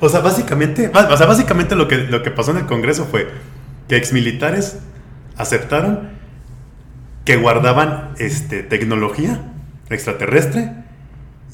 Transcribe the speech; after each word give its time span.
O 0.00 0.08
sea, 0.08 0.20
básicamente, 0.20 0.90
o 0.92 1.16
sea, 1.16 1.26
básicamente 1.26 1.74
lo 1.74 1.88
que, 1.88 1.96
lo 1.98 2.22
que 2.22 2.30
pasó 2.30 2.52
en 2.52 2.58
el 2.58 2.66
Congreso 2.66 3.06
fue 3.06 3.28
que 3.88 3.96
exmilitares 3.96 4.78
aceptaron 5.36 6.10
que 7.24 7.36
guardaban 7.36 8.14
este, 8.18 8.62
tecnología 8.62 9.40
extraterrestre 9.90 10.72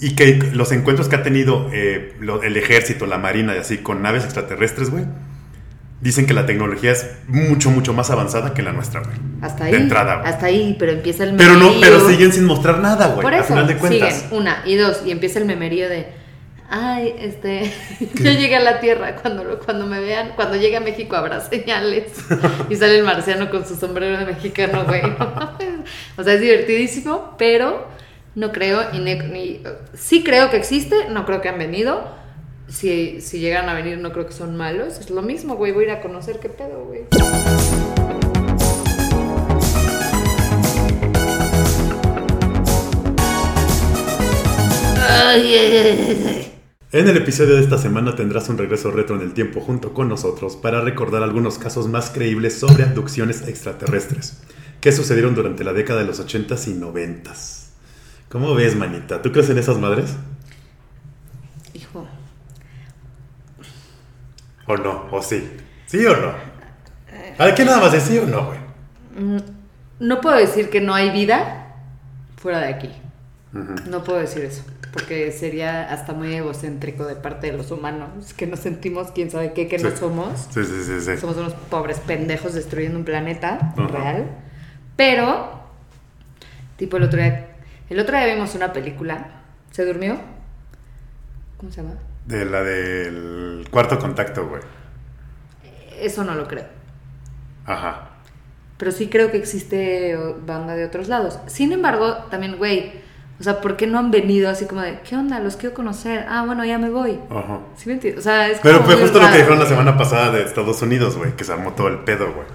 y 0.01 0.15
que 0.15 0.51
los 0.53 0.73
encuentros 0.73 1.09
que 1.09 1.17
ha 1.17 1.23
tenido 1.23 1.71
eh, 1.73 2.15
el 2.43 2.57
ejército, 2.57 3.07
la 3.07 3.19
marina 3.19 3.55
y 3.55 3.59
así 3.59 3.79
con 3.79 4.03
naves 4.03 4.25
extraterrestres, 4.25 4.91
güey, 4.91 5.05
dicen 6.01 6.27
que 6.27 6.35
la 6.35 6.47
tecnología 6.47 6.93
es 6.93 7.11
mucho, 7.29 7.71
mucho 7.71 7.93
más 7.93 8.11
avanzada 8.11 8.55
que 8.55 8.63
la 8.63 8.73
nuestra, 8.73 9.01
güey. 9.01 9.17
Hasta 9.41 9.65
ahí. 9.65 9.73
De 9.73 9.79
entrada, 9.79 10.17
güey. 10.17 10.29
Hasta 10.29 10.47
ahí, 10.47 10.77
pero 10.79 10.93
empieza 10.93 11.25
el 11.25 11.37
Pero 11.37 11.55
no, 11.55 11.71
memerío. 11.71 11.81
pero 11.81 12.09
siguen 12.09 12.33
sin 12.33 12.45
mostrar 12.45 12.81
nada, 12.81 13.09
güey. 13.09 13.23
Por 13.23 13.35
a 13.35 13.39
eso, 13.39 13.49
final 13.49 13.67
de 13.67 13.77
cuentas. 13.77 14.15
siguen, 14.15 14.39
una. 14.39 14.63
Y 14.67 14.77
dos, 14.77 15.03
y 15.05 15.11
empieza 15.11 15.39
el 15.39 15.47
memerío 15.47 15.89
de... 15.89 16.24
Ay, 16.71 17.15
este, 17.19 17.71
yo 18.15 18.31
llegué 18.33 18.57
a 18.57 18.61
la 18.61 18.81
Tierra, 18.81 19.17
cuando, 19.17 19.59
cuando 19.65 19.87
me 19.87 20.01
vean, 20.01 20.33
cuando 20.35 20.57
llegue 20.57 20.77
a 20.77 20.81
México 20.81 21.15
habrá 21.15 21.41
señales. 21.41 22.05
Y 22.71 22.77
sale 22.77 22.99
el 22.99 23.05
marciano 23.05 23.51
con 23.51 23.67
su 23.67 23.77
sombrero 23.77 24.19
de 24.19 24.25
mexicano, 24.25 24.85
güey. 24.85 25.03
o 26.17 26.23
sea, 26.25 26.35
es 26.35 26.41
divertidísimo, 26.41 27.35
pero 27.39 27.87
no 28.35 28.51
creo, 28.51 28.81
y 28.93 28.99
ni- 28.99 29.63
sí 29.95 30.25
creo 30.25 30.51
que 30.51 30.57
existe, 30.57 31.09
no 31.11 31.25
creo 31.27 31.41
que 31.41 31.49
han 31.51 31.59
venido. 31.59 32.03
Si, 32.67 33.21
si 33.21 33.39
llegan 33.41 33.69
a 33.69 33.75
venir, 33.75 33.99
no 33.99 34.11
creo 34.13 34.27
que 34.27 34.33
son 34.33 34.57
malos. 34.57 34.99
Es 34.99 35.11
lo 35.11 35.21
mismo, 35.23 35.57
güey, 35.57 35.71
voy 35.73 35.85
a 35.85 35.87
ir 35.89 35.93
a 35.93 36.01
conocer 36.01 36.39
qué 36.41 36.49
pedo, 36.49 36.87
güey. 36.87 37.03
Ay, 45.17 45.55
ay, 45.55 45.77
ay, 45.77 46.25
ay. 46.29 46.53
En 46.91 47.09
el 47.09 47.17
episodio 47.17 47.55
de 47.55 47.63
esta 47.63 47.79
semana 47.79 48.17
tendrás 48.17 48.49
un 48.49 48.59
regreso 48.59 48.91
retro 48.91 49.15
en 49.15 49.23
el 49.23 49.33
tiempo 49.33 49.61
junto 49.61 49.95
con 49.95 50.09
nosotros 50.09 50.57
para 50.57 50.81
recordar 50.81 51.23
algunos 51.23 51.57
casos 51.59 51.87
más 51.89 52.11
creíbles 52.11 52.59
sobre 52.59 52.83
abducciones 52.83 53.47
extraterrestres 53.47 54.43
que 54.81 54.91
sucedieron 54.91 55.37
durante 55.37 55.63
la 55.63 55.73
década 55.73 56.01
de 56.01 56.07
los 56.07 56.21
80s 56.21 56.67
y 56.69 56.75
90s. 56.75 57.69
¿Cómo 58.29 58.55
ves, 58.55 58.75
manita? 58.75 59.23
¿Tú 59.23 59.31
crees 59.31 59.51
en 59.51 59.59
esas 59.59 59.79
madres? 59.79 60.17
Hijo, 61.75 62.09
¿O 64.67 64.77
no? 64.77 65.07
¿O 65.13 65.23
sí? 65.23 65.49
¿Sí 65.87 66.05
o 66.07 66.17
no? 66.17 66.33
A 67.39 67.45
ver, 67.47 67.55
¿qué 67.55 67.65
nada 67.65 67.81
más 67.81 67.95
es 67.95 68.03
sí 68.05 68.19
o 68.19 68.27
no, 68.27 68.47
güey? 68.47 68.59
mm, 69.17 69.39
no 70.01 70.21
puedo 70.21 70.37
decir 70.37 70.71
que 70.71 70.81
no 70.81 70.95
hay 70.95 71.11
vida 71.11 71.77
fuera 72.37 72.61
de 72.61 72.67
aquí. 72.69 72.91
Ujú. 73.53 73.75
No 73.89 74.03
puedo 74.03 74.19
decir 74.19 74.45
eso, 74.45 74.63
porque 74.95 75.33
sería 75.33 75.93
hasta 75.93 76.13
muy 76.13 76.33
egocéntrico 76.33 77.05
de 77.05 77.17
parte 77.17 77.51
de 77.51 77.57
los 77.57 77.73
humanos, 77.73 78.33
que 78.33 78.47
nos 78.47 78.61
sentimos 78.61 79.11
quién 79.11 79.29
sabe 79.29 79.53
qué, 79.53 79.67
que 79.67 79.77
no 79.79 79.91
somos. 79.91 80.47
Sí, 80.53 80.65
sí, 80.65 80.85
sí, 80.85 81.01
sí. 81.01 81.17
Somos 81.17 81.37
unos 81.37 81.53
pobres 81.53 81.99
pendejos 81.99 82.55
destruyendo 82.55 82.97
un 82.97 83.05
planeta 83.05 83.75
real. 83.77 84.27
Pero, 84.95 85.65
tipo 86.77 86.97
el 86.99 87.03
otro 87.03 87.21
día, 87.21 87.57
el 87.91 87.99
otro 87.99 88.17
día 88.17 88.33
vimos 88.33 88.55
una 88.55 88.73
película. 88.73 89.43
¿Se 89.73 89.85
durmió? 89.85 90.17
¿Cómo 91.57 91.73
se 91.73 91.83
llama? 91.83 91.97
De 92.27 92.45
la 92.45 92.63
del 92.63 93.67
cuarto 93.73 93.99
contacto, 93.99 94.49
güey. 94.49 94.63
Eso 95.99 96.23
no 96.23 96.37
lo 96.37 96.47
creo. 96.47 96.67
Ajá. 97.67 98.11
Pero 98.79 98.93
sí 98.93 99.09
creo 99.09 99.33
que 99.33 99.39
existe 99.39 100.17
banda 100.47 100.77
de 100.77 100.85
otros 100.85 101.09
lados. 101.09 101.41
Sin 101.49 101.73
embargo, 101.73 102.15
también, 102.31 102.59
güey, 102.59 103.03
o 103.41 103.43
sea, 103.43 103.61
¿por 103.61 103.77
qué 103.77 103.87
no 103.87 103.99
han 103.99 104.11
venido 104.11 104.49
así 104.49 104.65
como 104.67 104.81
de, 104.81 104.99
¿qué 105.09 105.17
onda? 105.17 105.41
Los 105.41 105.57
quiero 105.57 105.75
conocer. 105.75 106.25
Ah, 106.29 106.45
bueno, 106.47 106.65
ya 106.65 106.79
me 106.79 106.89
voy. 106.91 107.19
Ajá. 107.31 107.59
¿Sí 107.77 107.89
me 107.89 107.95
entiendes? 107.95 108.21
O 108.21 108.23
sea, 108.23 108.49
es 108.49 108.59
Pero 108.63 108.79
como 108.79 108.91
fue 108.91 109.01
justo 109.01 109.19
lo 109.21 109.27
que 109.31 109.37
dijeron 109.39 109.59
la 109.59 109.67
semana 109.67 109.97
pasada 109.97 110.31
de 110.31 110.43
Estados 110.43 110.81
Unidos, 110.83 111.17
güey, 111.17 111.33
que 111.37 111.45
se 111.45 111.53
armó 111.53 111.73
todo 111.73 111.89
el 111.89 111.99
pedo, 111.99 112.33
güey. 112.33 112.47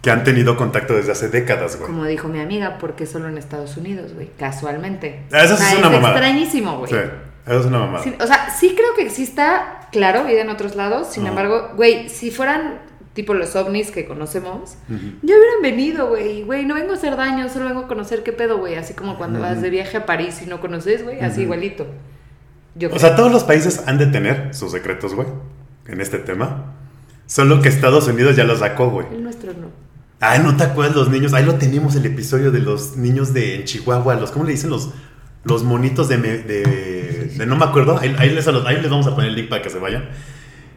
Que 0.00 0.10
han 0.10 0.24
tenido 0.24 0.56
contacto 0.56 0.94
desde 0.94 1.12
hace 1.12 1.28
décadas, 1.28 1.76
güey. 1.76 1.88
Como 1.90 2.04
dijo 2.06 2.26
mi 2.28 2.40
amiga, 2.40 2.78
porque 2.80 3.06
solo 3.06 3.28
en 3.28 3.38
Estados 3.38 3.76
Unidos, 3.76 4.14
güey, 4.14 4.30
casualmente. 4.38 5.22
Ah, 5.32 5.44
eso 5.44 5.54
O 5.54 5.56
sea, 5.56 5.72
es 5.72 5.78
una 5.78 5.90
mamada. 5.90 6.14
extrañísimo, 6.14 6.78
güey. 6.78 6.90
Sí, 6.90 6.96
eso 7.46 7.60
es 7.60 7.66
una 7.66 7.78
mamada. 7.78 8.02
Sí, 8.02 8.14
o 8.18 8.26
sea, 8.26 8.50
sí 8.50 8.74
creo 8.74 8.94
que 8.96 9.02
exista, 9.02 9.88
claro, 9.92 10.24
vida 10.24 10.40
en 10.40 10.48
otros 10.50 10.74
lados. 10.74 11.08
Sin 11.12 11.22
Ajá. 11.22 11.30
embargo, 11.30 11.70
güey, 11.76 12.08
si 12.08 12.30
fueran 12.32 12.80
tipo 13.14 13.34
los 13.34 13.54
ovnis 13.56 13.90
que 13.90 14.06
conocemos, 14.06 14.74
ya 14.88 15.36
hubieran 15.36 15.62
venido, 15.62 16.08
güey. 16.08 16.42
Güey, 16.44 16.64
no 16.64 16.74
vengo 16.74 16.92
a 16.92 16.94
hacer 16.94 17.16
daño, 17.16 17.48
solo 17.48 17.66
vengo 17.66 17.80
a 17.80 17.88
conocer 17.88 18.22
qué 18.22 18.32
pedo, 18.32 18.58
güey. 18.58 18.74
Así 18.76 18.94
como 18.94 19.16
cuando 19.18 19.40
vas 19.40 19.60
de 19.60 19.70
viaje 19.70 19.96
a 19.98 20.06
París 20.06 20.40
y 20.44 20.48
no 20.48 20.60
conoces, 20.60 21.04
güey, 21.04 21.20
así 21.20 21.42
igualito. 21.42 21.86
Yo 22.74 22.88
O 22.88 22.90
creo. 22.92 23.00
sea, 23.00 23.14
todos 23.16 23.30
los 23.30 23.44
países 23.44 23.82
han 23.86 23.98
de 23.98 24.06
tener 24.06 24.54
sus 24.54 24.72
secretos, 24.72 25.14
güey, 25.14 25.28
en 25.88 26.00
este 26.00 26.18
tema. 26.18 26.72
Solo 27.26 27.60
que 27.62 27.68
Estados 27.68 28.08
Unidos 28.08 28.34
ya 28.36 28.44
los 28.44 28.60
sacó, 28.60 28.90
güey. 28.90 29.06
el 29.12 29.22
nuestro 29.22 29.52
no. 29.52 29.68
Ay, 30.20 30.40
¿no 30.42 30.56
te 30.56 30.64
acuerdas 30.64 30.94
los 30.96 31.08
niños? 31.10 31.34
Ahí 31.34 31.44
lo 31.44 31.56
tenemos 31.56 31.96
el 31.96 32.06
episodio 32.06 32.50
de 32.52 32.60
los 32.60 32.96
niños 32.96 33.34
de 33.34 33.56
en 33.56 33.64
Chihuahua, 33.64 34.14
los, 34.14 34.30
¿cómo 34.30 34.44
le 34.44 34.52
dicen? 34.52 34.70
Los, 34.70 34.90
los 35.44 35.64
monitos 35.64 36.08
de, 36.08 36.16
me- 36.16 36.38
de, 36.38 36.62
de 37.36 37.46
no 37.46 37.56
me 37.56 37.64
acuerdo. 37.64 37.98
Ahí, 37.98 38.14
ahí 38.18 38.30
les, 38.30 38.46
ahí 38.46 38.80
les 38.80 38.88
vamos 38.90 39.06
a 39.08 39.14
poner 39.14 39.30
el 39.30 39.36
link 39.36 39.48
para 39.48 39.60
que 39.62 39.68
se 39.70 39.78
vayan. 39.78 40.08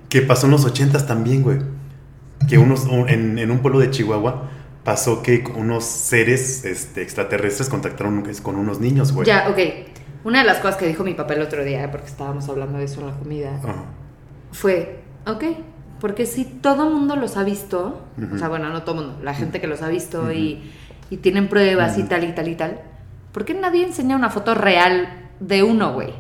Que 0.10 0.22
pasó 0.22 0.48
en 0.48 0.52
los 0.54 0.66
ochentas 0.66 1.06
también, 1.08 1.44
güey. 1.44 1.60
Que 2.48 2.58
unos, 2.58 2.86
un- 2.86 3.10
en, 3.10 3.38
en 3.40 3.52
un 3.52 3.60
pueblo 3.60 3.80
de 3.80 3.90
Chihuahua 3.92 4.50
pasó 4.84 5.24
que 5.24 5.44
unos 5.56 5.84
seres 5.86 6.64
este, 6.66 7.02
extraterrestres 7.02 7.70
contactaron 7.70 8.24
con 8.44 8.56
unos 8.56 8.80
niños, 8.80 9.12
güey. 9.14 9.26
Ya, 9.28 9.48
ok. 9.50 9.58
Una 10.24 10.40
de 10.40 10.46
las 10.46 10.58
cosas 10.58 10.78
que 10.78 10.88
dijo 10.88 11.04
mi 11.04 11.14
papá 11.14 11.34
el 11.36 11.42
otro 11.42 11.64
día, 11.64 11.90
porque 11.92 12.08
estábamos 12.08 12.48
hablando 12.50 12.78
de 12.80 12.86
eso 12.86 13.00
en 13.02 13.08
la 13.08 13.14
comida, 13.14 13.60
fue, 14.52 15.00
ok, 15.28 15.44
porque 16.00 16.26
si 16.26 16.46
todo 16.46 16.90
mundo 16.90 17.16
los 17.16 17.38
ha 17.38 17.44
visto, 17.44 18.02
o 18.34 18.38
sea, 18.38 18.48
bueno, 18.48 18.70
no 18.70 18.84
todo 18.84 18.96
mundo, 18.96 19.20
la 19.24 19.34
gente 19.34 19.62
que 19.62 19.68
los 19.68 19.82
ha 19.82 19.88
visto 19.90 20.32
y, 20.32 20.72
y 21.10 21.18
tienen 21.18 21.48
pruebas 21.48 21.98
y 21.98 22.04
tal 22.04 22.24
y 22.24 22.32
tal 22.34 22.48
y 22.48 22.56
tal, 22.56 22.82
¿por 23.32 23.46
qué 23.46 23.54
nadie 23.54 23.86
enseña 23.86 24.16
una 24.16 24.30
foto 24.30 24.56
real 24.56 25.30
de 25.40 25.64
uno, 25.64 25.94
güey? 25.94 26.14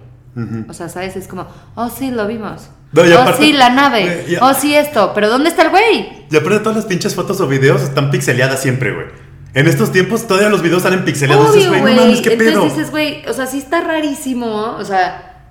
O 0.69 0.73
sea, 0.73 0.89
¿sabes? 0.89 1.15
Es 1.15 1.27
como, 1.27 1.47
oh, 1.75 1.89
sí, 1.89 2.11
lo 2.11 2.27
vimos. 2.27 2.69
No, 2.91 3.01
oh, 3.01 3.05
aparte- 3.21 3.37
sí, 3.43 3.53
la 3.53 3.69
nave. 3.69 4.33
Eh, 4.33 4.37
Oh, 4.41 4.53
sí, 4.53 4.75
esto. 4.75 5.11
Pero 5.15 5.29
¿dónde 5.29 5.49
está 5.49 5.63
el 5.63 5.69
güey? 5.69 6.14
Y 6.31 6.35
aparte 6.35 6.59
todas 6.59 6.75
las 6.75 6.85
pinches 6.85 7.15
fotos 7.15 7.39
o 7.41 7.47
videos 7.47 7.81
están 7.81 8.11
pixeleadas 8.11 8.61
siempre, 8.61 8.93
güey. 8.93 9.07
En 9.53 9.67
estos 9.67 9.91
tiempos 9.91 10.27
todavía 10.27 10.49
los 10.49 10.61
videos 10.61 10.83
salen 10.83 11.05
pixeleados. 11.05 11.51
Obvio, 11.51 11.69
güey, 11.69 11.81
no 11.81 11.93
mames, 11.93 12.21
¿qué 12.21 12.33
Entonces 12.33 12.53
pedo? 12.53 12.63
dices, 12.63 12.91
güey, 12.91 13.25
o 13.27 13.33
sea, 13.33 13.45
sí 13.45 13.59
está 13.59 13.81
rarísimo. 13.81 14.75
O 14.77 14.83
sea, 14.83 15.47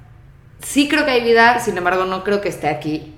sí 0.63 0.89
creo 0.89 1.05
que 1.05 1.13
hay 1.13 1.25
vida, 1.25 1.59
sin 1.61 1.77
embargo, 1.79 2.05
no 2.05 2.25
creo 2.25 2.41
que 2.41 2.49
esté 2.49 2.69
aquí. 2.69 3.15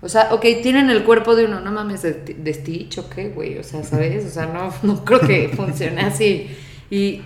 O 0.00 0.08
sea, 0.08 0.28
ok, 0.32 0.44
tienen 0.62 0.90
el 0.90 1.04
cuerpo 1.04 1.34
de 1.34 1.44
uno, 1.46 1.60
no 1.60 1.72
mames, 1.72 2.02
de, 2.02 2.12
de 2.12 2.54
Stitch, 2.54 2.98
¿o 2.98 3.10
qué, 3.10 3.30
güey? 3.30 3.58
O 3.58 3.64
sea, 3.64 3.82
¿sabes? 3.84 4.24
O 4.24 4.30
sea, 4.30 4.46
no, 4.46 4.72
no 4.82 5.04
creo 5.04 5.20
que 5.20 5.50
funcione 5.54 6.02
así. 6.02 6.56
Y 6.90 7.22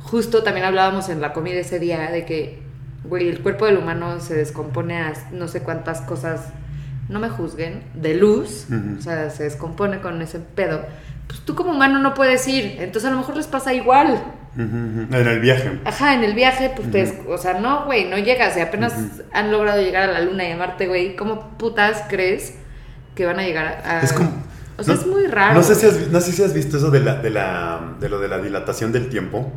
justo 0.00 0.42
también 0.42 0.66
hablábamos 0.66 1.08
en 1.08 1.20
la 1.20 1.32
comida 1.32 1.60
ese 1.60 1.78
día 1.78 2.10
de 2.10 2.24
que, 2.24 2.62
güey, 3.04 3.28
el 3.28 3.40
cuerpo 3.40 3.66
del 3.66 3.78
humano 3.78 4.20
se 4.20 4.34
descompone 4.34 4.98
a 4.98 5.12
no 5.32 5.48
sé 5.48 5.60
cuántas 5.60 6.00
cosas, 6.02 6.48
no 7.08 7.20
me 7.20 7.28
juzguen, 7.28 7.82
de 7.94 8.14
luz, 8.14 8.66
o 8.98 9.02
sea, 9.02 9.30
se 9.30 9.44
descompone 9.44 10.00
con 10.00 10.20
ese 10.22 10.38
pedo. 10.40 10.82
Pues 11.26 11.40
tú 11.40 11.54
como 11.54 11.72
humano 11.72 11.98
no 12.00 12.14
puedes 12.14 12.46
ir, 12.48 12.76
entonces 12.80 13.08
a 13.08 13.12
lo 13.12 13.18
mejor 13.18 13.36
les 13.36 13.46
pasa 13.46 13.72
igual. 13.74 14.22
En 14.56 15.08
el 15.12 15.40
viaje. 15.40 15.80
Ajá, 15.84 16.14
en 16.14 16.22
el 16.22 16.34
viaje, 16.34 16.70
pues 16.76 16.90
te 16.90 16.98
des- 16.98 17.14
o 17.28 17.38
sea, 17.38 17.58
no, 17.60 17.86
güey, 17.86 18.08
no 18.08 18.16
llegas 18.18 18.56
y 18.56 18.60
apenas 18.60 18.94
han 19.32 19.50
logrado 19.50 19.80
llegar 19.82 20.08
a 20.08 20.12
la 20.12 20.20
luna 20.20 20.46
y 20.48 20.52
a 20.52 20.56
Marte, 20.56 20.86
güey. 20.86 21.16
¿Cómo 21.16 21.56
putas 21.58 22.04
crees 22.08 22.54
que 23.16 23.26
van 23.26 23.38
a 23.40 23.42
llegar 23.42 23.82
a.? 23.84 24.00
Es 24.00 24.12
como. 24.12 24.30
O 24.76 24.82
sea, 24.84 24.94
no- 24.94 25.00
es 25.00 25.06
muy 25.06 25.26
raro. 25.26 25.54
No 25.54 25.62
sé, 25.62 25.74
si 25.74 25.86
has, 25.86 26.08
no 26.08 26.20
sé 26.20 26.32
si 26.32 26.42
has 26.44 26.52
visto 26.54 26.76
eso 26.76 26.90
de, 26.90 27.00
la, 27.00 27.16
de, 27.16 27.30
la, 27.30 27.80
de 28.00 28.08
lo 28.08 28.20
de 28.20 28.28
la 28.28 28.38
dilatación 28.38 28.92
del 28.92 29.08
tiempo. 29.08 29.52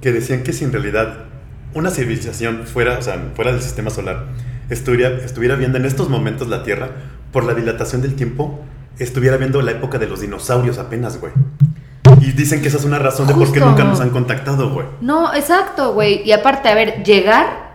Que 0.00 0.10
decían 0.12 0.42
que 0.42 0.52
si 0.52 0.64
en 0.64 0.72
realidad 0.72 1.26
una 1.74 1.90
civilización 1.90 2.66
fuera, 2.66 2.98
o 2.98 3.02
sea, 3.02 3.20
fuera 3.36 3.52
del 3.52 3.60
sistema 3.62 3.90
solar, 3.90 4.24
estuviera, 4.70 5.16
estuviera 5.24 5.56
viendo 5.56 5.78
en 5.78 5.84
estos 5.84 6.08
momentos 6.08 6.48
la 6.48 6.62
Tierra, 6.62 6.88
por 7.32 7.44
la 7.44 7.54
dilatación 7.54 8.02
del 8.02 8.14
tiempo, 8.16 8.60
estuviera 8.98 9.36
viendo 9.36 9.60
la 9.62 9.72
época 9.72 9.98
de 9.98 10.06
los 10.06 10.20
dinosaurios 10.20 10.78
apenas, 10.78 11.20
güey. 11.20 11.32
Y 12.20 12.32
dicen 12.32 12.60
que 12.62 12.68
esa 12.68 12.76
es 12.78 12.84
una 12.84 12.98
razón 12.98 13.26
de 13.26 13.34
por 13.34 13.52
qué 13.52 13.60
nunca 13.60 13.84
nos 13.84 14.00
han 14.00 14.10
contactado, 14.10 14.70
güey. 14.70 14.86
No, 15.00 15.32
exacto, 15.34 15.92
güey. 15.94 16.22
Y 16.24 16.32
aparte, 16.32 16.68
a 16.68 16.74
ver, 16.74 17.02
llegar. 17.04 17.70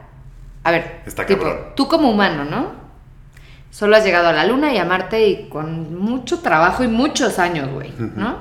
A 0.64 0.72
ver, 0.72 1.02
Está 1.06 1.26
tipo, 1.26 1.44
cabrón. 1.44 1.60
tú 1.76 1.88
como 1.88 2.10
humano, 2.12 2.44
¿no? 2.44 2.72
Solo 3.72 3.96
has 3.98 4.04
llegado 4.06 4.28
a 4.30 4.34
la 4.34 4.46
luna 4.46 4.74
y 4.74 4.78
a 4.78 4.86
Marte 4.86 5.28
y 5.28 5.50
con 5.50 5.98
mucho 6.00 6.40
trabajo 6.40 6.84
y 6.84 6.88
muchos 6.88 7.40
años, 7.40 7.70
güey, 7.72 7.94
¿no? 7.98 8.38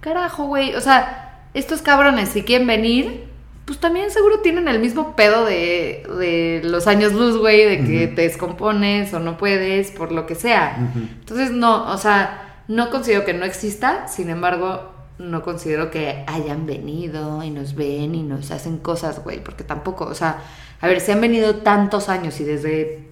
Carajo, 0.00 0.44
güey. 0.46 0.74
O 0.74 0.80
sea, 0.80 1.44
estos 1.54 1.80
cabrones, 1.82 2.28
si 2.30 2.42
quieren 2.42 2.66
venir, 2.66 3.24
pues 3.70 3.78
también 3.78 4.10
seguro 4.10 4.40
tienen 4.40 4.66
el 4.66 4.80
mismo 4.80 5.14
pedo 5.14 5.44
de, 5.44 6.02
de 6.18 6.60
los 6.64 6.88
años 6.88 7.12
luz, 7.12 7.36
güey, 7.36 7.64
de 7.66 7.84
que 7.84 8.08
te 8.08 8.22
descompones 8.22 9.14
o 9.14 9.20
no 9.20 9.38
puedes, 9.38 9.92
por 9.92 10.10
lo 10.10 10.26
que 10.26 10.34
sea. 10.34 10.90
Entonces, 11.20 11.52
no, 11.52 11.88
o 11.88 11.96
sea, 11.96 12.64
no 12.66 12.90
considero 12.90 13.24
que 13.24 13.32
no 13.32 13.44
exista, 13.44 14.08
sin 14.08 14.28
embargo, 14.28 14.90
no 15.18 15.44
considero 15.44 15.92
que 15.92 16.24
hayan 16.26 16.66
venido 16.66 17.44
y 17.44 17.50
nos 17.50 17.76
ven 17.76 18.16
y 18.16 18.24
nos 18.24 18.50
hacen 18.50 18.78
cosas, 18.78 19.22
güey, 19.22 19.38
porque 19.38 19.62
tampoco, 19.62 20.06
o 20.06 20.16
sea, 20.16 20.38
a 20.80 20.88
ver, 20.88 21.00
si 21.00 21.12
han 21.12 21.20
venido 21.20 21.58
tantos 21.58 22.08
años 22.08 22.40
y 22.40 22.44
desde 22.44 23.04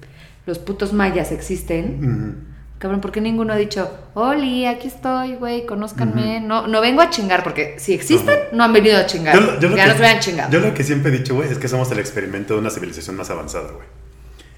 los 0.44 0.58
putos 0.58 0.93
mayas 0.93 1.31
existen. 1.31 2.00
Ujú. 2.02 2.48
Cabrón, 2.79 3.01
¿por 3.01 3.11
qué 3.11 3.21
ninguno 3.21 3.53
ha 3.53 3.57
dicho, 3.57 3.91
Oli, 4.15 4.65
aquí 4.65 4.87
estoy, 4.87 5.35
güey, 5.35 5.67
conózcanme? 5.67 6.41
No, 6.41 6.69
no 6.69 6.81
vengo 6.81 7.03
a 7.03 7.11
chingar, 7.11 7.43
porque 7.43 7.75
si 7.79 7.93
existen, 7.93 8.39
no 8.53 8.63
han 8.63 8.73
venido 8.73 8.97
a 8.97 9.07
chingar. 9.07 9.35
Yo, 9.35 9.59
yo 9.59 9.69
lo 9.71 9.77
ya 9.77 9.85
que, 9.85 9.91
nos 9.91 9.99
vean 9.99 10.21
chingado. 10.21 10.53
yo 10.53 10.61
lo 10.61 10.73
que 10.75 10.85
siempre 10.85 11.13
he 11.13 11.19
dicho, 11.19 11.35
güey, 11.35 11.51
es 11.51 11.59
que 11.59 11.67
somos 11.67 11.91
el 11.91 11.99
experimento 11.99 12.55
de 12.55 12.61
una 12.61 12.71
civilización 12.71 13.17
más 13.17 13.31
avanzada, 13.31 13.73
güey. 13.73 13.87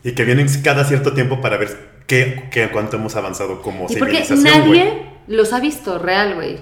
Y 0.05 0.13
que 0.13 0.25
vienen 0.25 0.49
cada 0.63 0.85
cierto 0.85 1.15
tiempo 1.15 1.41
para 1.41 1.57
ver 1.57 2.03
qué, 2.07 2.49
qué 2.51 2.71
cuánto 2.71 2.97
hemos 2.97 3.17
avanzado 3.17 3.63
como 3.63 3.87
y 3.89 3.97
porque 3.97 4.23
civilización, 4.23 4.45
nadie 4.45 4.85
güey. 4.85 5.03
los 5.27 5.55
ha 5.55 5.61
visto 5.61 5.99
real, 5.99 6.35
güey. 6.35 6.59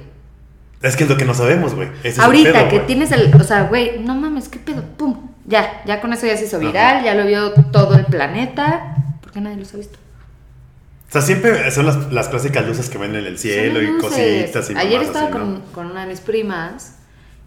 Es 0.81 0.95
que 0.95 1.05
es 1.05 1.11
lo 1.11 1.17
que 1.17 1.25
no 1.25 1.35
sabemos, 1.35 1.75
güey. 1.75 1.89
Ahorita 2.19 2.53
pedo, 2.53 2.69
que 2.69 2.81
tienes 2.81 3.11
el, 3.11 3.35
o 3.35 3.43
sea, 3.43 3.65
güey, 3.65 3.99
no 3.99 4.15
mames, 4.15 4.49
qué 4.49 4.61
pedo, 4.61 4.85
pum, 4.97 5.29
ya, 5.45 5.83
ya 5.87 6.01
con 6.01 6.13
eso 6.13 6.25
ya 6.25 6.37
se 6.37 6.45
hizo 6.45 6.61
viral, 6.61 7.03
ya 7.03 7.17
lo 7.17 7.27
vio 7.27 7.53
todo 7.73 7.97
el 7.97 8.05
planeta. 8.05 8.95
¿Por 9.21 9.33
qué 9.33 9.41
nadie 9.41 9.57
los 9.57 9.75
ha 9.75 9.79
visto? 9.79 9.99
O 11.09 11.11
sea, 11.11 11.23
siempre 11.23 11.71
son 11.71 11.87
las, 11.87 12.13
las 12.13 12.29
clásicas 12.29 12.67
luces 12.67 12.91
que 12.91 12.99
ven 12.99 13.15
en 13.15 13.25
el 13.25 13.39
cielo 13.39 13.81
y 13.81 13.99
cositas 13.99 14.69
y 14.69 14.77
Ayer 14.77 15.01
estaba 15.03 15.29
así, 15.29 15.39
¿no? 15.39 15.41
con, 15.41 15.63
con 15.73 15.87
una 15.87 16.03
de 16.03 16.09
mis 16.09 16.21
primas 16.21 16.99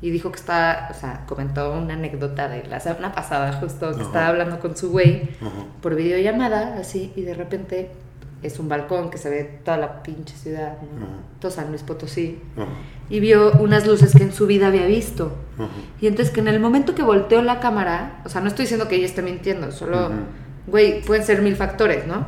y 0.01 0.09
dijo 0.09 0.31
que 0.31 0.39
estaba, 0.39 0.87
o 0.89 0.93
sea, 0.95 1.25
comentó 1.27 1.71
una 1.73 1.93
anécdota 1.93 2.49
de 2.49 2.65
la 2.65 2.79
semana 2.79 3.13
pasada, 3.13 3.53
justo, 3.53 3.95
que 3.95 4.01
estaba 4.01 4.27
hablando 4.29 4.59
con 4.59 4.75
su 4.75 4.89
güey 4.89 5.29
Ajá. 5.39 5.51
por 5.79 5.95
videollamada, 5.95 6.77
así, 6.79 7.13
y 7.15 7.21
de 7.21 7.35
repente 7.35 7.91
es 8.41 8.57
un 8.57 8.67
balcón 8.67 9.11
que 9.11 9.19
se 9.19 9.29
ve 9.29 9.43
toda 9.63 9.77
la 9.77 10.01
pinche 10.01 10.35
ciudad, 10.35 10.77
¿no? 10.81 11.05
Ajá. 11.05 11.15
todo 11.39 11.51
San 11.51 11.69
Luis 11.69 11.83
Potosí, 11.83 12.39
y 13.11 13.19
vio 13.19 13.51
unas 13.59 13.85
luces 13.85 14.13
que 14.15 14.23
en 14.23 14.33
su 14.33 14.47
vida 14.47 14.67
había 14.67 14.87
visto. 14.87 15.37
Y 15.99 16.07
entonces 16.07 16.33
que 16.33 16.39
en 16.39 16.47
el 16.47 16.59
momento 16.59 16.95
que 16.95 17.03
volteó 17.03 17.43
la 17.43 17.59
cámara, 17.59 18.23
o 18.25 18.29
sea, 18.29 18.41
no 18.41 18.47
estoy 18.47 18.63
diciendo 18.63 18.87
que 18.87 18.95
ella 18.95 19.05
esté 19.05 19.21
mintiendo, 19.21 19.71
solo, 19.71 20.09
güey, 20.65 21.03
pueden 21.03 21.23
ser 21.23 21.43
mil 21.43 21.55
factores, 21.55 22.07
¿no? 22.07 22.25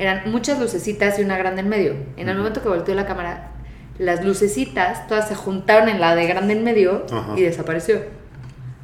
Eran 0.00 0.30
muchas 0.30 0.58
lucecitas 0.58 1.18
y 1.18 1.22
una 1.22 1.36
grande 1.36 1.60
en 1.60 1.68
medio. 1.68 1.94
En 2.16 2.30
el 2.30 2.38
momento 2.38 2.62
que 2.62 2.70
volteó 2.70 2.94
la 2.94 3.04
cámara, 3.04 3.52
las 3.98 4.24
lucecitas 4.24 5.06
todas 5.06 5.28
se 5.28 5.34
juntaron 5.34 5.90
en 5.90 6.00
la 6.00 6.14
de 6.14 6.26
grande 6.26 6.54
en 6.54 6.64
medio 6.64 7.04
Ajá. 7.12 7.34
y 7.36 7.42
desapareció. 7.42 8.00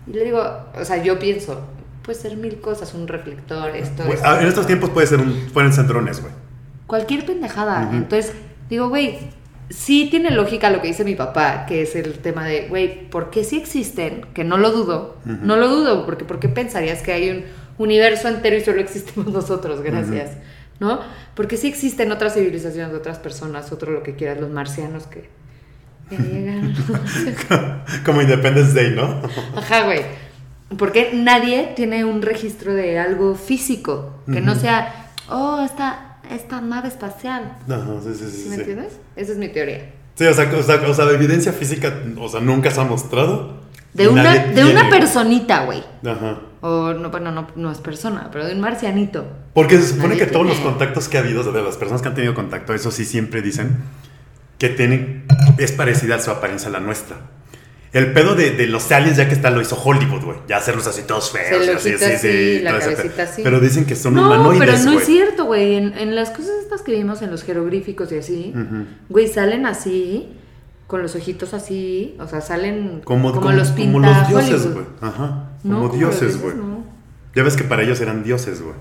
Y 0.06 0.12
le 0.12 0.24
digo, 0.24 0.42
o 0.78 0.84
sea, 0.84 1.02
yo 1.02 1.18
pienso, 1.18 1.66
puede 2.02 2.18
ser 2.18 2.36
mil 2.36 2.60
cosas, 2.60 2.92
un 2.92 3.08
reflector, 3.08 3.74
esto, 3.74 4.04
ah, 4.22 4.40
en 4.42 4.46
estos 4.46 4.66
tiempos 4.66 4.90
puede 4.90 5.06
ser 5.06 5.20
un, 5.20 5.48
pueden 5.54 5.72
ser 5.72 5.86
drones, 5.86 6.20
güey. 6.20 6.34
Cualquier 6.86 7.24
pendejada. 7.24 7.88
Entonces, 7.90 8.34
digo, 8.68 8.90
güey, 8.90 9.18
sí 9.70 10.08
tiene 10.10 10.30
lógica 10.32 10.68
lo 10.68 10.82
que 10.82 10.88
dice 10.88 11.02
mi 11.02 11.14
papá, 11.14 11.64
que 11.64 11.80
es 11.80 11.96
el 11.96 12.18
tema 12.18 12.44
de, 12.44 12.68
güey, 12.68 13.08
¿por 13.08 13.30
qué 13.30 13.42
sí 13.42 13.56
existen? 13.56 14.26
Que 14.34 14.44
no 14.44 14.58
lo 14.58 14.70
dudo. 14.70 15.16
No 15.24 15.56
lo 15.56 15.68
dudo, 15.68 16.04
porque 16.04 16.26
¿por 16.26 16.40
qué 16.40 16.50
pensarías 16.50 17.00
que 17.00 17.12
hay 17.14 17.30
un 17.30 17.44
universo 17.78 18.28
entero 18.28 18.54
y 18.54 18.60
solo 18.60 18.80
existimos 18.82 19.32
nosotros? 19.32 19.80
Gracias. 19.80 20.32
¿No? 20.78 21.00
Porque 21.34 21.56
sí 21.56 21.68
existen 21.68 22.12
otras 22.12 22.34
civilizaciones, 22.34 22.94
otras 22.94 23.18
personas, 23.18 23.72
otro 23.72 23.92
lo 23.92 24.02
que 24.02 24.14
quieras, 24.14 24.40
los 24.40 24.50
marcianos 24.50 25.06
que 25.06 25.28
ya 26.10 26.18
llegaron. 26.18 26.74
Como 28.04 28.22
Independence 28.22 28.74
Day, 28.74 28.94
¿no? 28.94 29.22
Ajá, 29.56 29.84
güey. 29.84 30.02
Porque 30.76 31.12
nadie 31.14 31.72
tiene 31.76 32.04
un 32.04 32.22
registro 32.22 32.74
de 32.74 32.98
algo 32.98 33.36
físico, 33.36 34.20
que 34.30 34.40
no 34.40 34.54
sea, 34.56 35.10
oh, 35.28 35.62
esta, 35.64 36.18
esta 36.30 36.60
nave 36.60 36.88
espacial. 36.88 37.56
Ajá, 37.68 38.00
sí, 38.02 38.14
sí, 38.14 38.30
sí. 38.30 38.42
¿Sí 38.42 38.48
me 38.48 38.54
sí. 38.56 38.60
entiendes? 38.62 38.98
Esa 39.14 39.32
es 39.32 39.38
mi 39.38 39.48
teoría. 39.48 39.92
Sí, 40.16 40.24
o 40.24 40.34
sea, 40.34 40.50
o, 40.52 40.62
sea, 40.62 40.82
o 40.88 40.94
sea, 40.94 41.04
de 41.04 41.14
evidencia 41.14 41.52
física, 41.52 41.94
o 42.18 42.28
sea, 42.28 42.40
nunca 42.40 42.70
se 42.70 42.80
ha 42.80 42.84
mostrado. 42.84 43.60
De 43.94 44.08
una, 44.08 44.34
de 44.34 44.64
una 44.64 44.90
personita, 44.90 45.64
güey. 45.64 45.84
Ajá. 46.04 46.40
O 46.62 46.92
no, 46.94 47.10
bueno, 47.10 47.30
no, 47.32 47.46
no 47.56 47.70
es 47.70 47.78
persona, 47.78 48.28
pero 48.32 48.46
de 48.46 48.54
un 48.54 48.60
marcianito. 48.60 49.26
Porque 49.54 49.76
se 49.78 49.88
supone 49.88 50.08
Nadie 50.14 50.20
que 50.26 50.32
todos 50.32 50.46
los 50.46 50.58
contactos 50.58 51.08
que 51.08 51.18
ha 51.18 51.20
habido, 51.20 51.42
de 51.52 51.62
las 51.62 51.76
personas 51.76 52.02
que 52.02 52.08
han 52.08 52.14
tenido 52.14 52.34
contacto, 52.34 52.72
eso 52.74 52.90
sí 52.90 53.04
siempre 53.04 53.42
dicen 53.42 53.76
que 54.58 54.70
tienen, 54.70 55.24
es 55.58 55.72
parecida 55.72 56.14
a 56.16 56.18
su 56.18 56.30
apariencia 56.30 56.68
a 56.68 56.72
la 56.72 56.80
nuestra. 56.80 57.16
El 57.92 58.12
pedo 58.12 58.34
de, 58.34 58.50
de 58.50 58.66
los 58.66 58.90
aliens 58.92 59.16
ya 59.16 59.28
que 59.28 59.34
está 59.34 59.50
lo 59.50 59.60
hizo 59.62 59.76
Hollywood, 59.76 60.22
güey. 60.24 60.38
Ya 60.48 60.56
hacerlos 60.58 60.86
así 60.86 61.02
todos 61.06 61.30
feos. 61.30 61.62
el 61.62 61.68
y 61.68 61.76
así, 61.76 61.88
ojito 61.90 62.06
así, 62.06 62.16
sí, 62.18 62.60
la 62.60 62.70
todo 62.70 62.78
ese 62.80 62.90
cabecita 62.94 63.14
pedo. 63.16 63.28
así. 63.30 63.42
Pero 63.42 63.60
dicen 63.60 63.84
que 63.86 63.96
son 63.96 64.14
no, 64.14 64.26
humanoides, 64.26 64.58
pero 64.60 64.78
no 64.78 64.84
güey. 64.84 64.96
es 64.98 65.04
cierto, 65.04 65.44
güey. 65.44 65.74
En, 65.76 65.96
en 65.96 66.14
las 66.14 66.30
cosas 66.30 66.52
estas 66.62 66.82
que 66.82 66.92
vimos 66.92 67.22
en 67.22 67.30
los 67.30 67.42
jeroglíficos 67.42 68.10
y 68.12 68.18
así, 68.18 68.52
Ujú. 68.54 68.84
güey, 69.08 69.28
salen 69.28 69.64
así, 69.66 70.28
con 70.86 71.00
los 71.02 71.14
ojitos 71.14 71.54
así, 71.54 72.16
o 72.18 72.26
sea, 72.26 72.40
salen 72.42 73.00
Como, 73.04 73.30
los 73.30 73.38
como 73.68 73.74
pinta 73.76 74.08
los 74.20 74.28
dioses, 74.28 74.52
Hollywood. 74.66 74.72
güey. 74.74 74.86
Ajá. 75.00 75.45
No, 75.66 75.76
Como 75.76 75.88
como 75.88 75.98
dioses, 75.98 76.40
güey. 76.40 76.54
no. 76.56 76.84
Ya 77.34 77.42
ves 77.42 77.56
que 77.56 77.64
para 77.64 77.82
ellos 77.82 78.00
eran 78.00 78.22
dioses, 78.22 78.62
güey. 78.62 78.74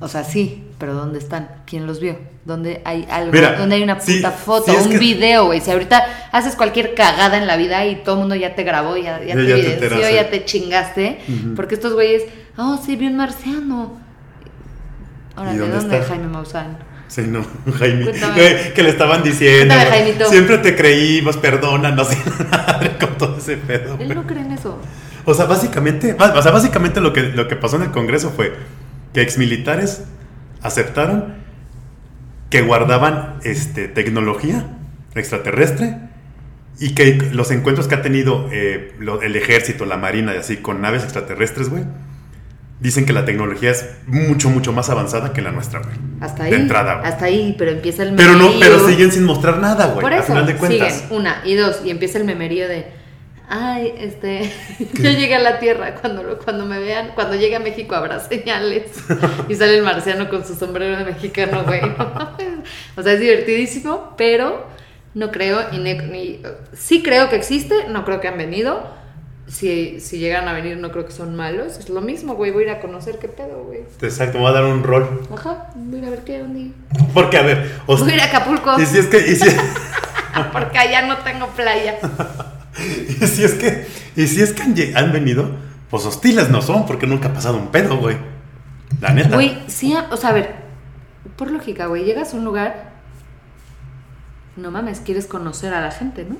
O 0.00 0.08
sea, 0.08 0.24
sí, 0.24 0.64
pero 0.78 0.94
¿dónde 0.94 1.18
están? 1.18 1.48
¿Quién 1.66 1.86
los 1.86 2.00
vio? 2.00 2.18
¿Dónde 2.44 2.82
hay 2.84 3.06
algo? 3.10 3.32
Mira, 3.32 3.56
¿Dónde 3.58 3.76
hay 3.76 3.82
una 3.82 4.00
sí, 4.00 4.16
puta 4.16 4.30
foto? 4.32 4.72
sí, 4.72 4.78
un 4.84 4.90
que- 4.90 4.98
video, 4.98 5.46
güey. 5.46 5.60
Si 5.60 5.70
ahorita 5.70 6.28
haces 6.32 6.56
cualquier 6.56 6.94
cagada 6.94 7.38
en 7.38 7.46
la 7.46 7.56
vida 7.56 7.84
y 7.86 7.96
todo 7.96 8.14
el 8.16 8.20
mundo 8.20 8.34
ya 8.34 8.54
te 8.54 8.64
grabó, 8.64 8.96
ya, 8.96 9.20
ya 9.20 9.28
Ya- 9.28 9.34
te 9.34 9.46
ya 9.80 9.88
te 9.88 10.14
ya 10.14 10.30
te 10.30 10.44
chingaste. 10.44 11.18
Porque 11.56 11.74
estos 11.74 11.94
güeyes, 11.94 12.22
oh, 12.56 12.78
sí, 12.84 12.96
vi 12.96 13.06
un 13.06 13.16
marciano. 13.16 13.98
Ahora, 15.36 15.50
¿Y 15.52 15.54
¿de 15.54 15.60
dónde 15.62 15.76
dónde 15.78 15.96
está? 15.98 16.08
Jaime 16.08 16.28
Maussan? 16.28 16.78
Sí, 17.08 17.22
no, 17.26 17.44
Jaime. 17.78 18.04
Cuéntame. 18.04 18.34
Güey, 18.34 18.74
que 18.74 18.82
le 18.82 18.90
estaban 18.90 19.22
diciendo. 19.22 19.74
Cuéntame. 19.74 20.26
Siempre 20.30 20.58
te 20.58 20.76
creímos, 20.76 21.36
perdónanos. 21.36 22.08
y 22.82 22.88
con 23.04 23.16
todo 23.18 23.38
ese 23.38 23.56
pedo. 23.56 23.96
Él 23.98 24.14
no 24.14 24.26
cree 24.26 24.42
en 24.42 24.52
eso. 24.52 24.78
O 25.24 25.34
sea, 25.34 25.46
básicamente, 25.46 26.16
o 26.18 26.42
sea, 26.42 26.52
básicamente 26.52 27.00
lo 27.00 27.12
que, 27.12 27.22
lo 27.22 27.48
que 27.48 27.56
pasó 27.56 27.76
en 27.76 27.82
el 27.82 27.90
Congreso 27.90 28.30
fue 28.30 28.54
que 29.12 29.22
exmilitares 29.22 30.04
aceptaron 30.62 31.34
que 32.50 32.62
guardaban 32.62 33.36
este, 33.44 33.88
tecnología 33.88 34.66
extraterrestre 35.14 35.96
y 36.78 36.94
que 36.94 37.30
los 37.32 37.50
encuentros 37.50 37.86
que 37.88 37.94
ha 37.94 38.02
tenido 38.02 38.48
eh, 38.52 38.94
lo- 38.98 39.22
el 39.22 39.36
ejército, 39.36 39.86
la 39.86 39.96
marina 39.96 40.34
y 40.34 40.38
así 40.38 40.56
con 40.58 40.80
naves 40.80 41.04
extraterrestres, 41.04 41.68
güey, 41.68 41.84
dicen 42.80 43.06
que 43.06 43.12
la 43.12 43.24
tecnología 43.24 43.70
es 43.70 43.88
mucho, 44.06 44.50
mucho 44.50 44.72
más 44.72 44.90
avanzada 44.90 45.32
que 45.32 45.40
la 45.40 45.52
nuestra, 45.52 45.80
güey. 45.80 45.94
Hasta 46.20 46.44
ahí. 46.44 46.50
De 46.50 46.56
entrada, 46.56 46.96
güey. 46.96 47.06
Hasta 47.08 47.24
ahí, 47.26 47.54
pero 47.56 47.70
empieza 47.70 48.02
el 48.02 48.14
Pero 48.16 48.32
no, 48.32 48.48
memerío. 48.50 48.60
pero 48.60 48.88
siguen 48.88 49.12
sin 49.12 49.24
mostrar 49.24 49.58
nada, 49.58 49.86
güey. 49.86 50.00
Por 50.00 50.12
eso, 50.12 50.24
final 50.24 50.46
de 50.46 50.56
cuentas. 50.56 50.92
siguen, 50.94 51.16
una 51.16 51.40
y 51.44 51.54
dos, 51.54 51.80
y 51.84 51.90
empieza 51.90 52.18
el 52.18 52.24
memerío 52.24 52.68
de, 52.68 52.86
ay, 53.48 53.94
este, 53.98 54.50
yo 54.94 55.10
llegué 55.10 55.34
a 55.36 55.38
la 55.40 55.58
Tierra, 55.58 55.94
cuando, 56.00 56.38
cuando 56.38 56.64
me 56.66 56.78
vean, 56.78 57.12
cuando 57.14 57.36
llegue 57.36 57.56
a 57.56 57.60
México 57.60 57.94
habrá 57.94 58.20
señales, 58.20 58.90
y 59.48 59.54
sale 59.54 59.76
el 59.78 59.82
marciano 59.82 60.28
con 60.28 60.44
su 60.44 60.54
sombrero 60.54 60.96
de 60.96 61.04
mexicano, 61.04 61.62
güey. 61.64 61.80
o 62.96 63.02
sea, 63.02 63.12
es 63.12 63.20
divertidísimo, 63.20 64.14
pero 64.16 64.66
no 65.14 65.30
creo, 65.30 65.60
y 65.72 65.78
ne- 65.78 66.02
ni- 66.08 66.40
sí 66.72 67.02
creo 67.02 67.28
que 67.28 67.36
existe, 67.36 67.74
no 67.88 68.04
creo 68.04 68.20
que 68.20 68.28
han 68.28 68.38
venido, 68.38 68.82
si, 69.46 70.00
si 70.00 70.18
llegan 70.18 70.48
a 70.48 70.54
venir 70.54 70.78
no 70.78 70.90
creo 70.90 71.04
que 71.04 71.12
son 71.12 71.36
malos, 71.36 71.76
es 71.78 71.90
lo 71.90 72.00
mismo, 72.00 72.34
güey, 72.34 72.50
voy 72.50 72.62
a 72.64 72.66
ir 72.66 72.72
a 72.72 72.80
conocer 72.80 73.18
qué 73.18 73.28
pedo, 73.28 73.62
güey. 73.64 73.80
Exacto, 74.00 74.38
me 74.38 74.44
voy 74.44 74.50
a 74.50 74.54
dar 74.54 74.64
un 74.64 74.82
rol. 74.82 75.20
Ajá, 75.32 75.68
voy 75.74 75.96
a 75.98 76.02
ir 76.02 76.06
a 76.06 76.10
ver 76.10 76.24
qué 76.24 76.42
onda. 76.42 76.74
Porque, 77.12 77.36
a 77.36 77.42
ver, 77.42 77.70
Voy 77.86 78.10
a 78.10 78.14
ir 78.14 78.20
a 78.22 78.24
Acapulco, 78.24 78.80
y 78.80 78.86
si 78.86 78.98
es 78.98 79.06
que, 79.06 79.18
y 79.18 79.36
si, 79.36 79.54
porque 80.52 80.78
allá 80.78 81.02
no 81.02 81.18
tengo 81.18 81.46
playa. 81.48 81.98
y 83.20 83.26
si 83.26 83.44
es 83.44 83.54
que, 83.54 83.86
y 84.16 84.26
si 84.26 84.42
es 84.42 84.52
que 84.52 84.62
han, 84.62 84.74
han 84.96 85.12
venido, 85.12 85.56
pues 85.90 86.04
hostiles 86.06 86.50
no 86.50 86.62
son, 86.62 86.86
porque 86.86 87.06
nunca 87.06 87.28
ha 87.28 87.32
pasado 87.32 87.56
un 87.56 87.68
pedo, 87.68 87.96
güey. 87.98 88.16
La 89.00 89.12
neta. 89.12 89.34
Güey, 89.36 89.62
sí, 89.66 89.94
o 90.10 90.16
sea, 90.16 90.30
a 90.30 90.32
ver, 90.32 90.54
por 91.36 91.50
lógica, 91.50 91.86
güey, 91.86 92.04
llegas 92.04 92.34
a 92.34 92.36
un 92.36 92.44
lugar, 92.44 92.92
no 94.56 94.70
mames, 94.70 95.00
quieres 95.00 95.26
conocer 95.26 95.74
a 95.74 95.80
la 95.80 95.90
gente, 95.90 96.26
¿no? 96.28 96.36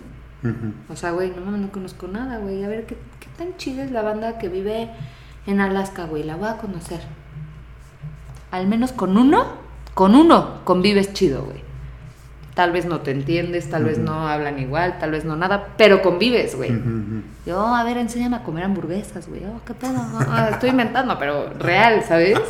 O 0.90 0.96
sea, 0.96 1.12
güey, 1.12 1.30
no 1.30 1.42
mames, 1.42 1.62
no 1.62 1.72
conozco 1.72 2.06
nada, 2.06 2.36
güey. 2.36 2.62
A 2.64 2.68
ver, 2.68 2.84
¿qué, 2.84 2.98
qué 3.18 3.28
tan 3.38 3.56
chida 3.56 3.82
es 3.82 3.90
la 3.90 4.02
banda 4.02 4.36
que 4.38 4.50
vive 4.50 4.90
en 5.46 5.60
Alaska, 5.60 6.04
güey? 6.04 6.22
La 6.22 6.36
voy 6.36 6.48
a 6.48 6.58
conocer. 6.58 7.00
Al 8.50 8.66
menos 8.66 8.92
con 8.92 9.16
uno, 9.16 9.46
con 9.94 10.14
uno 10.14 10.62
convives 10.64 11.14
chido, 11.14 11.44
güey. 11.44 11.63
Tal 12.54 12.70
vez 12.70 12.84
no 12.84 13.00
te 13.00 13.10
entiendes, 13.10 13.68
tal 13.68 13.82
vez 13.84 13.98
no 13.98 14.28
hablan 14.28 14.60
igual, 14.60 14.98
tal 15.00 15.10
vez 15.10 15.24
no 15.24 15.34
nada, 15.34 15.70
pero 15.76 16.02
convives, 16.02 16.54
güey. 16.54 16.70
Yo, 17.44 17.66
a 17.74 17.82
ver, 17.82 17.96
enséñame 17.98 18.36
a 18.36 18.42
comer 18.44 18.62
hamburguesas, 18.62 19.26
güey. 19.26 19.42
Oh, 19.44 19.60
qué 19.66 19.74
pedo. 19.74 19.94
Estoy 20.52 20.70
inventando, 20.70 21.18
pero 21.18 21.50
real, 21.58 22.04
¿sabes? 22.06 22.38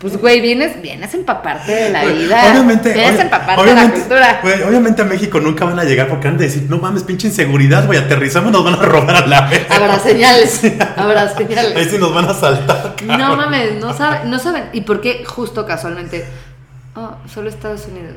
Pues, 0.00 0.16
güey, 0.16 0.40
vienes, 0.40 0.80
vienes 0.82 1.12
a 1.14 1.16
empaparte 1.16 1.70
de 1.72 1.90
la 1.90 2.04
vida. 2.04 2.50
Obviamente, 2.52 2.92
Vienes 2.92 3.20
a 3.20 3.22
empaparte 3.22 3.64
de 3.66 3.74
la 3.74 3.90
cultura. 3.90 4.38
güey, 4.42 4.62
obviamente 4.62 5.02
a 5.02 5.04
México 5.04 5.38
nunca 5.40 5.64
van 5.64 5.78
a 5.78 5.84
llegar 5.84 6.08
porque 6.08 6.26
han 6.28 6.38
de 6.38 6.44
decir, 6.44 6.66
no 6.68 6.78
mames, 6.78 7.04
pinche 7.04 7.28
inseguridad, 7.28 7.86
güey, 7.86 7.98
aterrizamos, 7.98 8.50
nos 8.50 8.64
van 8.64 8.74
a 8.74 8.82
robar 8.82 9.14
a 9.16 9.26
la 9.26 9.42
vez. 9.48 9.70
Habrá 9.70 9.98
señales. 10.00 10.60
Habrá 10.96 11.22
Ahí 11.22 11.34
señales. 11.36 11.90
sí 11.90 11.98
nos 11.98 12.12
van 12.14 12.24
a 12.24 12.34
saltar. 12.34 12.96
No 13.04 13.36
mames, 13.36 13.78
no 13.80 13.92
saben, 13.92 14.30
no 14.30 14.38
saben. 14.38 14.64
¿Y 14.72 14.80
por 14.80 15.00
qué 15.00 15.24
justo 15.24 15.64
casualmente? 15.66 16.24
Oh, 16.96 17.14
solo 17.32 17.48
Estados 17.50 17.86
Unidos. 17.86 18.16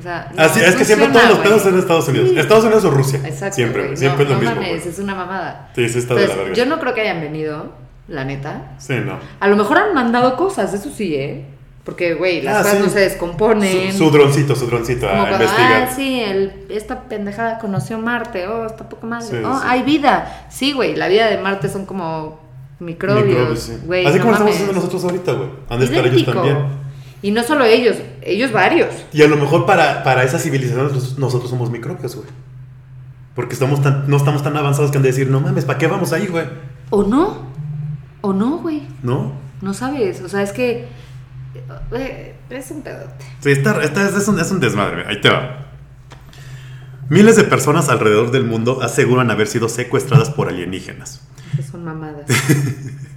O 0.00 0.02
sea, 0.02 0.32
no 0.34 0.42
Así, 0.42 0.60
es 0.60 0.74
que 0.74 0.84
siempre 0.84 1.08
todos 1.08 1.28
los 1.28 1.38
pedos 1.40 1.62
son 1.62 1.78
Estados 1.78 2.08
Unidos. 2.08 2.30
Sí. 2.30 2.38
Estados 2.38 2.64
Unidos 2.64 2.84
o 2.86 2.90
Rusia. 2.90 3.20
Exacto. 3.24 3.54
siempre, 3.54 3.84
güey. 3.84 3.96
siempre 3.96 4.24
no, 4.24 4.30
es 4.32 4.36
lo 4.36 4.42
no 4.44 4.50
mismo. 4.50 4.66
mames, 4.66 4.86
es 4.86 4.98
una 4.98 5.14
mamada. 5.14 5.70
Sí, 5.74 5.88
sí 5.88 5.98
está 5.98 6.14
de 6.14 6.20
la 6.20 6.24
Entonces, 6.26 6.48
verga. 6.48 6.64
yo 6.64 6.66
no 6.74 6.80
creo 6.80 6.94
que 6.94 7.00
hayan 7.02 7.20
venido. 7.20 7.72
la 8.08 8.24
neta. 8.24 8.72
Sí, 8.78 8.94
no. 9.04 9.18
A 9.38 9.46
lo 9.48 9.56
mejor 9.56 9.78
han 9.78 9.94
mandado 9.94 10.36
cosas, 10.36 10.74
eso 10.74 10.90
sí, 10.90 11.14
¿eh? 11.14 11.44
Porque, 11.84 12.14
güey, 12.14 12.42
las 12.42 12.56
Ah, 12.56 12.62
cosas 12.62 12.76
sí. 12.78 12.82
no 12.84 12.88
se 12.90 13.00
descomponen. 13.00 13.92
Su, 13.92 13.98
su 14.06 14.10
droncito, 14.10 14.54
su 14.56 14.66
droncito 14.66 15.08
Como 15.08 15.22
a 15.22 15.28
cuando, 15.28 15.44
investigar. 15.44 15.82
ah, 15.84 15.92
sí, 15.94 16.20
el, 16.20 16.66
esta 16.70 17.02
pendejada 17.04 17.58
conoció 17.58 17.98
Marte, 17.98 18.46
oh, 18.48 18.66
está 18.66 18.88
poco 18.88 19.06
madre. 19.06 19.26
Sí, 19.28 19.36
oh, 19.44 19.54
sí. 19.58 19.64
hay 19.66 19.82
vida. 19.82 20.46
Sí, 20.50 20.72
güey, 20.72 20.94
la 20.96 21.08
vida 21.08 21.28
de 21.28 21.38
Marte 21.38 21.68
son 21.68 21.86
como 21.86 22.40
microbios, 22.80 23.26
Microbios. 23.26 23.68
Así 23.68 23.78
no 23.80 23.88
como 23.88 24.10
estamos 24.12 24.38
mames. 24.40 24.54
haciendo 24.54 24.72
nosotros 24.74 25.04
ahorita, 25.04 25.32
güey. 25.32 25.48
Han 25.68 25.78
de 25.78 25.84
estar 25.86 26.06
ellos 26.06 26.24
también. 26.24 26.58
Y 27.22 27.30
no 27.32 27.42
solo 27.42 27.64
ellos, 27.64 27.96
ellos 28.22 28.52
varios. 28.52 28.88
Y 29.12 29.22
a 29.22 29.28
lo 29.28 29.36
mejor 29.36 29.66
para, 29.66 30.02
para 30.02 30.24
esa 30.24 30.38
civilización 30.38 30.90
nosotros, 31.18 31.50
somos 31.50 31.70
microbios, 31.70 32.16
güey. 32.16 32.28
Porque 33.34 33.54
estamos 33.54 33.82
tan, 33.82 34.08
no 34.08 34.16
estamos 34.16 34.42
tan 34.42 34.56
avanzados 34.56 34.90
que 34.90 34.96
han 34.96 35.02
de 35.02 35.10
decir, 35.10 35.28
no 35.28 35.40
mames, 35.40 35.64
¿para 35.64 35.78
qué 35.78 35.86
vamos 35.86 36.12
ahí, 36.12 36.26
güey? 36.26 36.46
O 36.90 37.04
no, 37.04 37.46
o 38.22 38.32
no, 38.32 38.58
güey. 38.58 38.82
¿No? 39.02 39.32
No 39.60 39.74
sabes, 39.74 40.22
o 40.22 40.28
sea, 40.28 40.42
es 40.42 40.52
que 40.52 40.88
eh, 41.92 42.34
es 42.48 42.70
un 42.70 42.82
pedote. 42.82 43.24
Sí, 43.40 43.50
esta, 43.50 43.82
esta 43.82 44.08
es, 44.08 44.14
es 44.14 44.28
un, 44.28 44.40
es 44.40 44.50
un 44.50 44.60
desmadre, 44.60 45.04
ahí 45.06 45.20
te 45.20 45.28
va. 45.28 45.66
Miles 47.10 47.36
de 47.36 47.44
personas 47.44 47.88
alrededor 47.88 48.30
del 48.30 48.44
mundo 48.44 48.82
aseguran 48.82 49.30
haber 49.30 49.48
sido 49.48 49.68
secuestradas 49.68 50.30
por 50.30 50.48
alienígenas. 50.48 51.20
Esas 51.52 51.72
son 51.72 51.84
mamadas. 51.84 52.26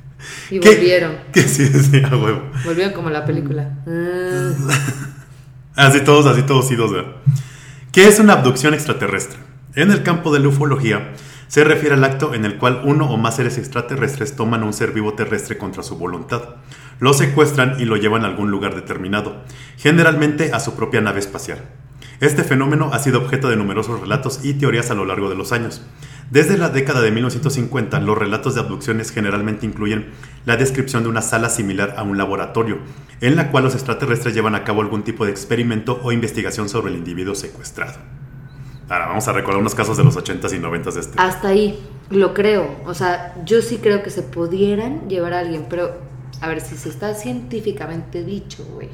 Y 0.49 0.59
¿Qué? 0.59 0.69
volvieron. 0.75 1.17
Que 1.33 1.41
sí, 1.41 1.65
sí, 1.67 2.01
a 2.03 2.15
huevo. 2.15 2.43
Volvieron 2.65 2.93
como 2.93 3.09
la 3.09 3.25
película. 3.25 3.79
Así 5.75 6.01
todos, 6.01 6.27
así 6.27 6.43
todos 6.43 6.69
idos, 6.71 6.93
¿verdad? 6.93 7.13
¿Qué 7.91 8.07
es 8.07 8.19
una 8.19 8.33
abducción 8.33 8.75
extraterrestre? 8.75 9.39
En 9.73 9.89
el 9.89 10.03
campo 10.03 10.31
de 10.31 10.39
la 10.39 10.49
ufología 10.49 11.13
se 11.47 11.63
refiere 11.63 11.95
al 11.95 12.03
acto 12.03 12.35
en 12.35 12.45
el 12.45 12.57
cual 12.57 12.81
uno 12.83 13.09
o 13.09 13.17
más 13.17 13.37
seres 13.37 13.57
extraterrestres 13.57 14.35
toman 14.35 14.61
a 14.61 14.65
un 14.65 14.73
ser 14.73 14.91
vivo 14.91 15.13
terrestre 15.13 15.57
contra 15.57 15.81
su 15.81 15.97
voluntad. 15.97 16.41
Lo 16.99 17.13
secuestran 17.13 17.79
y 17.79 17.85
lo 17.85 17.97
llevan 17.97 18.23
a 18.23 18.27
algún 18.27 18.51
lugar 18.51 18.75
determinado, 18.75 19.43
generalmente 19.77 20.51
a 20.53 20.59
su 20.59 20.75
propia 20.75 21.01
nave 21.01 21.19
espacial. 21.19 21.59
Este 22.19 22.43
fenómeno 22.43 22.91
ha 22.93 22.99
sido 22.99 23.19
objeto 23.19 23.49
de 23.49 23.55
numerosos 23.55 23.99
relatos 23.99 24.41
y 24.43 24.53
teorías 24.53 24.91
a 24.91 24.95
lo 24.95 25.05
largo 25.05 25.29
de 25.29 25.35
los 25.35 25.51
años. 25.51 25.81
Desde 26.33 26.57
la 26.57 26.69
década 26.69 27.01
de 27.01 27.11
1950, 27.11 27.99
los 27.99 28.17
relatos 28.17 28.55
de 28.55 28.61
abducciones 28.61 29.11
generalmente 29.11 29.67
incluyen 29.67 30.13
la 30.47 30.57
descripción 30.57 31.03
de 31.03 31.09
una 31.09 31.21
sala 31.21 31.47
similar 31.47 31.93
a 31.95 32.01
un 32.01 32.17
laboratorio, 32.17 32.79
en 33.21 33.35
la 33.35 33.51
cual 33.51 33.65
los 33.65 33.75
extraterrestres 33.75 34.33
llevan 34.33 34.55
a 34.55 34.63
cabo 34.63 34.81
algún 34.81 35.03
tipo 35.03 35.25
de 35.25 35.31
experimento 35.31 36.01
o 36.01 36.11
investigación 36.11 36.69
sobre 36.69 36.91
el 36.91 36.97
individuo 36.97 37.35
secuestrado. 37.35 37.99
Ahora 38.89 39.09
vamos 39.09 39.27
a 39.27 39.33
recordar 39.33 39.61
unos 39.61 39.75
casos 39.75 39.95
de 39.95 40.05
los 40.05 40.17
80s 40.17 40.55
y 40.55 40.59
90s 40.59 40.93
de 40.93 40.99
este. 41.01 41.21
Hasta 41.21 41.49
ahí, 41.49 41.79
lo 42.09 42.33
creo. 42.33 42.77
O 42.87 42.95
sea, 42.95 43.35
yo 43.45 43.61
sí 43.61 43.77
creo 43.77 44.01
que 44.01 44.09
se 44.09 44.23
pudieran 44.23 45.07
llevar 45.09 45.35
a 45.35 45.39
alguien, 45.39 45.67
pero 45.69 46.01
a 46.41 46.47
ver 46.47 46.61
si 46.61 46.77
se 46.77 46.89
está 46.89 47.13
científicamente 47.13 48.23
dicho, 48.23 48.65
güey, 48.73 48.89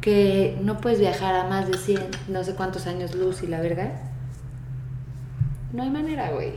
que 0.00 0.58
no 0.62 0.80
puedes 0.80 1.00
viajar 1.00 1.34
a 1.34 1.50
más 1.50 1.68
de 1.68 1.76
100, 1.76 2.02
no 2.28 2.42
sé 2.44 2.54
cuántos 2.54 2.86
años 2.86 3.14
luz 3.14 3.42
y 3.42 3.46
la 3.46 3.60
verga. 3.60 4.15
No 5.72 5.82
hay 5.82 5.90
manera, 5.90 6.30
güey. 6.30 6.52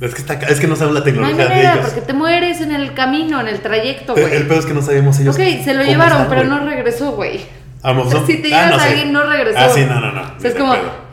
Es 0.00 0.14
que, 0.14 0.20
está, 0.20 0.34
es 0.34 0.60
que 0.60 0.68
no 0.68 0.76
saben 0.76 0.94
la 0.94 1.00
No 1.00 1.06
hay 1.06 1.12
tecnología 1.12 1.42
de 1.44 1.48
manera, 1.50 1.72
ellos. 1.74 1.86
porque 1.86 2.00
te 2.02 2.12
mueres 2.12 2.60
en 2.60 2.70
el 2.72 2.94
camino, 2.94 3.40
en 3.40 3.48
el 3.48 3.60
trayecto, 3.60 4.12
güey. 4.14 4.32
el 4.32 4.46
pedo 4.46 4.60
es 4.60 4.66
que 4.66 4.74
no 4.74 4.82
sabemos 4.82 5.18
ellos. 5.18 5.34
Ok, 5.34 5.42
se 5.64 5.74
lo 5.74 5.82
llevaron, 5.82 6.22
están, 6.22 6.28
pero 6.38 6.44
no 6.48 6.64
regresó, 6.64 7.12
güey. 7.12 7.40
A 7.82 7.92
lo 7.92 8.04
mejor- 8.04 8.26
Si 8.26 8.36
te 8.42 8.54
Ah, 8.54 8.66
llevas 8.66 8.80
a 8.80 8.84
sé. 8.84 8.88
alguien, 8.90 9.12
no 9.12 9.22
regresó. 9.24 9.58
Ah, 9.58 9.68
sí, 9.68 9.84
no, 9.88 10.00
no, 10.00 10.12
no. 10.12 10.22
O 10.36 10.40
sea, 10.40 10.50
es 10.50 10.56
como, 10.56 10.72
pedo. 10.72 11.07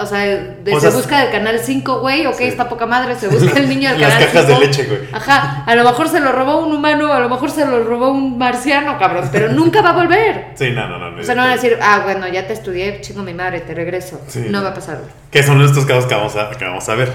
O 0.00 0.06
sea, 0.06 0.20
de- 0.20 0.74
O 0.74 0.80
se 0.80 0.88
sea, 0.90 0.96
busca 0.96 1.20
del 1.20 1.30
canal 1.30 1.58
5, 1.58 2.00
güey, 2.00 2.26
ok, 2.26 2.34
Sí. 2.36 2.44
está 2.44 2.68
poca 2.68 2.86
madre, 2.86 3.14
se 3.16 3.28
busca 3.28 3.58
el 3.58 3.68
niño 3.68 3.90
del 3.90 4.00
Las 4.02 4.12
canal 4.14 4.26
cajas 4.28 4.46
de 4.48 4.52
5. 4.54 4.60
leche, 4.66 4.84
güey. 4.84 5.00
Ajá, 5.12 5.64
a 5.66 5.74
lo 5.74 5.84
mejor 5.84 6.08
se 6.08 6.20
lo 6.20 6.32
robó 6.32 6.66
un 6.66 6.74
humano, 6.74 7.12
a 7.12 7.20
lo 7.20 7.28
mejor 7.28 7.50
se 7.50 7.64
lo 7.66 7.84
robó 7.84 8.10
un 8.10 8.36
marciano, 8.38 8.98
cabrón, 8.98 9.28
pero 9.32 9.52
nunca 9.52 9.82
va 9.82 9.90
a 9.90 9.92
volver. 9.94 10.46
Sí, 10.56 10.70
no, 10.70 10.88
no, 10.88 10.98
no. 11.10 11.20
O 11.20 11.24
sea, 11.24 11.34
no 11.34 11.42
van 11.42 11.50
a 11.50 11.54
decir, 11.54 11.76
ah, 11.82 12.00
bueno, 12.04 12.26
ya 12.28 12.46
te 12.46 12.52
estudié, 12.52 13.00
chingo 13.00 13.22
mi 13.22 13.34
madre, 13.34 13.60
te 13.60 13.74
regreso. 13.74 14.20
Sí. 14.28 14.46
No 14.50 14.62
va 14.62 14.70
a 14.70 14.74
pasar, 14.74 14.98
güey. 14.98 15.10
Que 15.30 15.42
son 15.42 15.60
estos 15.62 15.84
casos 15.86 16.06
que 16.06 16.14
vamos 16.14 16.36
a, 16.36 16.50
que 16.50 16.64
vamos 16.64 16.88
a 16.88 16.94
ver. 16.94 17.12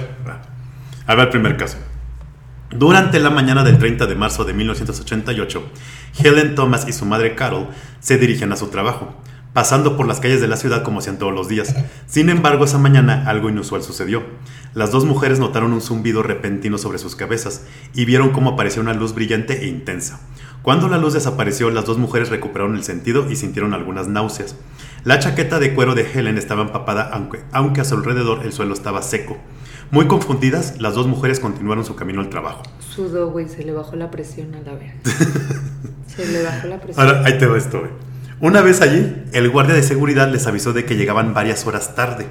A 1.07 1.15
ver 1.15 1.25
el 1.25 1.29
primer 1.29 1.57
caso. 1.57 1.77
Durante 2.71 3.19
la 3.19 3.31
mañana 3.31 3.63
del 3.63 3.79
30 3.79 4.05
de 4.05 4.13
marzo 4.13 4.45
de 4.45 4.53
1988, 4.53 5.63
Helen 6.23 6.53
Thomas 6.53 6.87
y 6.87 6.93
su 6.93 7.03
madre 7.05 7.33
Carol 7.33 7.67
se 7.99 8.17
dirigen 8.19 8.51
a 8.51 8.55
su 8.55 8.67
trabajo, 8.67 9.15
pasando 9.53 9.97
por 9.97 10.07
las 10.07 10.19
calles 10.19 10.41
de 10.41 10.47
la 10.47 10.57
ciudad 10.57 10.83
como 10.83 10.99
hacían 10.99 11.17
todos 11.17 11.33
los 11.33 11.47
días. 11.47 11.75
Sin 12.07 12.29
embargo, 12.29 12.65
esa 12.65 12.77
mañana 12.77 13.23
algo 13.27 13.49
inusual 13.49 13.83
sucedió. 13.83 14.23
Las 14.73 14.91
dos 14.91 15.05
mujeres 15.05 15.39
notaron 15.39 15.73
un 15.73 15.81
zumbido 15.81 16.23
repentino 16.23 16.77
sobre 16.77 16.99
sus 16.99 17.15
cabezas 17.15 17.63
y 17.93 18.05
vieron 18.05 18.29
cómo 18.29 18.51
apareció 18.51 18.81
una 18.81 18.93
luz 18.93 19.13
brillante 19.13 19.63
e 19.63 19.67
intensa. 19.67 20.21
Cuando 20.61 20.89
la 20.89 20.97
luz 20.97 21.13
desapareció, 21.13 21.69
las 21.71 21.85
dos 21.85 21.97
mujeres 21.97 22.29
recuperaron 22.29 22.75
el 22.75 22.83
sentido 22.83 23.31
y 23.31 23.35
sintieron 23.35 23.73
algunas 23.73 24.07
náuseas. 24.07 24.55
La 25.05 25.17
chaqueta 25.17 25.57
de 25.57 25.73
cuero 25.73 25.95
de 25.95 26.05
Helen 26.13 26.37
estaba 26.37 26.63
empapada, 26.63 27.09
aunque, 27.13 27.39
aunque 27.51 27.81
a 27.81 27.85
su 27.85 27.95
alrededor 27.95 28.45
el 28.45 28.51
suelo 28.51 28.73
estaba 28.73 29.01
seco. 29.01 29.37
Muy 29.91 30.05
confundidas, 30.05 30.79
las 30.79 30.93
dos 30.93 31.07
mujeres 31.07 31.39
continuaron 31.39 31.85
su 31.85 31.95
camino 31.95 32.21
al 32.21 32.29
trabajo. 32.29 32.63
Sudó, 32.79 33.31
güey, 33.31 33.47
se 33.47 33.63
le 33.63 33.71
bajó 33.71 33.95
la 33.95 34.11
presión 34.11 34.53
a 34.53 34.61
la 34.61 34.73
verga. 34.73 34.93
se 36.07 36.27
le 36.27 36.43
bajó 36.43 36.67
la 36.67 36.79
presión. 36.79 37.07
Ahora, 37.07 37.23
ahí 37.25 37.37
te 37.39 37.47
va 37.47 37.57
esto, 37.57 37.79
güey. 37.79 38.08
Una 38.41 38.61
vez 38.61 38.79
allí, 38.81 39.25
el 39.33 39.49
guardia 39.49 39.75
de 39.75 39.83
seguridad 39.83 40.31
les 40.31 40.47
avisó 40.47 40.71
de 40.71 40.85
que 40.85 40.95
llegaban 40.95 41.33
varias 41.33 41.67
horas 41.67 41.93
tarde. 41.93 42.25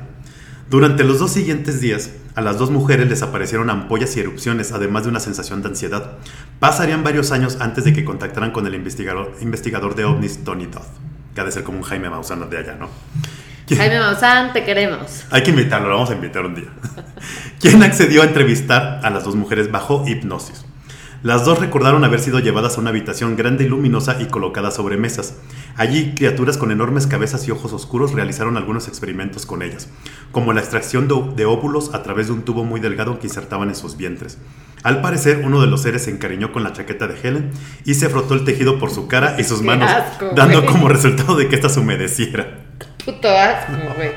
Durante 0.71 1.05
los 1.05 1.19
dos 1.19 1.33
siguientes 1.33 1.83
días, 1.83 2.13
a 2.35 2.41
las 2.41 2.57
dos 2.57 2.71
mujeres 2.71 3.11
les 3.11 3.21
aparecieron 3.21 3.69
ampollas 3.69 4.17
y 4.17 4.21
erupciones, 4.21 4.73
además 4.73 5.03
de 5.03 5.11
una 5.11 5.21
sensación 5.21 5.61
de 5.61 5.69
ansiedad. 5.69 6.13
Pasarían 6.61 7.05
varios 7.05 7.31
años 7.31 7.59
antes 7.61 7.85
de 7.85 7.93
que 7.93 8.07
contactaran 8.07 8.53
con 8.53 8.67
el 8.67 8.75
investigador, 8.75 9.35
investigador 9.43 9.95
de 9.97 10.07
ovnis 10.07 10.45
Tony 10.45 10.65
Dodd, 10.65 10.87
que 11.35 11.43
ha 11.43 11.45
de 11.45 11.53
ser 11.53 11.63
como 11.63 11.77
un 11.77 11.85
Jaime 11.85 12.09
Maussan 12.09 12.49
de 12.49 12.57
allá, 12.57 12.75
¿no? 12.75 12.89
Jaime 13.69 13.99
Maussan, 13.99 14.55
te 14.55 14.65
queremos. 14.65 15.27
Hay 15.31 15.43
que 15.43 15.51
invitarlo, 15.51 15.89
lo 15.89 15.95
vamos 15.97 16.11
a 16.11 16.15
invitar 16.15 16.47
un 16.47 16.55
día. 16.55 16.69
Quien 17.61 17.83
accedió 17.83 18.23
a 18.23 18.25
entrevistar 18.25 19.01
a 19.03 19.11
las 19.11 19.25
dos 19.25 19.37
mujeres 19.37 19.71
bajo 19.71 20.09
hipnosis. 20.09 20.65
Las 21.23 21.45
dos 21.45 21.59
recordaron 21.59 22.05
haber 22.05 22.21
sido 22.21 22.39
llevadas 22.39 22.77
a 22.77 22.81
una 22.81 22.91
habitación 22.91 23.35
grande 23.35 23.65
y 23.65 23.69
luminosa 23.69 24.23
y 24.23 24.27
colocadas 24.27 24.77
sobre 24.77 24.97
mesas. 24.97 25.35
Allí, 25.77 26.15
criaturas 26.15 26.57
con 26.57 26.71
enormes 26.71 27.09
cabezas 27.09 27.49
y 27.49 27.51
ojos 27.51 27.73
oscuros 27.73 28.13
realizaron 28.13 28.57
algunos 28.57 28.87
experimentos 28.87 29.45
con 29.45 29.63
ellas, 29.63 29.89
como 30.31 30.53
la 30.53 30.61
extracción 30.61 31.09
de, 31.09 31.45
óvulos 31.45 31.93
a 31.93 32.05
través 32.05 32.29
de 32.29 32.35
un 32.35 32.43
tubo 32.43 32.65
muy 32.65 32.79
delgado 32.79 33.19
que 33.19 33.27
insertaban 33.27 33.69
en 33.69 33.75
sus 33.75 33.97
vientres. 33.97 34.39
Al 34.85 35.01
parecer, 35.01 35.43
uno 35.45 35.61
de 35.61 35.67
los 35.67 35.83
seres 35.83 36.05
se 36.05 36.13
encariñó 36.13 36.53
con 36.53 36.63
la 36.63 36.73
chaqueta 36.73 37.09
de 37.09 37.17
Helen 37.21 37.51
y 37.85 37.95
se 37.95 38.09
frotó 38.09 38.35
el 38.35 38.45
tejido 38.45 38.79
por 38.79 38.93
su 38.93 39.09
cara 39.09 39.35
y 39.41 39.45
sus 39.45 39.61
manos, 39.61 39.91
asco, 39.91 40.31
dando 40.37 40.63
güey. 40.63 40.73
como 40.73 40.89
resultado 40.89 41.37
de 41.37 41.49
que 41.49 41.57
ésta 41.57 41.69
se 41.69 41.81
humedeciera. 41.81 42.61
Puto 43.05 43.29
asco, 43.29 43.73
güey. 43.97 44.11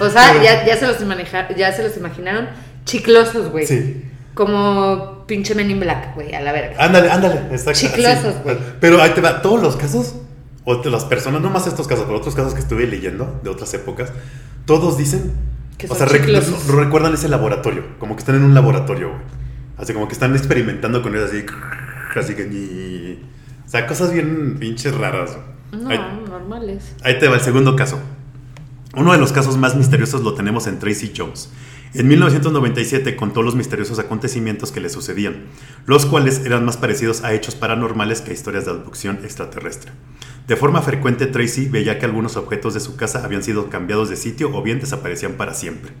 O 0.00 0.10
sea, 0.10 0.42
ya, 0.42 0.66
ya, 0.66 0.76
se 0.76 0.88
los 0.88 0.98
ya 1.56 1.72
se 1.72 1.82
los 1.84 1.96
imaginaron 1.96 2.48
chiclosos, 2.84 3.50
güey. 3.50 3.64
Sí. 3.64 4.07
Como 4.38 5.24
pinche 5.26 5.52
Men 5.56 5.68
in 5.68 5.80
Black, 5.80 6.14
güey, 6.14 6.32
a 6.32 6.40
la 6.40 6.52
verga. 6.52 6.76
Ándale, 6.78 7.10
ándale. 7.10 7.40
Exacto. 7.50 7.80
Chiclosos, 7.80 8.34
sí. 8.46 8.52
Pero 8.80 9.02
ahí 9.02 9.10
te 9.10 9.20
va, 9.20 9.42
todos 9.42 9.60
los 9.60 9.74
casos, 9.74 10.14
o 10.64 10.80
las 10.84 11.04
personas, 11.06 11.40
no 11.42 11.50
más 11.50 11.66
estos 11.66 11.88
casos, 11.88 12.04
pero 12.06 12.18
otros 12.18 12.36
casos 12.36 12.54
que 12.54 12.60
estuve 12.60 12.86
leyendo 12.86 13.40
de 13.42 13.50
otras 13.50 13.74
épocas, 13.74 14.12
todos 14.64 14.96
dicen, 14.96 15.32
Que 15.76 15.86
o 15.86 15.88
son 15.88 16.08
sea, 16.08 16.18
chiclosos. 16.20 16.66
no- 16.68 16.80
recuerdan 16.80 17.14
ese 17.14 17.28
laboratorio, 17.28 17.82
como 17.98 18.14
que 18.14 18.20
están 18.20 18.36
en 18.36 18.44
un 18.44 18.54
laboratorio, 18.54 19.08
güey. 19.08 19.20
Así 19.76 19.92
como 19.92 20.06
que 20.06 20.12
están 20.14 20.36
experimentando 20.36 21.02
con 21.02 21.16
ellos, 21.16 21.30
así, 21.30 21.44
así 22.16 22.34
que 22.36 22.44
ni... 22.46 23.20
O 23.66 23.68
sea, 23.68 23.88
cosas 23.88 24.12
bien 24.12 24.56
pinches 24.60 24.94
raras. 24.96 25.36
No, 25.72 25.90
Ahí, 25.90 25.98
normales. 26.28 26.94
ahí 27.02 27.18
te 27.18 27.26
va 27.26 27.34
el 27.34 27.40
segundo 27.42 27.74
caso. 27.74 27.98
Uno 28.94 29.12
de 29.12 29.18
los 29.18 29.32
casos 29.32 29.56
más 29.56 29.74
misteriosos 29.74 30.22
lo 30.22 30.34
tenemos 30.34 30.68
en 30.68 30.78
Tracy 30.78 31.12
Jones. 31.16 31.50
En 31.94 32.06
1997 32.06 33.16
contó 33.16 33.42
los 33.42 33.54
misteriosos 33.54 33.98
acontecimientos 33.98 34.72
que 34.72 34.80
le 34.80 34.90
sucedían, 34.90 35.46
los 35.86 36.04
cuales 36.04 36.44
eran 36.44 36.64
más 36.66 36.76
parecidos 36.76 37.24
a 37.24 37.32
hechos 37.32 37.54
paranormales 37.54 38.20
que 38.20 38.30
a 38.30 38.34
historias 38.34 38.66
de 38.66 38.72
abducción 38.72 39.20
extraterrestre. 39.24 39.92
De 40.46 40.56
forma 40.56 40.82
frecuente, 40.82 41.26
Tracy 41.26 41.66
veía 41.66 41.98
que 41.98 42.04
algunos 42.04 42.36
objetos 42.36 42.74
de 42.74 42.80
su 42.80 42.96
casa 42.96 43.24
habían 43.24 43.42
sido 43.42 43.70
cambiados 43.70 44.10
de 44.10 44.16
sitio 44.16 44.54
o 44.54 44.62
bien 44.62 44.80
desaparecían 44.80 45.32
para 45.34 45.54
siempre. 45.54 45.92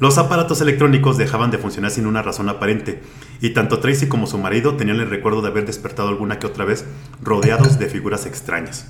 Los 0.00 0.16
aparatos 0.16 0.62
electrónicos 0.62 1.18
dejaban 1.18 1.50
de 1.50 1.58
funcionar 1.58 1.90
sin 1.90 2.06
una 2.06 2.22
razón 2.22 2.48
aparente, 2.48 3.02
y 3.42 3.50
tanto 3.50 3.80
Tracy 3.80 4.06
como 4.06 4.26
su 4.26 4.38
marido 4.38 4.76
tenían 4.76 5.00
el 5.00 5.10
recuerdo 5.10 5.42
de 5.42 5.48
haber 5.48 5.66
despertado 5.66 6.08
alguna 6.08 6.38
que 6.38 6.46
otra 6.46 6.64
vez 6.64 6.86
rodeados 7.22 7.78
de 7.78 7.88
figuras 7.88 8.24
extrañas. 8.24 8.86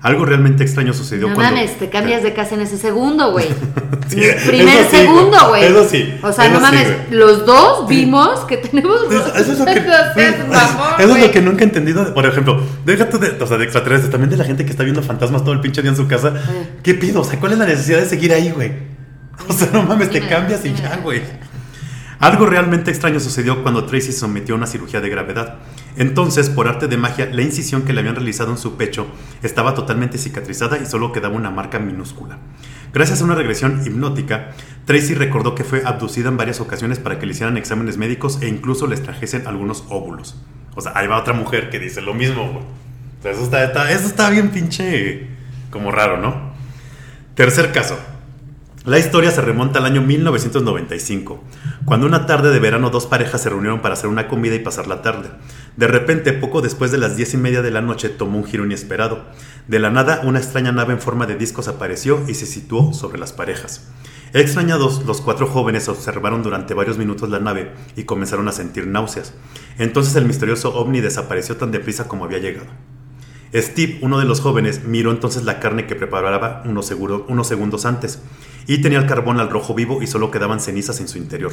Algo 0.00 0.24
realmente 0.24 0.62
extraño 0.62 0.94
sucedió 0.94 1.28
No 1.28 1.34
cuando... 1.34 1.56
mames, 1.56 1.78
te 1.78 1.88
cambias 1.88 2.22
de 2.22 2.32
casa 2.32 2.54
en 2.54 2.60
ese 2.60 2.78
segundo, 2.78 3.32
güey. 3.32 3.46
Sí, 4.08 4.22
Primer 4.46 4.84
sí, 4.84 4.96
segundo, 4.96 5.36
güey. 5.48 5.64
Eso 5.64 5.86
sí. 5.86 6.14
O 6.22 6.32
sea, 6.32 6.48
no 6.48 6.56
sí, 6.56 6.62
mames, 6.62 6.86
güey. 6.86 7.18
los 7.18 7.44
dos 7.44 7.86
vimos 7.86 8.40
que 8.46 8.56
tenemos. 8.56 9.02
Eso, 9.02 9.34
eso 9.36 9.52
es 9.52 9.58
lo 9.58 9.64
que, 9.66 9.72
eso 11.02 11.16
es 11.16 11.24
lo 11.24 11.30
que 11.30 11.42
nunca 11.42 11.60
he 11.60 11.64
entendido. 11.64 12.14
Por 12.14 12.24
ejemplo, 12.24 12.58
déjate 12.86 13.18
de, 13.18 13.42
o 13.42 13.46
sea, 13.46 13.58
de 13.58 13.64
extraterrestres, 13.64 14.10
también 14.10 14.30
de 14.30 14.38
la 14.38 14.44
gente 14.44 14.64
que 14.64 14.70
está 14.70 14.82
viendo 14.82 15.02
fantasmas 15.02 15.42
todo 15.42 15.52
el 15.52 15.60
pinche 15.60 15.82
día 15.82 15.90
en 15.90 15.96
su 15.98 16.08
casa. 16.08 16.32
¿Qué 16.82 16.94
pido? 16.94 17.20
O 17.20 17.24
sea, 17.24 17.38
¿cuál 17.38 17.52
es 17.52 17.58
la 17.58 17.66
necesidad 17.66 17.98
de 17.98 18.06
seguir 18.06 18.32
ahí, 18.32 18.50
güey? 18.50 18.72
O 19.46 19.52
sea, 19.52 19.68
no 19.74 19.82
mames, 19.82 20.08
te 20.08 20.26
cambias 20.26 20.64
y 20.64 20.72
ya, 20.72 20.96
güey. 21.02 21.20
Algo 22.18 22.46
realmente 22.46 22.90
extraño 22.90 23.20
sucedió 23.20 23.62
cuando 23.62 23.84
Tracy 23.84 24.12
sometió 24.12 24.54
a 24.54 24.58
una 24.58 24.66
cirugía 24.66 25.00
de 25.00 25.08
gravedad. 25.08 25.56
Entonces, 25.98 26.48
por 26.48 26.68
arte 26.68 26.86
de 26.88 26.96
magia, 26.96 27.28
la 27.32 27.42
incisión 27.42 27.82
que 27.82 27.92
le 27.92 28.00
habían 28.00 28.14
realizado 28.14 28.50
en 28.52 28.56
su 28.58 28.76
pecho 28.76 29.06
estaba 29.42 29.74
totalmente 29.74 30.16
cicatrizada 30.16 30.78
y 30.78 30.86
solo 30.86 31.12
quedaba 31.12 31.34
una 31.34 31.50
marca 31.50 31.78
minúscula. 31.78 32.38
Gracias 32.94 33.20
a 33.20 33.24
una 33.24 33.34
regresión 33.34 33.82
hipnótica, 33.84 34.52
Tracy 34.86 35.14
recordó 35.14 35.54
que 35.54 35.64
fue 35.64 35.82
abducida 35.84 36.28
en 36.28 36.36
varias 36.36 36.60
ocasiones 36.60 36.98
para 36.98 37.18
que 37.18 37.26
le 37.26 37.32
hicieran 37.32 37.56
exámenes 37.58 37.98
médicos 37.98 38.38
e 38.40 38.48
incluso 38.48 38.86
les 38.86 39.02
trajesen 39.02 39.46
algunos 39.46 39.84
óvulos. 39.90 40.40
O 40.74 40.80
sea, 40.80 40.92
ahí 40.94 41.06
va 41.08 41.18
otra 41.18 41.34
mujer 41.34 41.68
que 41.68 41.78
dice 41.80 42.00
lo 42.00 42.14
mismo, 42.14 42.62
eso 43.24 43.42
está, 43.42 43.64
está- 43.64 43.90
eso 43.90 44.06
está 44.06 44.30
bien 44.30 44.50
pinche 44.50 45.26
como 45.70 45.90
raro, 45.90 46.18
¿no? 46.18 46.52
Tercer 47.34 47.72
caso. 47.72 47.98
La 48.88 48.98
historia 48.98 49.30
se 49.30 49.42
remonta 49.42 49.80
al 49.80 49.84
año 49.84 50.00
1995, 50.00 51.44
cuando 51.84 52.06
una 52.06 52.24
tarde 52.24 52.50
de 52.50 52.58
verano 52.58 52.88
dos 52.88 53.04
parejas 53.04 53.42
se 53.42 53.50
reunieron 53.50 53.82
para 53.82 53.92
hacer 53.92 54.08
una 54.08 54.28
comida 54.28 54.54
y 54.54 54.60
pasar 54.60 54.86
la 54.86 55.02
tarde. 55.02 55.28
De 55.76 55.86
repente, 55.86 56.32
poco 56.32 56.62
después 56.62 56.90
de 56.90 56.96
las 56.96 57.14
diez 57.14 57.34
y 57.34 57.36
media 57.36 57.60
de 57.60 57.70
la 57.70 57.82
noche, 57.82 58.08
tomó 58.08 58.38
un 58.38 58.46
giro 58.46 58.64
inesperado. 58.64 59.26
De 59.66 59.78
la 59.78 59.90
nada, 59.90 60.22
una 60.24 60.38
extraña 60.38 60.72
nave 60.72 60.94
en 60.94 61.02
forma 61.02 61.26
de 61.26 61.36
discos 61.36 61.68
apareció 61.68 62.24
y 62.28 62.32
se 62.32 62.46
situó 62.46 62.94
sobre 62.94 63.18
las 63.18 63.34
parejas. 63.34 63.90
Extrañados, 64.32 65.04
los 65.04 65.20
cuatro 65.20 65.46
jóvenes 65.48 65.86
observaron 65.90 66.42
durante 66.42 66.72
varios 66.72 66.96
minutos 66.96 67.28
la 67.28 67.40
nave 67.40 67.74
y 67.94 68.04
comenzaron 68.04 68.48
a 68.48 68.52
sentir 68.52 68.86
náuseas. 68.86 69.34
Entonces 69.76 70.16
el 70.16 70.24
misterioso 70.24 70.74
ovni 70.74 71.02
desapareció 71.02 71.58
tan 71.58 71.72
deprisa 71.72 72.08
como 72.08 72.24
había 72.24 72.38
llegado. 72.38 72.68
Steve, 73.54 73.98
uno 74.02 74.18
de 74.18 74.26
los 74.26 74.40
jóvenes, 74.40 74.84
miró 74.84 75.10
entonces 75.10 75.44
la 75.44 75.58
carne 75.60 75.86
que 75.86 75.94
preparaba 75.94 76.62
unos, 76.66 76.90
unos 76.90 77.48
segundos 77.48 77.86
antes 77.86 78.20
y 78.66 78.78
tenía 78.78 78.98
el 78.98 79.06
carbón 79.06 79.40
al 79.40 79.48
rojo 79.48 79.74
vivo 79.74 80.02
y 80.02 80.06
solo 80.06 80.30
quedaban 80.30 80.60
cenizas 80.60 81.00
en 81.00 81.08
su 81.08 81.16
interior. 81.16 81.52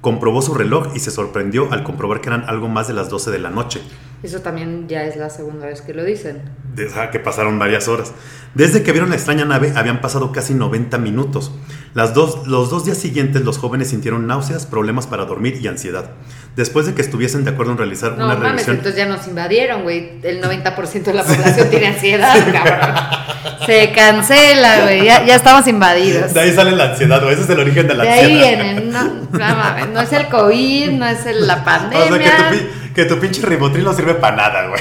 Comprobó 0.00 0.40
su 0.40 0.54
reloj 0.54 0.88
y 0.94 1.00
se 1.00 1.10
sorprendió 1.10 1.70
al 1.70 1.84
comprobar 1.84 2.22
que 2.22 2.30
eran 2.30 2.44
algo 2.48 2.68
más 2.68 2.88
de 2.88 2.94
las 2.94 3.10
12 3.10 3.30
de 3.30 3.38
la 3.38 3.50
noche, 3.50 3.82
Eso 4.22 4.40
también 4.40 4.88
ya 4.88 5.04
es 5.04 5.16
la 5.16 5.30
segunda 5.30 5.66
vez 5.66 5.82
que 5.82 5.94
lo 5.94 6.02
dicen. 6.04 6.42
de- 6.74 6.88
que 7.12 7.20
pasaron 7.20 7.58
varias 7.58 7.88
horas. 7.88 8.12
Desde 8.54 8.82
que 8.82 8.92
vieron 8.92 9.08
la 9.10 9.16
extraña 9.16 9.44
nave 9.46 9.72
habían 9.76 10.00
pasado 10.00 10.30
casi 10.32 10.52
90 10.54 10.98
minutos. 10.98 11.52
Las 11.94 12.12
dos, 12.12 12.46
los 12.46 12.68
dos 12.70 12.84
días 12.84 12.98
siguientes 12.98 13.42
los 13.42 13.56
jóvenes 13.58 13.88
sintieron 13.88 14.26
náuseas, 14.26 14.66
problemas 14.66 15.06
para 15.06 15.24
dormir 15.24 15.58
y 15.60 15.68
ansiedad. 15.68 16.10
Después 16.54 16.84
de 16.86 16.94
que 16.94 17.00
estuviesen 17.02 17.44
de 17.44 17.50
acuerdo 17.52 17.72
en 17.72 17.78
realizar 17.78 18.12
No 18.18 18.24
una 18.26 18.34
mames, 18.34 18.50
revisión... 18.52 18.76
entonces 18.76 18.98
ya 18.98 19.06
nos 19.06 19.26
invadieron, 19.26 19.82
güey. 19.84 20.18
El 20.22 20.42
90% 20.42 21.02
de 21.02 21.14
la 21.14 21.22
población 21.24 21.70
tiene 21.70 21.86
ansiedad, 21.88 22.34
cabrón. 22.52 23.66
Se 23.66 23.92
cancela, 23.92 24.82
güey. 24.82 25.04
Ya, 25.04 25.24
ya 25.24 25.34
estamos 25.36 25.66
invadidos. 25.66 26.32
De 26.34 26.40
ahí 26.40 26.52
sale 26.54 26.72
la 26.72 26.90
ansiedad, 26.92 27.22
o 27.24 27.30
ese 27.30 27.42
es 27.42 27.50
el 27.50 27.60
origen 27.60 27.88
de 27.88 27.94
la 27.94 28.02
De 28.04 28.10
ahí 28.10 28.20
ansiedad. 28.42 28.64
vienen. 28.64 28.90
No, 28.90 29.04
no 29.04 29.38
mames, 29.56 29.88
no 29.90 30.00
es 30.00 30.12
el 30.12 30.28
COVID, 30.28 30.90
no 30.92 31.06
es 31.06 31.24
el- 31.26 31.46
la 31.46 31.54
O 31.62 31.64
sea, 31.64 31.88
que 31.90 31.96
pandemia. 31.96 32.50
pi- 32.50 32.85
que 32.96 33.04
tu 33.04 33.20
pinche 33.20 33.44
ribotril 33.44 33.84
no 33.84 33.92
sirve 33.92 34.14
para 34.14 34.36
nada, 34.36 34.68
güey. 34.68 34.80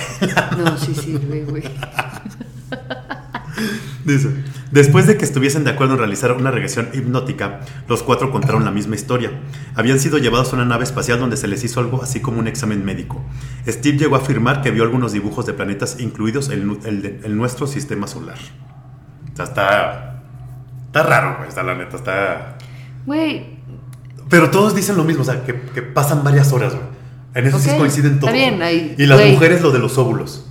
No, 0.58 0.78
sí 0.78 0.96
sirve, 0.96 1.44
güey. 1.44 1.64
Dice, 4.06 4.30
después 4.72 5.06
de 5.06 5.18
que 5.18 5.26
estuviesen 5.26 5.66
de 5.66 5.72
acuerdo 5.72 5.96
en 5.96 6.00
realizar 6.00 6.32
una 6.32 6.50
regresión 6.50 6.88
hipnótica, 6.94 7.60
los 7.90 8.04
cuatro 8.04 8.32
contaron 8.32 8.64
la 8.64 8.72
misma 8.72 8.96
historia. 8.96 9.32
Habían 9.76 10.00
sido 10.00 10.18
llevados 10.18 10.54
a 10.54 10.56
una 10.56 10.64
nave 10.64 10.86
espacial 10.86 11.20
donde 11.20 11.36
se 11.36 11.50
les 11.50 11.62
hizo 11.66 11.82
algo 11.82 12.02
así 12.02 12.22
como 12.22 12.40
un 12.40 12.48
examen 12.48 12.86
médico. 12.86 13.22
Steve 13.68 13.98
llegó 13.98 14.16
a 14.16 14.20
afirmar 14.20 14.62
que 14.62 14.72
vio 14.72 14.84
algunos 14.84 15.12
dibujos 15.12 15.46
de 15.46 15.52
planetas 15.52 16.00
incluidos 16.00 16.48
el, 16.48 17.36
nuestro 17.36 17.68
sistema 17.68 18.08
solar. 18.08 18.38
O 19.34 19.36
sea, 19.36 19.44
está... 19.44 20.24
Está 20.86 21.04
raro, 21.04 21.36
güey, 21.40 21.50
está 21.50 21.64
la 21.64 21.76
neta, 21.76 21.98
está... 21.98 22.58
Güey, 23.06 23.58
Pero 24.30 24.52
todos 24.52 24.74
dicen 24.74 24.96
lo 24.96 25.04
mismo, 25.04 25.24
o 25.24 25.26
sea, 25.26 25.44
que, 25.44 25.60
que 25.74 25.82
pasan 25.82 26.24
varias 26.24 26.54
horas, 26.54 26.74
güey. 26.74 26.95
En 27.36 27.46
eso 27.46 27.60
sí 27.60 27.70
Ok, 27.70 27.78
coinciden 27.78 28.14
está 28.14 28.22
todos. 28.22 28.34
bien, 28.34 28.56
güey. 28.56 28.68
ahí, 28.68 28.96
y 28.98 29.06
las 29.06 29.24
mujeres 29.26 29.62
lo 29.62 29.72
de 29.72 29.80
los 29.80 29.98
óvulos. 29.98 30.46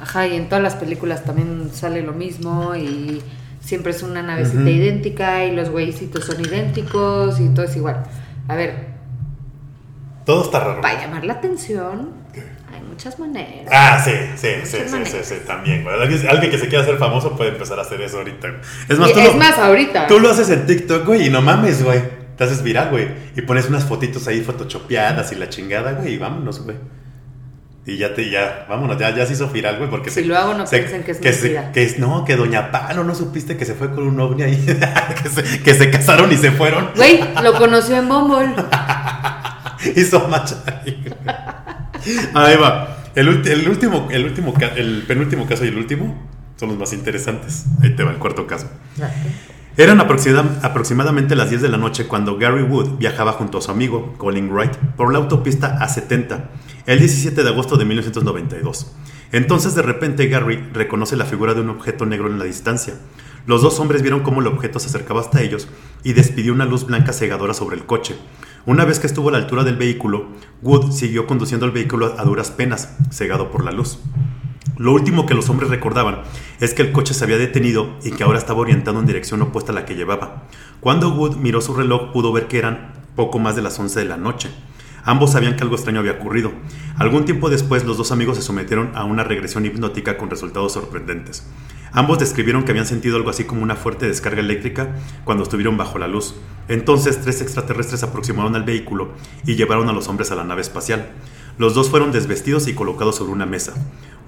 Ajá, 0.00 0.26
y 0.26 0.34
en 0.36 0.48
todas 0.48 0.62
las 0.64 0.74
películas 0.74 1.24
también 1.24 1.70
sale 1.72 2.02
lo 2.02 2.12
mismo 2.12 2.74
y 2.74 3.20
siempre 3.60 3.92
es 3.92 4.02
una 4.02 4.22
navecita 4.22 4.68
idéntica 4.70 5.44
y 5.44 5.54
los 5.54 5.68
güeycitos 5.70 6.24
son 6.24 6.40
idénticos 6.40 7.38
y 7.38 7.48
todo 7.50 7.66
es 7.66 7.76
igual. 7.76 8.02
A 8.48 8.56
ver, 8.56 8.86
Todo 10.24 10.44
está 10.44 10.60
raro. 10.60 10.80
para 10.80 11.00
llamar 11.00 11.24
la 11.24 11.34
atención 11.34 12.08
hay 12.72 12.80
muchas 12.88 13.18
maneras. 13.18 13.68
Ah, 13.70 14.00
sí, 14.02 14.12
sí, 14.36 14.48
sí, 14.64 14.78
sí, 14.86 14.96
sí, 15.04 15.16
sí, 15.22 15.34
también. 15.46 15.84
Alguien, 15.88 16.50
que 16.50 16.58
se 16.58 16.68
quiera 16.68 16.82
hacer 16.84 16.96
famoso 16.98 17.36
puede 17.36 17.50
empezar 17.50 17.78
a 17.78 17.82
hacer 17.82 18.00
eso 18.00 18.18
ahorita. 18.18 18.48
Es 18.88 18.98
más, 18.98 19.10
Y 19.10 19.12
tú, 19.12 19.18
es 19.20 19.26
lo, 19.26 19.34
más, 19.34 19.58
ahorita. 19.58 20.06
tú 20.06 20.18
lo 20.20 20.30
haces 20.30 20.48
en 20.50 20.66
TikTok, 20.66 21.04
güey, 21.04 21.26
y 21.26 21.30
no 21.30 21.42
mames, 21.42 21.82
güey. 21.82 22.00
Te 22.40 22.44
haces 22.46 22.62
viral, 22.62 22.88
güey. 22.88 23.06
Y 23.36 23.42
pones 23.42 23.68
unas 23.68 23.84
fotitos 23.84 24.26
ahí 24.26 24.40
photoshopeadas 24.40 25.30
y 25.32 25.34
la 25.34 25.50
chingada, 25.50 25.92
güey, 25.92 26.14
y 26.14 26.16
vámonos, 26.16 26.64
güey. 26.64 26.78
Y 27.84 27.98
ya 27.98 28.14
te, 28.14 28.30
ya, 28.30 28.64
vámonos, 28.66 28.96
ya, 28.98 29.14
ya 29.14 29.26
se 29.26 29.34
hizo 29.34 29.48
viral, 29.48 29.76
güey, 29.76 29.90
porque 29.90 30.08
Si 30.08 30.22
se- 30.22 30.24
lo 30.26 30.38
hago, 30.38 30.54
no 30.54 30.66
se- 30.66 30.78
piensen 30.78 31.02
que 31.02 31.10
es 31.10 31.18
que 31.18 31.32
se- 31.34 31.62
que 31.74 31.82
es, 31.82 31.98
no, 31.98 32.24
que 32.24 32.36
Doña 32.36 32.70
Palo, 32.70 33.04
no 33.04 33.14
supiste 33.14 33.58
que 33.58 33.66
se 33.66 33.74
fue 33.74 33.90
con 33.90 34.04
un 34.06 34.18
ovni 34.18 34.42
ahí, 34.44 34.56
que, 35.22 35.28
se, 35.28 35.60
que 35.62 35.74
se 35.74 35.90
casaron 35.90 36.32
y 36.32 36.36
se 36.38 36.50
fueron. 36.52 36.88
Güey, 36.96 37.20
lo 37.42 37.52
conoció 37.58 37.96
en 37.98 38.08
Bumble. 38.08 38.54
Hizo 39.96 40.26
macha 40.28 40.56
ahí, 42.34 42.56
va. 42.56 42.96
El, 43.14 43.28
el 43.46 43.68
último, 43.68 44.08
el 44.10 44.24
último, 44.24 44.54
el 44.76 45.04
penúltimo 45.06 45.46
caso 45.46 45.66
y 45.66 45.68
el 45.68 45.76
último 45.76 46.26
son 46.56 46.70
los 46.70 46.78
más 46.78 46.94
interesantes. 46.94 47.64
Ahí 47.82 47.90
te 47.94 48.02
va 48.02 48.12
el 48.12 48.16
cuarto 48.18 48.46
caso. 48.46 48.70
Eran 49.76 50.00
aproxima- 50.00 50.58
aproximadamente 50.62 51.36
las 51.36 51.48
10 51.48 51.62
de 51.62 51.68
la 51.68 51.78
noche 51.78 52.06
cuando 52.06 52.36
Gary 52.36 52.62
Wood 52.62 52.98
viajaba 52.98 53.32
junto 53.32 53.58
a 53.58 53.62
su 53.62 53.70
amigo 53.70 54.14
Colin 54.18 54.50
Wright 54.50 54.76
por 54.96 55.12
la 55.12 55.18
autopista 55.18 55.78
A70 55.80 56.48
el 56.86 56.98
17 56.98 57.42
de 57.42 57.48
agosto 57.48 57.76
de 57.76 57.84
1992. 57.84 58.92
Entonces 59.32 59.74
de 59.74 59.82
repente 59.82 60.26
Gary 60.26 60.68
reconoce 60.72 61.16
la 61.16 61.24
figura 61.24 61.54
de 61.54 61.60
un 61.60 61.70
objeto 61.70 62.04
negro 62.04 62.26
en 62.28 62.38
la 62.38 62.44
distancia. 62.44 62.94
Los 63.46 63.62
dos 63.62 63.78
hombres 63.80 64.02
vieron 64.02 64.20
cómo 64.20 64.40
el 64.40 64.48
objeto 64.48 64.78
se 64.80 64.88
acercaba 64.88 65.20
hasta 65.20 65.40
ellos 65.40 65.68
y 66.02 66.12
despidió 66.12 66.52
una 66.52 66.66
luz 66.66 66.84
blanca 66.86 67.12
cegadora 67.12 67.54
sobre 67.54 67.76
el 67.76 67.86
coche. 67.86 68.16
Una 68.66 68.84
vez 68.84 68.98
que 68.98 69.06
estuvo 69.06 69.28
a 69.30 69.32
la 69.32 69.38
altura 69.38 69.64
del 69.64 69.76
vehículo, 69.76 70.26
Wood 70.62 70.92
siguió 70.92 71.26
conduciendo 71.26 71.64
el 71.64 71.72
vehículo 71.72 72.14
a 72.18 72.24
duras 72.24 72.50
penas, 72.50 72.96
cegado 73.10 73.50
por 73.50 73.64
la 73.64 73.70
luz. 73.72 73.98
Lo 74.76 74.92
último 74.92 75.26
que 75.26 75.34
los 75.34 75.48
hombres 75.48 75.70
recordaban 75.70 76.22
es 76.60 76.74
que 76.74 76.82
el 76.82 76.92
coche 76.92 77.14
se 77.14 77.24
había 77.24 77.38
detenido 77.38 77.96
y 78.02 78.12
que 78.12 78.22
ahora 78.22 78.38
estaba 78.38 78.60
orientado 78.60 78.98
en 78.98 79.06
dirección 79.06 79.42
opuesta 79.42 79.72
a 79.72 79.74
la 79.74 79.84
que 79.84 79.94
llevaba. 79.94 80.44
Cuando 80.80 81.10
Wood 81.10 81.36
miró 81.36 81.60
su 81.60 81.74
reloj 81.74 82.12
pudo 82.12 82.32
ver 82.32 82.46
que 82.48 82.58
eran 82.58 82.92
poco 83.16 83.38
más 83.38 83.56
de 83.56 83.62
las 83.62 83.78
11 83.78 84.00
de 84.00 84.06
la 84.06 84.16
noche. 84.16 84.50
Ambos 85.04 85.32
sabían 85.32 85.56
que 85.56 85.62
algo 85.62 85.76
extraño 85.76 86.00
había 86.00 86.12
ocurrido. 86.12 86.52
Algún 86.96 87.24
tiempo 87.24 87.48
después 87.48 87.84
los 87.84 87.96
dos 87.96 88.12
amigos 88.12 88.36
se 88.36 88.42
sometieron 88.42 88.92
a 88.94 89.04
una 89.04 89.24
regresión 89.24 89.64
hipnótica 89.64 90.18
con 90.18 90.30
resultados 90.30 90.72
sorprendentes. 90.72 91.46
Ambos 91.92 92.18
describieron 92.18 92.62
que 92.62 92.70
habían 92.70 92.86
sentido 92.86 93.16
algo 93.16 93.30
así 93.30 93.44
como 93.44 93.62
una 93.62 93.74
fuerte 93.74 94.06
descarga 94.06 94.40
eléctrica 94.40 94.94
cuando 95.24 95.42
estuvieron 95.42 95.76
bajo 95.76 95.98
la 95.98 96.06
luz. 96.06 96.36
Entonces 96.68 97.20
tres 97.20 97.40
extraterrestres 97.40 98.02
aproximaron 98.02 98.54
al 98.54 98.62
vehículo 98.62 99.12
y 99.44 99.56
llevaron 99.56 99.88
a 99.88 99.92
los 99.92 100.06
hombres 100.08 100.30
a 100.30 100.36
la 100.36 100.44
nave 100.44 100.60
espacial. 100.60 101.10
Los 101.60 101.74
dos 101.74 101.90
fueron 101.90 102.10
desvestidos 102.10 102.68
y 102.68 102.74
colocados 102.74 103.16
sobre 103.16 103.32
una 103.32 103.44
mesa. 103.44 103.74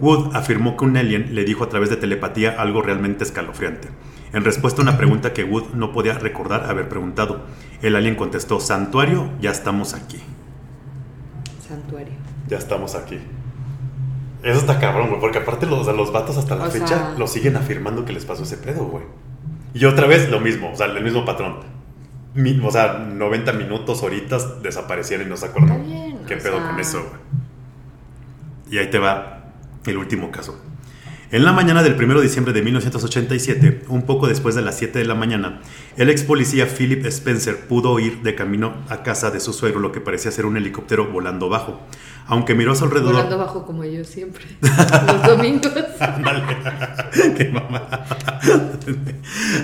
Wood 0.01 0.37
afirmó 0.37 0.77
que 0.77 0.85
un 0.85 0.99
alien 0.99 1.35
le 1.35 1.45
dijo 1.45 1.65
a 1.65 1.71
través 1.71 1.89
de 1.89 1.97
telepatía 1.97 2.57
algo 2.59 2.83
realmente 2.83 3.25
escalofriante. 3.25 3.89
En 4.35 4.45
respuesta 4.45 4.83
a 4.83 4.85
una 4.85 4.99
pregunta 4.99 5.33
que 5.33 5.43
Wood 5.43 5.73
no 5.73 5.93
podía 5.93 6.13
recordar 6.19 6.67
haber 6.69 6.91
preguntado, 6.91 7.47
el 7.81 7.97
alien 7.97 8.17
contestó, 8.17 8.61
Santuario, 8.61 9.31
ya 9.41 9.51
estamos 9.51 9.95
aquí. 9.95 10.19
Santuario. 11.67 12.13
Ya 12.49 12.59
estamos 12.59 12.95
aquí. 12.95 13.19
Eso 14.43 14.59
está 14.61 14.79
cabrón, 14.79 15.09
güey, 15.09 15.21
porque 15.23 15.39
aparte 15.39 15.65
los, 15.65 15.87
los 15.87 16.13
vatos 16.13 16.37
hasta 16.37 16.55
la 16.55 16.67
O 16.67 16.71
fecha 16.71 16.87
sea- 16.87 17.15
lo 17.17 17.27
siguen 17.27 17.57
afirmando 17.57 18.05
que 18.05 18.13
les 18.13 18.27
pasó 18.27 18.43
ese 18.43 18.59
pedo, 18.59 18.85
güey. 18.85 19.05
Y 19.73 19.87
otra 19.87 20.07
vez 20.07 20.29
lo 20.29 20.39
mismo, 20.39 20.71
o 20.73 20.77
sea, 20.77 20.85
el 20.85 21.03
mismo 21.03 21.25
patrón. 21.25 21.61
O 22.67 22.71
sea, 22.71 22.95
90 22.99 23.53
minutos, 23.53 24.03
horitas, 24.03 24.63
desaparecieron 24.63 25.27
y 25.27 25.31
no 25.31 25.37
se 25.37 25.47
acuerdan. 25.47 25.85
Bien, 25.87 26.19
¿Qué 26.27 26.37
pedo 26.37 26.59
sea- 26.59 26.67
con 26.71 26.81
eso, 26.81 27.01
güey? 27.01 28.75
Y 28.75 28.79
ahí 28.79 28.89
te 28.91 28.99
va 28.99 29.45
el 29.85 29.97
último 29.99 30.31
caso. 30.31 30.59
En 31.33 31.47
la 31.47 31.53
mañana 31.55 31.83
del 31.83 31.95
1 31.95 32.17
de 32.17 32.23
diciembre 32.23 32.53
de 32.53 32.61
1987, 32.61 33.85
un 33.89 34.03
poco 34.03 34.27
después 34.27 34.55
de 34.55 34.61
las 34.61 34.77
7 34.77 34.99
de 34.99 35.07
la 35.07 35.15
mañana, 35.15 35.63
el 35.97 36.11
ex 36.11 36.25
policía 36.25 36.67
Philip 36.67 37.07
Spencer 37.07 37.69
pudo 37.69 37.91
oír 37.91 38.21
de 38.21 38.35
camino 38.35 38.75
a 38.91 39.03
casa 39.03 39.31
de 39.31 39.41
su 39.41 39.55
suegro 39.55 39.81
lo 39.81 39.93
que 39.93 40.03
parecía 40.03 40.31
ser 40.31 40.45
un 40.45 40.59
helicóptero 40.59 41.11
volando 41.11 41.49
bajo. 41.49 41.81
Aunque 42.27 42.55
miró 42.55 42.73
a 42.73 42.75
su 42.75 42.85
alrededor. 42.85 43.15
Volando 43.15 43.39
bajo 43.39 43.65
como 43.65 43.83
yo 43.83 44.05
siempre. 44.05 44.45
Los 44.61 45.23
domingos. 45.27 45.73
Qué 47.39 47.51
mamá. 47.51 47.89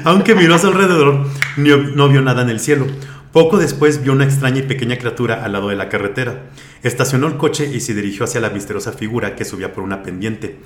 Aunque 0.04 0.34
miró 0.34 0.54
a 0.54 0.58
su 0.58 0.68
alrededor, 0.68 1.26
no 1.58 2.08
vio 2.08 2.22
nada 2.22 2.40
en 2.40 2.48
el 2.48 2.60
cielo. 2.60 2.86
Poco 3.32 3.58
después 3.58 4.02
vio 4.02 4.12
una 4.12 4.24
extraña 4.24 4.60
y 4.60 4.62
pequeña 4.62 4.96
criatura 4.96 5.44
al 5.44 5.52
lado 5.52 5.68
de 5.68 5.76
la 5.76 5.90
carretera. 5.90 6.46
Estacionó 6.82 7.26
el 7.26 7.36
coche 7.36 7.66
y 7.66 7.80
se 7.80 7.92
dirigió 7.92 8.24
hacia 8.24 8.40
la 8.40 8.50
misteriosa 8.50 8.92
figura 8.92 9.36
que 9.36 9.44
subía 9.44 9.72
por 9.72 9.84
una 9.84 10.02
pendiente. 10.02 10.58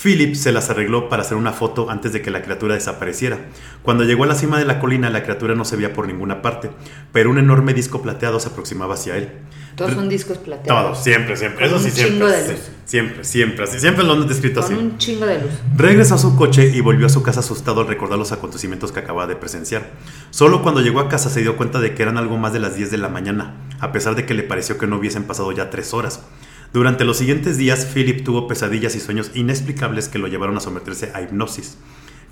Philip 0.00 0.34
se 0.34 0.52
las 0.52 0.68
arregló 0.68 1.08
para 1.08 1.22
hacer 1.22 1.38
una 1.38 1.52
foto 1.52 1.88
antes 1.90 2.12
de 2.12 2.20
que 2.20 2.30
la 2.30 2.42
criatura 2.42 2.74
desapareciera. 2.74 3.38
Cuando 3.82 4.04
llegó 4.04 4.24
a 4.24 4.26
la 4.26 4.34
cima 4.34 4.58
de 4.58 4.66
la 4.66 4.80
colina, 4.80 5.08
la 5.08 5.22
criatura 5.22 5.54
no 5.54 5.64
se 5.64 5.76
veía 5.76 5.94
por 5.94 6.06
ninguna 6.06 6.42
parte, 6.42 6.70
pero 7.12 7.30
un 7.30 7.38
enorme 7.38 7.72
disco 7.72 8.02
plateado 8.02 8.38
se 8.38 8.48
aproximaba 8.48 8.94
hacia 8.94 9.16
él. 9.16 9.30
Todos 9.74 9.92
son 9.94 10.08
discos 10.10 10.38
plateados. 10.38 10.82
Todos, 10.82 11.04
siempre, 11.04 11.36
siempre. 11.36 11.66
Eso 11.66 11.78
sí, 11.78 11.90
siempre. 11.90 12.28
de 12.32 12.52
luz. 12.52 12.60
Siempre, 12.90 13.22
siempre, 13.22 13.62
así, 13.62 13.78
siempre 13.78 14.02
lo 14.02 14.14
han 14.14 14.26
descrito 14.26 14.60
Con 14.60 14.72
así. 14.72 14.74
un 14.74 14.98
chingo 14.98 15.24
de 15.24 15.40
luz. 15.40 15.52
Regresó 15.76 16.16
a 16.16 16.18
su 16.18 16.34
coche 16.34 16.72
y 16.74 16.80
volvió 16.80 17.06
a 17.06 17.08
su 17.08 17.22
casa 17.22 17.38
asustado 17.38 17.82
al 17.82 17.86
recordar 17.86 18.18
los 18.18 18.32
acontecimientos 18.32 18.90
que 18.90 18.98
acababa 18.98 19.28
de 19.28 19.36
presenciar. 19.36 19.92
Solo 20.30 20.60
cuando 20.60 20.80
llegó 20.80 20.98
a 20.98 21.08
casa 21.08 21.30
se 21.30 21.40
dio 21.40 21.56
cuenta 21.56 21.78
de 21.78 21.94
que 21.94 22.02
eran 22.02 22.18
algo 22.18 22.36
más 22.36 22.52
de 22.52 22.58
las 22.58 22.74
10 22.74 22.90
de 22.90 22.98
la 22.98 23.08
mañana, 23.08 23.54
a 23.78 23.92
pesar 23.92 24.16
de 24.16 24.26
que 24.26 24.34
le 24.34 24.42
pareció 24.42 24.76
que 24.76 24.88
no 24.88 24.96
hubiesen 24.96 25.22
pasado 25.22 25.52
ya 25.52 25.70
tres 25.70 25.94
horas. 25.94 26.24
Durante 26.72 27.04
los 27.04 27.16
siguientes 27.16 27.56
días, 27.56 27.86
Philip 27.94 28.24
tuvo 28.24 28.48
pesadillas 28.48 28.96
y 28.96 28.98
sueños 28.98 29.30
inexplicables 29.34 30.08
que 30.08 30.18
lo 30.18 30.26
llevaron 30.26 30.56
a 30.56 30.60
someterse 30.60 31.12
a 31.14 31.22
hipnosis. 31.22 31.78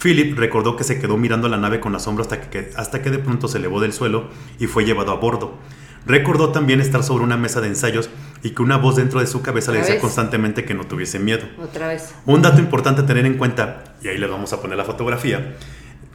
Philip 0.03 0.37
recordó 0.37 0.75
que 0.75 0.83
se 0.83 0.99
quedó 0.99 1.16
mirando 1.16 1.49
la 1.49 1.59
nave 1.59 1.79
con 1.79 1.94
asombro 1.94 2.23
hasta 2.23 2.40
que, 2.51 2.73
hasta 2.75 3.01
que 3.01 3.11
de 3.11 3.21
pronto 3.21 3.47
se 3.47 3.59
elevó 3.59 3.81
del 3.81 3.92
suelo 3.92 4.29
y 4.59 4.66
fue 4.66 4.85
llevado 4.85 5.12
a 5.12 5.18
bordo. 5.18 5.57
Recordó 6.05 6.51
también 6.51 6.81
estar 6.81 7.05
sobre 7.05 7.23
una 7.23 7.37
mesa 7.37 7.61
de 7.61 7.68
ensayos 7.68 8.09
y 8.42 8.51
que 8.51 8.62
una 8.62 8.77
voz 8.77 8.96
dentro 8.96 9.20
de 9.20 9.27
su 9.27 9.42
cabeza 9.42 9.72
le 9.72 9.79
¿Otra 9.79 9.83
decía 9.87 9.94
vez? 9.94 10.03
constantemente 10.03 10.64
que 10.64 10.74
no 10.74 10.85
tuviese 10.87 11.18
miedo. 11.18 11.46
Otra 11.62 11.88
vez. 11.88 12.14
Un 12.27 12.42
dato 12.42 12.61
importante 12.61 13.03
a 13.03 13.07
tener 13.07 13.27
en 13.27 13.37
cuenta, 13.38 13.85
y 14.03 14.09
ahí 14.09 14.18
les 14.18 14.31
vamos 14.31 14.53
a 14.53 14.61
poner 14.61 14.77
la 14.79 14.85
fotografía, 14.85 15.57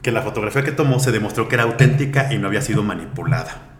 que 0.02 0.10
la 0.12 0.22
fotografía 0.22 0.62
que 0.64 0.72
tomó 0.72 1.00
se 1.00 1.12
demostró 1.12 1.48
que 1.48 1.54
era 1.54 1.64
auténtica 1.64 2.32
y 2.32 2.38
no 2.38 2.46
había 2.48 2.62
sido 2.62 2.82
manipulada. 2.82 3.70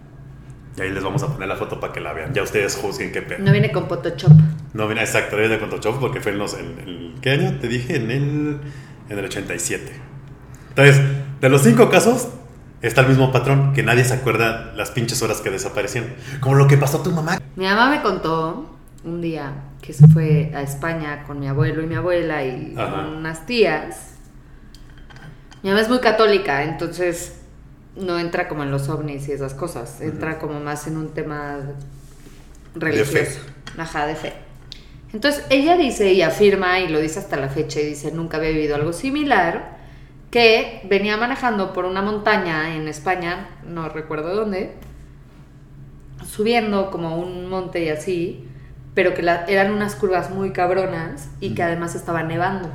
Y 0.77 0.81
ahí 0.81 0.91
les 0.91 1.05
vamos 1.05 1.23
a 1.23 1.29
poner 1.29 1.47
la 1.49 1.55
foto 1.57 1.79
para 1.79 1.93
que 1.93 2.01
la 2.01 2.13
vean. 2.13 2.35
Ya 2.35 2.43
ustedes 2.43 2.75
juzguen 2.77 3.13
qué 3.13 3.23
pedo. 3.23 3.39
No 3.45 3.53
viene 3.53 3.71
con 3.71 3.87
Photoshop. 3.89 4.33
No, 4.73 4.89
mira, 4.89 5.03
exacto, 5.03 5.37
viene 5.37 5.53
de 5.55 5.59
Photoshop 5.59 6.01
porque 6.01 6.21
fue 6.21 6.33
en 6.33 6.39
los... 6.39 6.55
En, 6.55 6.79
en- 6.81 7.15
¿Qué 7.21 7.31
año? 7.31 7.59
Te 7.61 7.69
dije, 7.69 7.95
en 7.97 8.11
el, 8.11 8.59
en 9.09 9.19
el 9.19 9.25
87. 9.25 9.93
Entonces, 10.71 11.01
de 11.41 11.49
los 11.49 11.63
cinco 11.63 11.89
casos, 11.91 12.29
está 12.87 13.01
el 13.03 13.09
mismo 13.09 13.33
patrón, 13.33 13.73
que 13.73 13.83
nadie 13.83 14.05
se 14.05 14.15
acuerda 14.15 14.73
las 14.77 14.91
pinches 14.91 15.23
horas 15.23 15.41
que 15.41 15.51
desaparecieron. 15.51 16.13
Como 16.41 16.55
lo 16.55 16.67
que 16.67 16.77
pasó 16.77 16.99
a 16.99 17.03
tu 17.03 17.11
mamá. 17.11 17.41
Mi 17.57 17.65
mamá 17.65 17.91
me 17.91 18.03
contó 18.03 18.71
un 19.05 19.21
día 19.21 19.53
que 19.81 19.93
se 19.93 20.07
fue 20.09 20.53
a 20.55 20.63
España 20.63 21.25
con 21.27 21.41
mi 21.41 21.49
abuelo 21.49 21.83
y 21.83 21.87
mi 21.87 21.95
abuela 21.95 22.45
y 22.45 22.75
Ajá. 22.77 23.07
unas 23.09 23.47
tías. 23.47 24.15
Mi 25.63 25.71
mamá 25.71 25.81
es 25.81 25.89
muy 25.89 26.01
católica, 26.01 26.63
entonces 26.63 27.41
no 27.97 28.19
entra 28.19 28.49
como 28.49 28.63
en 28.63 28.71
los 28.71 28.89
ovnis 28.89 29.29
y 29.29 29.33
esas 29.33 29.55
cosas. 29.55 30.01
Entra 30.01 30.39
como 30.39 30.61
más 30.61 30.87
en 30.87 30.97
un 30.97 31.09
tema 31.15 31.59
religioso. 32.75 33.41
Ajá, 33.79 34.07
de 34.07 34.15
fe. 34.15 34.33
Entonces 35.13 35.45
ella 35.49 35.77
dice 35.77 36.13
y 36.13 36.23
afirma, 36.23 36.81
y 36.81 36.89
lo 36.89 36.99
dice 36.99 37.21
hasta 37.21 37.37
la 37.37 37.49
fecha, 37.49 37.81
y 37.81 37.87
dice, 37.87 38.11
nunca 38.11 38.39
había 38.39 38.51
vivido 38.51 38.75
algo 38.75 38.93
similar, 38.93 39.74
que 40.35 40.81
venía 40.91 41.17
manejando 41.17 41.73
por 41.73 41.85
una 41.85 42.03
montaña 42.03 42.75
en 42.75 42.89
España, 42.89 43.51
no 43.65 43.89
recuerdo 43.89 44.35
dónde, 44.35 44.75
subiendo 46.29 46.91
como 46.91 47.19
un 47.19 47.49
monte 47.49 47.85
y 47.85 47.89
así, 47.89 48.49
pero 48.95 49.15
que 49.15 49.23
la- 49.23 49.45
eran 49.47 49.73
unas 49.73 49.95
curvas 49.95 50.31
muy 50.31 50.51
cabronas 50.51 51.29
y 51.39 51.55
que 51.55 51.63
además 51.63 51.95
estaba 51.95 52.25
nevando. 52.25 52.69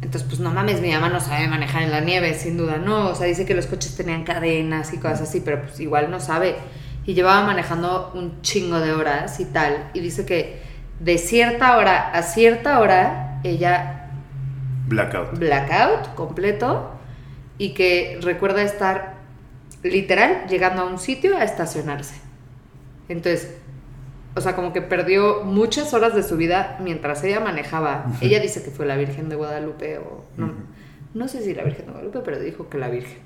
Entonces, 0.00 0.22
pues 0.28 0.38
no 0.38 0.52
mames, 0.52 0.80
mi 0.80 0.92
mamá 0.92 1.08
no 1.08 1.18
sabe 1.18 1.48
manejar 1.48 1.82
en 1.82 1.90
la 1.90 2.00
nieve, 2.00 2.32
sin 2.34 2.56
duda, 2.56 2.76
no. 2.76 3.08
O 3.08 3.14
sea, 3.16 3.26
dice 3.26 3.44
que 3.44 3.54
los 3.54 3.66
coches 3.66 3.96
tenían 3.96 4.22
cadenas 4.22 4.92
y 4.94 4.98
cosas 4.98 5.22
así, 5.22 5.40
pero 5.40 5.62
pues 5.62 5.80
igual 5.80 6.08
no 6.08 6.20
sabe. 6.20 6.54
Y 7.04 7.14
llevaba 7.14 7.44
manejando 7.44 8.12
un 8.14 8.40
chingo 8.42 8.78
de 8.78 8.92
horas 8.92 9.40
y 9.40 9.44
tal. 9.46 9.90
Y 9.94 9.98
dice 10.00 10.24
que 10.24 10.62
de 11.00 11.18
cierta 11.18 11.76
hora 11.78 12.10
a 12.12 12.22
cierta 12.22 12.78
hora, 12.78 13.40
ella 13.42 13.97
Blackout. 14.88 15.38
blackout 15.38 16.14
completo 16.14 16.90
y 17.58 17.74
que 17.74 18.18
recuerda 18.22 18.62
estar 18.62 19.14
literal 19.82 20.46
llegando 20.48 20.82
a 20.82 20.84
un 20.86 20.98
sitio 20.98 21.36
a 21.36 21.44
estacionarse. 21.44 22.14
Entonces, 23.08 23.54
o 24.34 24.40
sea, 24.40 24.54
como 24.54 24.72
que 24.72 24.82
perdió 24.82 25.42
muchas 25.44 25.94
horas 25.94 26.14
de 26.14 26.22
su 26.22 26.36
vida 26.36 26.78
mientras 26.80 27.24
ella 27.24 27.40
manejaba. 27.40 28.06
Ella 28.20 28.40
dice 28.40 28.62
que 28.62 28.70
fue 28.70 28.86
la 28.86 28.96
Virgen 28.96 29.28
de 29.28 29.36
Guadalupe 29.36 29.98
o 29.98 30.24
no, 30.36 30.52
no 31.14 31.28
sé 31.28 31.42
si 31.42 31.54
la 31.54 31.64
Virgen 31.64 31.86
de 31.86 31.92
Guadalupe, 31.92 32.20
pero 32.24 32.38
dijo 32.38 32.68
que 32.68 32.78
la 32.78 32.88
Virgen. 32.88 33.18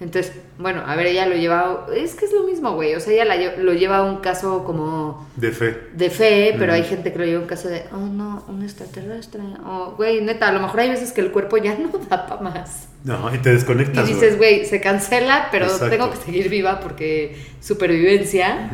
Entonces, 0.00 0.32
bueno, 0.58 0.82
a 0.86 0.94
ver, 0.94 1.06
ella 1.08 1.26
lo 1.26 1.34
lleva, 1.34 1.86
es 1.92 2.14
que 2.14 2.24
es 2.26 2.32
lo 2.32 2.44
mismo, 2.44 2.74
güey, 2.74 2.94
o 2.94 3.00
sea, 3.00 3.12
ella 3.12 3.24
la 3.24 3.56
lo 3.60 3.72
lleva 3.72 3.96
a 3.98 4.02
un 4.04 4.18
caso 4.18 4.62
como 4.62 5.26
De 5.34 5.50
fe. 5.50 5.76
de 5.92 6.08
fe, 6.08 6.54
pero 6.56 6.72
hay 6.72 6.84
gente 6.84 7.12
que 7.12 7.18
lo 7.18 7.24
lleva 7.24 7.40
un 7.40 7.48
caso 7.48 7.68
de, 7.68 7.82
oh 7.92 7.96
no, 8.06 8.44
un 8.46 8.62
extraterrestre, 8.62 9.40
o 9.66 9.94
güey, 9.96 10.20
neta, 10.22 10.48
a 10.48 10.52
lo 10.52 10.60
mejor 10.60 10.78
hay 10.80 10.90
veces 10.90 11.12
que 11.12 11.20
el 11.20 11.32
cuerpo 11.32 11.56
ya 11.56 11.76
no 11.78 11.90
da 12.08 12.26
para 12.26 12.40
más. 12.40 12.88
No, 13.02 13.34
y 13.34 13.38
te 13.38 13.50
Y 13.50 13.54
desconectas. 13.54 14.06
dices, 14.06 14.36
güey, 14.38 14.64
se 14.66 14.80
cancela, 14.80 15.48
pero 15.50 15.64
Exacto. 15.66 15.88
tengo 15.90 16.10
que 16.12 16.16
seguir 16.18 16.48
viva 16.48 16.78
porque 16.78 17.36
supervivencia. 17.60 18.70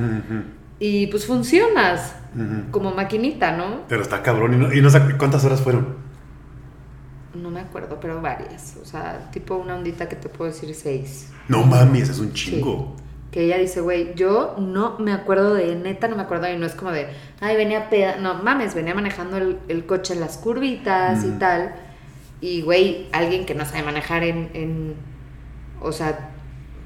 Y 0.78 1.06
pues 1.06 1.24
funcionas 1.26 2.14
como 2.70 2.90
maquinita, 2.92 3.56
¿no? 3.56 3.82
Pero 3.88 4.02
está 4.02 4.22
cabrón. 4.22 4.54
Y 4.54 4.56
no, 4.56 4.72
y 4.74 4.80
no 4.82 4.90
sé 4.90 5.00
cuántas 5.18 5.44
horas 5.44 5.60
fueron. 5.62 6.03
No 7.34 7.50
me 7.50 7.60
acuerdo, 7.60 7.98
pero 8.00 8.20
varias. 8.20 8.76
O 8.80 8.84
sea, 8.84 9.30
tipo 9.32 9.56
una 9.56 9.74
ondita 9.76 10.08
que 10.08 10.16
te 10.16 10.28
puedo 10.28 10.50
decir 10.50 10.74
seis. 10.74 11.30
No 11.48 11.62
mames, 11.64 12.08
es 12.08 12.18
un 12.18 12.32
chingo. 12.32 12.94
Que 13.30 13.46
ella 13.46 13.58
dice, 13.58 13.80
güey, 13.80 14.14
yo 14.14 14.54
no 14.58 14.96
me 15.00 15.12
acuerdo 15.12 15.54
de, 15.54 15.74
neta 15.74 16.06
no 16.06 16.14
me 16.14 16.22
acuerdo, 16.22 16.48
y 16.48 16.56
no 16.56 16.66
es 16.66 16.74
como 16.74 16.92
de, 16.92 17.08
ay, 17.40 17.56
venía 17.56 17.90
peda, 17.90 18.16
no 18.16 18.34
mames, 18.34 18.74
venía 18.76 18.94
manejando 18.94 19.36
el, 19.38 19.58
el 19.66 19.84
coche 19.86 20.14
en 20.14 20.20
las 20.20 20.36
curvitas 20.38 21.24
y 21.24 21.28
Mm. 21.28 21.38
tal. 21.40 21.74
Y, 22.40 22.62
güey, 22.62 23.08
alguien 23.12 23.44
que 23.46 23.54
no 23.56 23.64
sabe 23.64 23.82
manejar 23.82 24.22
en, 24.22 24.50
en, 24.54 24.94
o 25.80 25.90
sea, 25.90 26.30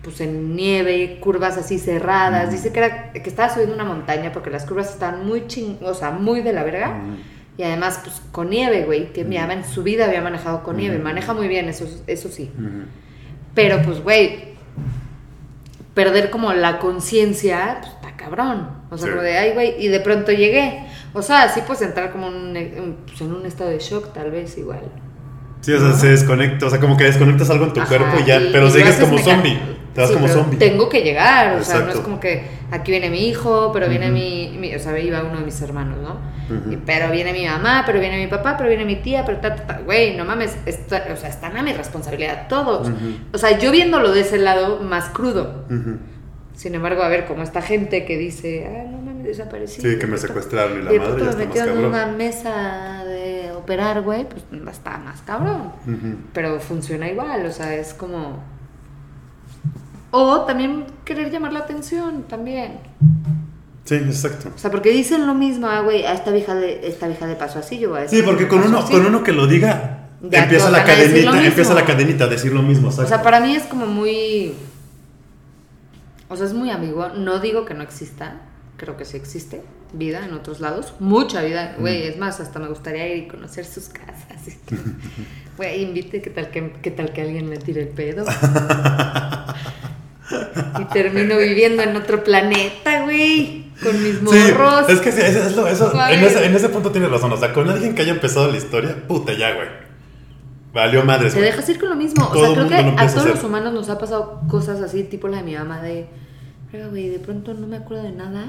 pues 0.02 0.20
en 0.22 0.56
nieve, 0.56 1.18
curvas 1.20 1.58
así 1.58 1.78
cerradas. 1.78 2.48
Mm. 2.48 2.52
Dice 2.52 2.72
que, 2.72 2.78
era, 2.78 3.12
que 3.12 3.28
estaba 3.28 3.52
subiendo 3.52 3.74
una 3.74 3.84
montaña 3.84 4.32
porque 4.32 4.48
las 4.48 4.64
curvas 4.64 4.90
estaban 4.90 5.26
muy 5.26 5.46
ching, 5.48 5.76
o 5.82 5.92
sea, 5.92 6.12
muy 6.12 6.40
de 6.40 6.52
la 6.54 6.62
verga. 6.64 6.88
Mm. 6.94 7.16
Y 7.58 7.64
además, 7.64 8.00
pues 8.04 8.22
con 8.32 8.48
nieve, 8.50 8.84
güey, 8.86 9.12
que 9.12 9.24
mi 9.24 9.36
Mm. 9.36 9.40
mamá 9.40 9.52
en 9.54 9.64
su 9.64 9.82
vida 9.82 10.06
había 10.06 10.22
manejado 10.22 10.62
con 10.62 10.76
nieve. 10.78 10.98
Maneja 10.98 11.34
muy 11.34 11.48
bien, 11.48 11.68
eso, 11.68 11.86
eso 12.06 12.28
sí. 12.30 12.50
Pero 13.54 13.82
pues, 13.82 14.00
güey, 14.02 14.54
perder 15.94 16.30
como 16.30 16.52
la 16.52 16.78
conciencia, 16.78 17.78
pues 17.80 17.92
está 17.94 18.16
cabrón. 18.16 18.68
O 18.90 18.96
sea, 18.96 19.06
Sí. 19.06 19.10
como 19.10 19.22
de, 19.22 19.36
ay, 19.38 19.52
güey, 19.54 19.74
y 19.84 19.88
de 19.88 20.00
pronto 20.00 20.30
llegué. 20.32 20.84
O 21.12 21.22
sea, 21.22 21.48
sí 21.48 21.60
puedes 21.66 21.82
entrar 21.82 22.12
como 22.12 22.28
en 22.28 22.34
un, 22.34 22.56
en- 22.56 22.96
pues, 23.06 23.20
en 23.20 23.32
un 23.32 23.44
estado 23.44 23.70
de 23.70 23.78
shock, 23.78 24.12
tal 24.12 24.30
vez 24.30 24.56
igual. 24.58 24.82
Sí, 25.60 25.72
o 25.72 25.80
sea, 25.80 25.92
se 25.94 26.08
desconecta. 26.10 26.66
O 26.66 26.70
sea, 26.70 26.78
como 26.78 26.96
que 26.96 27.04
desconectas 27.04 27.50
algo 27.50 27.64
en 27.64 27.72
tu 27.72 27.80
Ajá, 27.80 27.88
cuerpo 27.88 28.18
y 28.20 28.24
ya. 28.24 28.40
y- 28.40 28.50
pero 28.52 28.68
y 28.68 28.70
sigues 28.70 28.96
como 28.96 29.18
zombie. 29.18 29.58
Te 29.98 30.02
vas 30.02 30.10
Sí, 30.10 30.14
como 30.16 30.28
zombie. 30.28 30.58
Tengo 30.58 30.88
que 30.88 31.02
llegar, 31.02 31.56
o 31.58 31.64
sea, 31.64 31.80
no 31.80 31.90
es 31.90 31.98
como 31.98 32.20
que 32.20 32.42
aquí 32.70 32.92
viene 32.92 33.10
mi 33.10 33.26
hijo, 33.28 33.70
pero 33.72 33.88
viene 33.88 34.10
mi, 34.10 34.56
mi- 34.58 34.74
o 34.74 34.78
sea, 34.78 34.96
iba 34.98 35.22
uno 35.24 35.40
de 35.40 35.44
mis 35.44 35.60
hermanos, 35.60 35.98
¿no? 36.00 36.16
Y- 36.72 36.76
pero 36.76 37.10
viene 37.10 37.32
mi 37.32 37.44
mamá, 37.46 37.82
pero 37.84 37.98
viene 37.98 38.16
mi 38.16 38.28
papá, 38.28 38.56
pero 38.56 38.68
viene 38.68 38.84
mi 38.84 38.96
tía, 38.96 39.24
pero 39.26 39.38
ta, 39.38 39.54
ta, 39.56 39.66
ta. 39.66 39.80
güey, 39.84 40.16
no 40.16 40.24
mames, 40.24 40.56
está- 40.66 41.04
o 41.12 41.16
sea, 41.16 41.28
están 41.28 41.56
a 41.56 41.62
mi 41.62 41.72
responsabilidad 41.72 42.46
todos. 42.48 42.88
O 43.32 43.38
sea, 43.38 43.58
yo 43.58 43.70
viéndolo 43.72 44.12
de 44.12 44.20
ese 44.20 44.38
lado 44.38 44.78
más 44.80 45.06
crudo. 45.10 45.64
Sin 46.54 46.74
embargo, 46.74 47.02
a 47.02 47.08
ver, 47.08 47.24
como 47.26 47.42
esta 47.42 47.62
gente 47.62 48.04
que 48.04 48.16
dice, 48.18 48.66
ah, 48.68 48.84
no 48.90 48.98
mames, 48.98 49.24
desaparecí. 49.24 49.80
Sí, 49.80 49.98
que 49.98 50.06
me 50.06 50.16
secuestraron 50.18 50.80
y 50.80 50.82
la 50.84 50.90
de 50.90 50.98
madre 51.00 51.24
ya 51.24 51.30
me 51.30 51.36
metieron 51.46 51.78
en 51.78 51.84
una 51.84 52.06
mesa 52.06 53.04
de 53.04 53.52
operar, 53.52 54.02
güey, 54.02 54.26
pues 54.28 54.42
está 54.72 54.98
más 54.98 55.22
cabrón. 55.22 55.72
Pero 56.32 56.58
funciona 56.60 57.08
igual, 57.08 57.46
o 57.46 57.50
sea, 57.52 57.74
es 57.74 57.94
como... 57.94 58.42
O 60.10 60.40
también 60.42 60.86
querer 61.04 61.30
llamar 61.30 61.52
la 61.52 61.60
atención, 61.60 62.24
también. 62.24 62.78
Sí, 63.84 63.94
exacto. 63.94 64.50
O 64.54 64.58
sea, 64.58 64.70
porque 64.70 64.90
dicen 64.90 65.26
lo 65.26 65.34
mismo, 65.34 65.66
ah, 65.66 65.80
güey, 65.80 66.04
a 66.04 66.12
esta 66.12 66.30
vieja 66.30 66.54
de, 66.54 66.86
esta 66.86 67.08
vieja 67.08 67.26
de 67.26 67.36
paso 67.36 67.58
así, 67.58 67.78
yo 67.78 67.90
voy 67.90 68.00
a 68.00 68.02
decir. 68.02 68.20
Sí, 68.20 68.24
porque 68.24 68.48
con 68.48 68.62
uno, 68.62 68.78
así. 68.78 68.92
con 68.92 69.06
uno 69.06 69.22
que 69.22 69.32
lo 69.32 69.46
diga, 69.46 70.08
Ya 70.22 70.44
empieza 70.44 70.70
la 70.70 70.84
cadenita, 70.84 71.44
empieza 71.44 71.74
la 71.74 71.84
cadenita 71.84 72.24
a 72.24 72.28
decir 72.28 72.52
lo 72.52 72.62
mismo. 72.62 72.88
O 72.88 72.92
sea, 72.92 73.04
exacto. 73.04 73.24
para 73.24 73.40
mí 73.40 73.54
es 73.54 73.64
como 73.64 73.86
muy... 73.86 74.54
O 76.28 76.36
sea, 76.36 76.46
es 76.46 76.52
muy 76.52 76.70
ambiguo. 76.70 77.08
No 77.10 77.38
digo 77.38 77.64
que 77.64 77.74
no 77.74 77.82
exista. 77.82 78.42
Creo 78.76 78.96
que 78.96 79.04
sí 79.04 79.16
existe 79.16 79.62
vida 79.92 80.24
en 80.24 80.34
otros 80.34 80.60
lados. 80.60 80.94
Mucha 81.00 81.42
vida. 81.42 81.74
Güey, 81.78 82.08
es 82.08 82.18
más, 82.18 82.40
hasta 82.40 82.58
me 82.58 82.68
gustaría 82.68 83.08
ir 83.08 83.24
y 83.24 83.28
conocer 83.28 83.64
sus 83.64 83.88
casas. 83.88 84.56
Güey, 85.56 85.82
invite, 85.82 86.22
¿qué 86.22 86.30
tal 86.30 86.50
que, 86.52 86.72
qué 86.80 86.92
tal 86.92 87.12
que 87.12 87.20
alguien 87.20 87.48
me 87.48 87.56
tire 87.56 87.82
el 87.82 87.88
pedo? 87.88 88.24
termino 90.92 91.36
viviendo 91.38 91.82
en 91.82 91.96
otro 91.96 92.22
planeta, 92.24 93.02
güey. 93.02 93.66
Con 93.82 94.02
mis 94.02 94.16
Sí, 94.18 94.52
morros. 94.52 94.88
es 94.88 95.00
que 95.00 95.12
sí, 95.12 95.20
eso, 95.20 95.42
eso- 95.46 95.66
eso- 95.68 95.92
¿Cuál 95.92 96.14
en, 96.14 96.24
es? 96.24 96.32
ese, 96.34 96.46
en 96.46 96.54
ese 96.56 96.68
punto 96.68 96.90
tienes 96.90 97.10
razón. 97.10 97.32
O 97.32 97.36
sea, 97.36 97.52
con 97.52 97.68
alguien 97.68 97.94
que 97.94 98.02
haya 98.02 98.12
empezado 98.12 98.50
la 98.50 98.56
historia, 98.56 98.96
puta 99.06 99.32
ya, 99.32 99.54
güey. 99.54 99.68
Valió 100.72 101.04
madres, 101.04 101.32
Te 101.34 101.40
dejas 101.40 101.68
ir 101.68 101.78
con 101.78 101.88
lo 101.88 101.94
mismo. 101.96 102.24
O 102.24 102.28
Todo 102.28 102.40
sea, 102.40 102.48
el 102.48 102.54
creo 102.54 102.64
mundo 102.66 102.76
que 102.76 102.82
lo 102.96 103.08
a 103.08 103.12
todos 103.14 103.28
los 103.28 103.44
humanos 103.44 103.72
nos 103.72 103.88
ha 103.88 103.98
pasado 103.98 104.42
cosas 104.48 104.80
así, 104.82 105.04
tipo 105.04 105.28
la 105.28 105.38
de 105.38 105.42
mi 105.44 105.54
mamá, 105.54 105.80
de, 105.80 106.06
"Verga, 106.72 106.88
güey, 106.88 107.08
de 107.08 107.18
pronto 107.20 107.54
no 107.54 107.66
me 107.66 107.76
acuerdo 107.78 108.02
de 108.04 108.12
nada. 108.12 108.46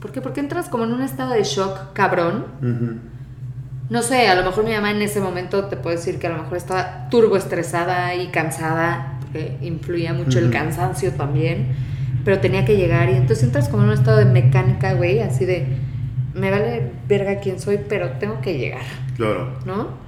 ¿Por 0.00 0.12
qué? 0.12 0.20
Porque 0.20 0.40
entras 0.40 0.68
como 0.68 0.84
en 0.84 0.92
un 0.92 1.02
estado 1.02 1.32
de 1.32 1.42
shock 1.44 1.92
cabrón. 1.92 2.46
No 3.90 4.00
sé, 4.02 4.28
a 4.28 4.34
lo 4.34 4.42
mejor 4.44 4.64
mi 4.64 4.72
mamá 4.72 4.90
en 4.90 5.02
ese 5.02 5.20
momento 5.20 5.64
te 5.66 5.76
puedo 5.76 5.94
decir 5.96 6.18
que 6.18 6.26
a 6.26 6.30
lo 6.30 6.38
mejor 6.42 6.56
estaba 6.56 7.08
turbo 7.10 7.36
estresada 7.36 8.14
y 8.14 8.28
cansada, 8.28 9.11
porque 9.32 9.56
influía 9.62 10.12
mucho 10.12 10.38
el 10.38 10.50
cansancio 10.50 11.12
también, 11.12 11.68
pero 12.24 12.38
tenía 12.40 12.64
que 12.64 12.76
llegar 12.76 13.08
y 13.08 13.12
entonces 13.14 13.42
entras 13.44 13.68
como 13.68 13.82
en 13.82 13.88
un 13.88 13.94
estado 13.94 14.18
de 14.18 14.26
mecánica, 14.26 14.92
güey, 14.94 15.20
así 15.20 15.44
de, 15.44 15.66
me 16.34 16.50
vale 16.50 16.90
verga 17.08 17.40
quién 17.40 17.58
soy, 17.58 17.80
pero 17.88 18.10
tengo 18.12 18.40
que 18.40 18.58
llegar, 18.58 18.82
Claro. 19.16 19.58
¿no? 19.64 20.00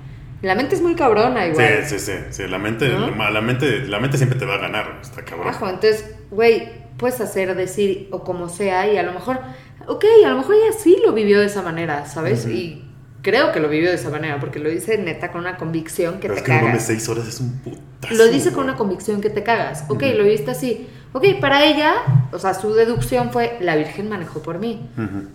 La 0.42 0.54
mente 0.54 0.74
es 0.74 0.82
muy 0.82 0.94
cabrona 0.94 1.46
igual. 1.46 1.66
Sí, 1.86 1.98
sí, 1.98 2.12
sí, 2.12 2.12
sí. 2.28 2.42
La 2.48 2.58
mente, 2.58 2.90
¿No? 2.90 3.10
la, 3.10 3.30
la 3.30 3.40
mente, 3.40 3.86
la 3.86 3.98
mente 3.98 4.18
siempre 4.18 4.38
te 4.38 4.44
va 4.44 4.56
a 4.56 4.58
ganar, 4.58 4.98
está 5.00 5.24
cabrón. 5.24 5.48
Ajo, 5.48 5.66
entonces, 5.66 6.14
güey, 6.30 6.68
puedes 6.98 7.18
hacer, 7.22 7.54
decir 7.54 8.08
o 8.10 8.24
como 8.24 8.50
sea 8.50 8.92
y 8.92 8.98
a 8.98 9.02
lo 9.02 9.12
mejor, 9.14 9.40
ok, 9.86 10.04
a 10.24 10.28
lo 10.28 10.36
mejor 10.36 10.56
ella 10.56 10.76
sí 10.78 10.98
lo 11.04 11.14
vivió 11.14 11.40
de 11.40 11.46
esa 11.46 11.62
manera, 11.62 12.04
¿sabes? 12.04 12.44
Ujú. 12.44 12.52
Y 12.54 12.84
creo 13.24 13.50
que 13.50 13.58
lo 13.58 13.68
vivió 13.68 13.88
de 13.88 13.96
esa 13.96 14.10
manera 14.10 14.38
porque 14.38 14.60
lo 14.60 14.68
dice 14.70 14.96
neta 14.98 15.32
con 15.32 15.40
una 15.40 15.56
convicción 15.56 16.20
que 16.20 16.28
Pero 16.28 16.34
te 16.34 16.40
es 16.40 16.46
que 16.46 16.52
no 16.52 16.56
mames, 16.58 16.70
cagas. 16.72 16.86
seis 16.86 17.08
horas 17.08 17.26
es 17.26 17.40
un 17.40 17.58
putazo. 17.58 18.14
Lo 18.14 18.26
dice 18.28 18.52
con 18.52 18.64
una 18.64 18.76
convicción 18.76 19.20
que 19.20 19.30
te 19.30 19.42
cagas. 19.42 19.86
Ok, 19.88 20.02
lo 20.14 20.24
viste 20.24 20.50
así. 20.52 20.88
Ok, 21.12 21.24
para 21.40 21.64
ella, 21.64 21.94
o 22.32 22.38
sea, 22.38 22.54
su 22.54 22.74
deducción 22.74 23.30
fue, 23.32 23.56
la 23.60 23.76
Virgen 23.76 24.08
manejó 24.08 24.42
por 24.42 24.58
mí. 24.58 24.88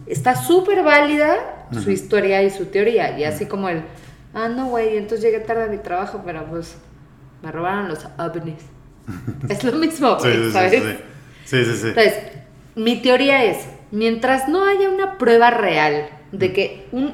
Está 0.05 0.35
súper 0.35 0.83
válida 0.83 1.67
su 1.83 1.89
historia 1.91 2.43
y 2.43 2.49
su 2.51 2.65
teoría. 2.67 3.17
Y 3.17 3.23
así 3.23 3.45
como 3.47 3.69
el, 3.69 3.81
ah, 4.33 4.47
no, 4.49 4.67
güey, 4.67 4.97
entonces 4.97 5.21
llegué 5.25 5.39
tarde 5.39 5.63
a 5.63 5.67
mi 5.67 5.77
trabajo, 5.77 6.21
pero 6.25 6.45
pues 6.45 6.75
me 7.41 7.51
robaron 7.51 7.87
los 7.87 8.05
ovnis. 8.17 8.61
es 9.49 9.63
lo 9.63 9.71
mismo, 9.73 10.19
Sí, 10.19 10.27
güey, 10.27 10.37
sí, 10.37 10.45
sí, 10.45 10.51
¿sabes? 10.51 10.71
sí. 10.73 10.79
Sí, 11.45 11.65
sí, 11.65 11.77
sí. 11.77 11.87
Entonces, 11.87 12.13
mi 12.75 13.01
teoría 13.01 13.43
es, 13.45 13.65
mientras 13.91 14.47
no 14.47 14.65
haya 14.65 14.89
una 14.89 15.17
prueba 15.17 15.49
real 15.49 16.07
de 16.31 16.53
que 16.53 16.87
un, 16.91 17.13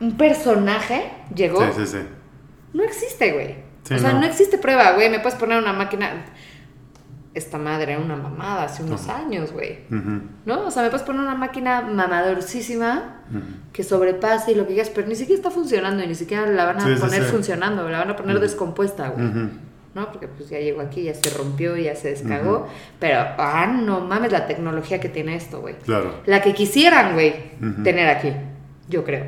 un 0.00 0.16
personaje 0.16 1.10
llegó, 1.34 1.60
Sí, 1.72 1.72
sí, 1.78 1.86
sí. 1.86 1.98
no 2.74 2.82
existe, 2.84 3.32
güey. 3.32 3.54
Sí, 3.84 3.94
o 3.94 3.98
sea, 3.98 4.12
no. 4.12 4.20
no. 4.20 4.26
existe 4.26 4.58
prueba, 4.58 4.92
güey. 4.92 5.08
Me 5.10 5.20
puedes 5.20 5.38
poner 5.38 5.58
una 5.62 5.72
máquina. 5.72 6.24
Esta 7.34 7.58
madre 7.58 7.92
era 7.92 8.00
una 8.00 8.16
mamada 8.16 8.64
hace 8.64 8.82
unos 8.82 9.08
años, 9.08 9.52
güey. 9.52 9.80
¿No? 10.46 10.66
O 10.66 10.70
sea, 10.70 10.82
me 10.82 10.88
puedes 10.88 11.04
poner 11.06 11.20
una 11.20 11.34
máquina 11.34 11.82
mamadorcísima 11.82 13.20
que 13.72 13.84
sobrepase 13.84 14.52
y 14.52 14.54
lo 14.54 14.66
que 14.66 14.72
quieras, 14.72 14.90
pero 14.94 15.06
ni 15.06 15.14
siquiera 15.14 15.38
está 15.40 15.50
funcionando 15.50 16.02
y 16.02 16.06
ni 16.06 16.14
siquiera 16.14 16.46
la 16.46 16.64
van 16.64 16.78
a 16.78 16.80
Sí, 16.80 16.94
poner 17.00 17.24
sí. 17.24 17.30
funcionando, 17.30 17.88
la 17.90 17.98
van 17.98 18.10
a 18.10 18.16
poner 18.16 18.40
descompuesta, 18.40 19.08
güey. 19.10 19.26
¿No? 19.94 20.10
Porque 20.12 20.28
pues 20.28 20.48
ya 20.50 20.58
llegó 20.58 20.80
aquí, 20.82 21.04
ya 21.04 21.14
se 21.14 21.30
rompió, 21.30 21.76
ya 21.76 21.94
se 21.94 22.08
descagó. 22.10 22.68
Pero, 23.00 23.18
ah, 23.38 23.66
no 23.66 24.00
mames 24.00 24.32
la 24.32 24.46
tecnología 24.46 24.98
que 25.00 25.08
tiene 25.10 25.36
esto, 25.36 25.60
güey. 25.60 25.74
Claro. 25.84 26.20
La 26.26 26.40
que 26.42 26.54
quisieran, 26.54 27.14
güey, 27.14 27.34
tener 27.84 28.08
aquí, 28.08 28.32
yo 28.88 29.04
creo. 29.04 29.24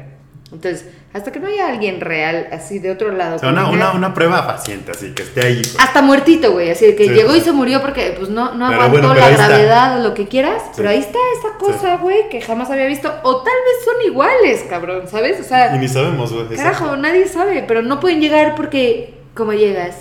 Entonces, 0.50 0.86
hasta 1.12 1.30
que 1.30 1.40
no 1.40 1.46
haya 1.48 1.68
alguien 1.68 2.00
real, 2.00 2.48
así 2.52 2.78
de 2.78 2.90
otro 2.90 3.12
lado. 3.12 3.36
O 3.36 3.38
sea, 3.38 3.50
que 3.50 3.52
una, 3.54 3.68
una, 3.70 3.92
una 3.92 4.14
prueba 4.14 4.46
paciente, 4.46 4.92
así 4.92 5.12
que 5.14 5.22
esté 5.22 5.44
ahí. 5.46 5.56
pues. 5.56 5.76
hasta 5.78 6.00
muertito, 6.00 6.52
güey, 6.52 6.70
así 6.70 6.86
de 6.86 6.96
que 6.96 7.04
Sí. 7.04 7.10
llegó 7.10 7.36
y 7.36 7.40
se 7.42 7.52
murió 7.52 7.82
porque 7.82 8.14
pues 8.18 8.30
no, 8.30 8.54
no 8.54 8.66
aguantó 8.66 8.90
bueno, 8.92 9.14
la 9.14 9.28
gravedad 9.28 10.00
o 10.00 10.02
lo 10.08 10.14
que 10.14 10.26
quieras, 10.26 10.62
Sí. 10.64 10.70
pero 10.76 10.88
ahí 10.88 11.00
está 11.00 11.18
esa 11.38 11.58
cosa, 11.58 11.96
güey, 11.98 12.30
que 12.30 12.40
jamás 12.40 12.70
había 12.70 12.86
visto, 12.86 13.12
o 13.24 13.42
tal 13.42 13.52
vez 13.52 13.84
son 13.84 14.10
iguales, 14.10 14.64
cabrón, 14.70 15.06
¿sabes? 15.06 15.38
O 15.38 15.44
sea, 15.44 15.76
Y 15.76 15.80
ni 15.80 15.88
sabemos, 15.88 16.32
güey. 16.32 16.46
exacto. 16.46 16.62
carajo, 16.62 16.96
nadie 16.96 17.28
sabe, 17.28 17.64
pero 17.68 17.82
no 17.82 18.00
pueden 18.00 18.20
llegar 18.22 18.54
porque, 18.54 19.20
¿cómo 19.34 19.52
llegas? 19.52 19.96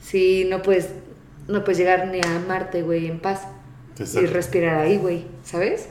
Si 0.00 0.44
no 0.44 0.62
puedes, 0.62 0.90
no 1.48 1.64
puedes 1.64 1.78
llegar 1.78 2.06
ni 2.08 2.20
a 2.20 2.40
Marte, 2.46 2.82
güey, 2.82 3.08
en 3.08 3.18
paz 3.18 3.42
y 3.98 4.26
respirar 4.26 4.78
ahí, 4.78 4.98
güey, 4.98 5.24
¿sabes? 5.42 5.88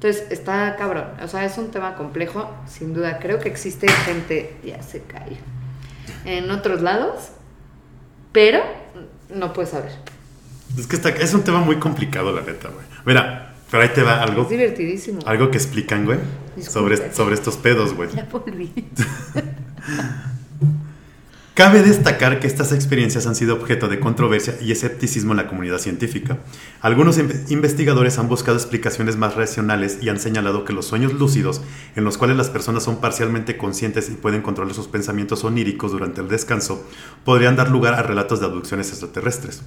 Entonces 0.00 0.26
está 0.30 0.76
cabrón, 0.76 1.06
o 1.20 1.26
sea, 1.26 1.44
es 1.44 1.58
un 1.58 1.72
tema 1.72 1.96
complejo, 1.96 2.48
sin 2.68 2.94
duda. 2.94 3.18
Creo 3.18 3.40
que 3.40 3.48
existe 3.48 3.88
gente, 3.88 4.56
ya 4.64 4.80
se 4.80 5.02
cae, 5.02 5.36
en 6.24 6.48
otros 6.52 6.82
lados, 6.82 7.30
pero 8.30 8.60
no 9.34 9.52
puedes 9.52 9.70
saber. 9.70 9.90
Es 10.78 10.86
que 10.86 10.94
está, 10.94 11.08
es 11.08 11.34
un 11.34 11.42
tema 11.42 11.60
muy 11.60 11.80
complicado, 11.80 12.32
la 12.32 12.42
neta, 12.42 12.68
güey. 12.68 12.86
Mira, 13.06 13.54
pero 13.72 13.82
ahí 13.82 13.88
te 13.88 14.02
va 14.04 14.22
algo, 14.22 14.42
Es 14.42 14.48
divertidísimo. 14.50 15.20
algo 15.26 15.50
que 15.50 15.58
explican, 15.58 16.04
güey, 16.04 16.20
sobre, 16.60 17.12
sobre 17.12 17.34
estos 17.34 17.56
pedos, 17.56 17.92
güey. 17.94 18.08
Ya 18.14 18.24
volví. 18.30 18.72
Cabe 21.58 21.82
destacar 21.82 22.38
que 22.38 22.46
estas 22.46 22.70
experiencias 22.70 23.26
han 23.26 23.34
sido 23.34 23.56
objeto 23.56 23.88
de 23.88 23.98
controversia 23.98 24.54
y 24.60 24.70
escepticismo 24.70 25.32
en 25.32 25.38
la 25.38 25.48
comunidad 25.48 25.78
científica. 25.78 26.38
Algunos 26.80 27.18
inve- 27.18 27.50
investigadores 27.50 28.16
han 28.20 28.28
buscado 28.28 28.56
explicaciones 28.56 29.16
más 29.16 29.34
racionales 29.34 29.98
y 30.00 30.08
han 30.08 30.20
señalado 30.20 30.64
que 30.64 30.72
los 30.72 30.86
sueños 30.86 31.14
lúcidos, 31.14 31.60
en 31.96 32.04
los 32.04 32.16
cuales 32.16 32.36
las 32.36 32.48
personas 32.48 32.84
son 32.84 33.00
parcialmente 33.00 33.56
conscientes 33.56 34.08
y 34.08 34.12
pueden 34.12 34.40
controlar 34.40 34.72
sus 34.72 34.86
pensamientos 34.86 35.42
oníricos 35.42 35.90
durante 35.90 36.20
el 36.20 36.28
descanso, 36.28 36.86
podrían 37.24 37.56
dar 37.56 37.72
lugar 37.72 37.94
a 37.94 38.04
relatos 38.04 38.38
de 38.38 38.46
abducciones 38.46 38.90
extraterrestres. 38.90 39.62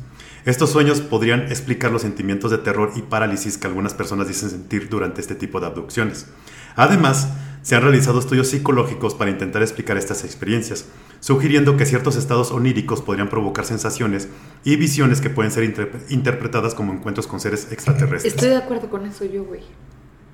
Estos 0.45 0.69
sueños 0.69 1.01
podrían 1.01 1.41
explicar 1.51 1.91
los 1.91 2.03
sentimientos 2.03 2.51
de 2.51 2.59
terror 2.59 2.93
y 2.95 3.01
parálisis 3.01 3.57
que 3.57 3.67
algunas 3.67 3.93
personas 3.93 4.29
dicen 4.29 4.49
sentir 4.49 4.87
durante 4.87 5.19
este 5.19 5.35
tipo 5.35 5.59
de 5.59 5.65
abducciones. 5.65 6.27
Además, 6.75 7.29
se 7.61 7.75
han 7.75 7.83
realizado 7.83 8.19
estudios 8.19 8.47
psicológicos 8.47 9.13
para 9.13 9.29
intentar 9.29 9.61
explicar 9.61 9.95
estas 9.97 10.23
experiencias, 10.23 10.85
sugiriendo 11.19 11.77
que 11.77 11.85
ciertos 11.85 12.15
estados 12.15 12.51
oníricos 12.51 13.01
podrían 13.01 13.29
provocar 13.29 13.65
sensaciones 13.65 14.29
y 14.63 14.75
visiones 14.77 15.21
que 15.21 15.29
pueden 15.29 15.51
ser 15.51 15.63
interpre- 15.71 15.99
interpretadas 16.09 16.73
como 16.73 16.91
encuentros 16.93 17.27
con 17.27 17.39
seres 17.39 17.67
extraterrestres. 17.71 18.33
Estoy 18.33 18.49
de 18.49 18.57
acuerdo 18.57 18.89
con 18.89 19.05
eso 19.05 19.25
yo, 19.25 19.43
güey. 19.43 19.61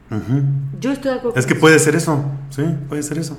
Ujú. 0.10 0.41
Yo 0.80 0.93
estoy 0.93 1.12
de 1.12 1.17
acuerdo 1.17 1.38
Es 1.38 1.45
que 1.45 1.56
con 1.56 1.62
puede 1.62 1.80
ser 1.80 1.95
eso, 1.95 2.23
sí, 2.50 2.63
puede 2.88 3.04
ser 3.04 3.17
eso. 3.17 3.38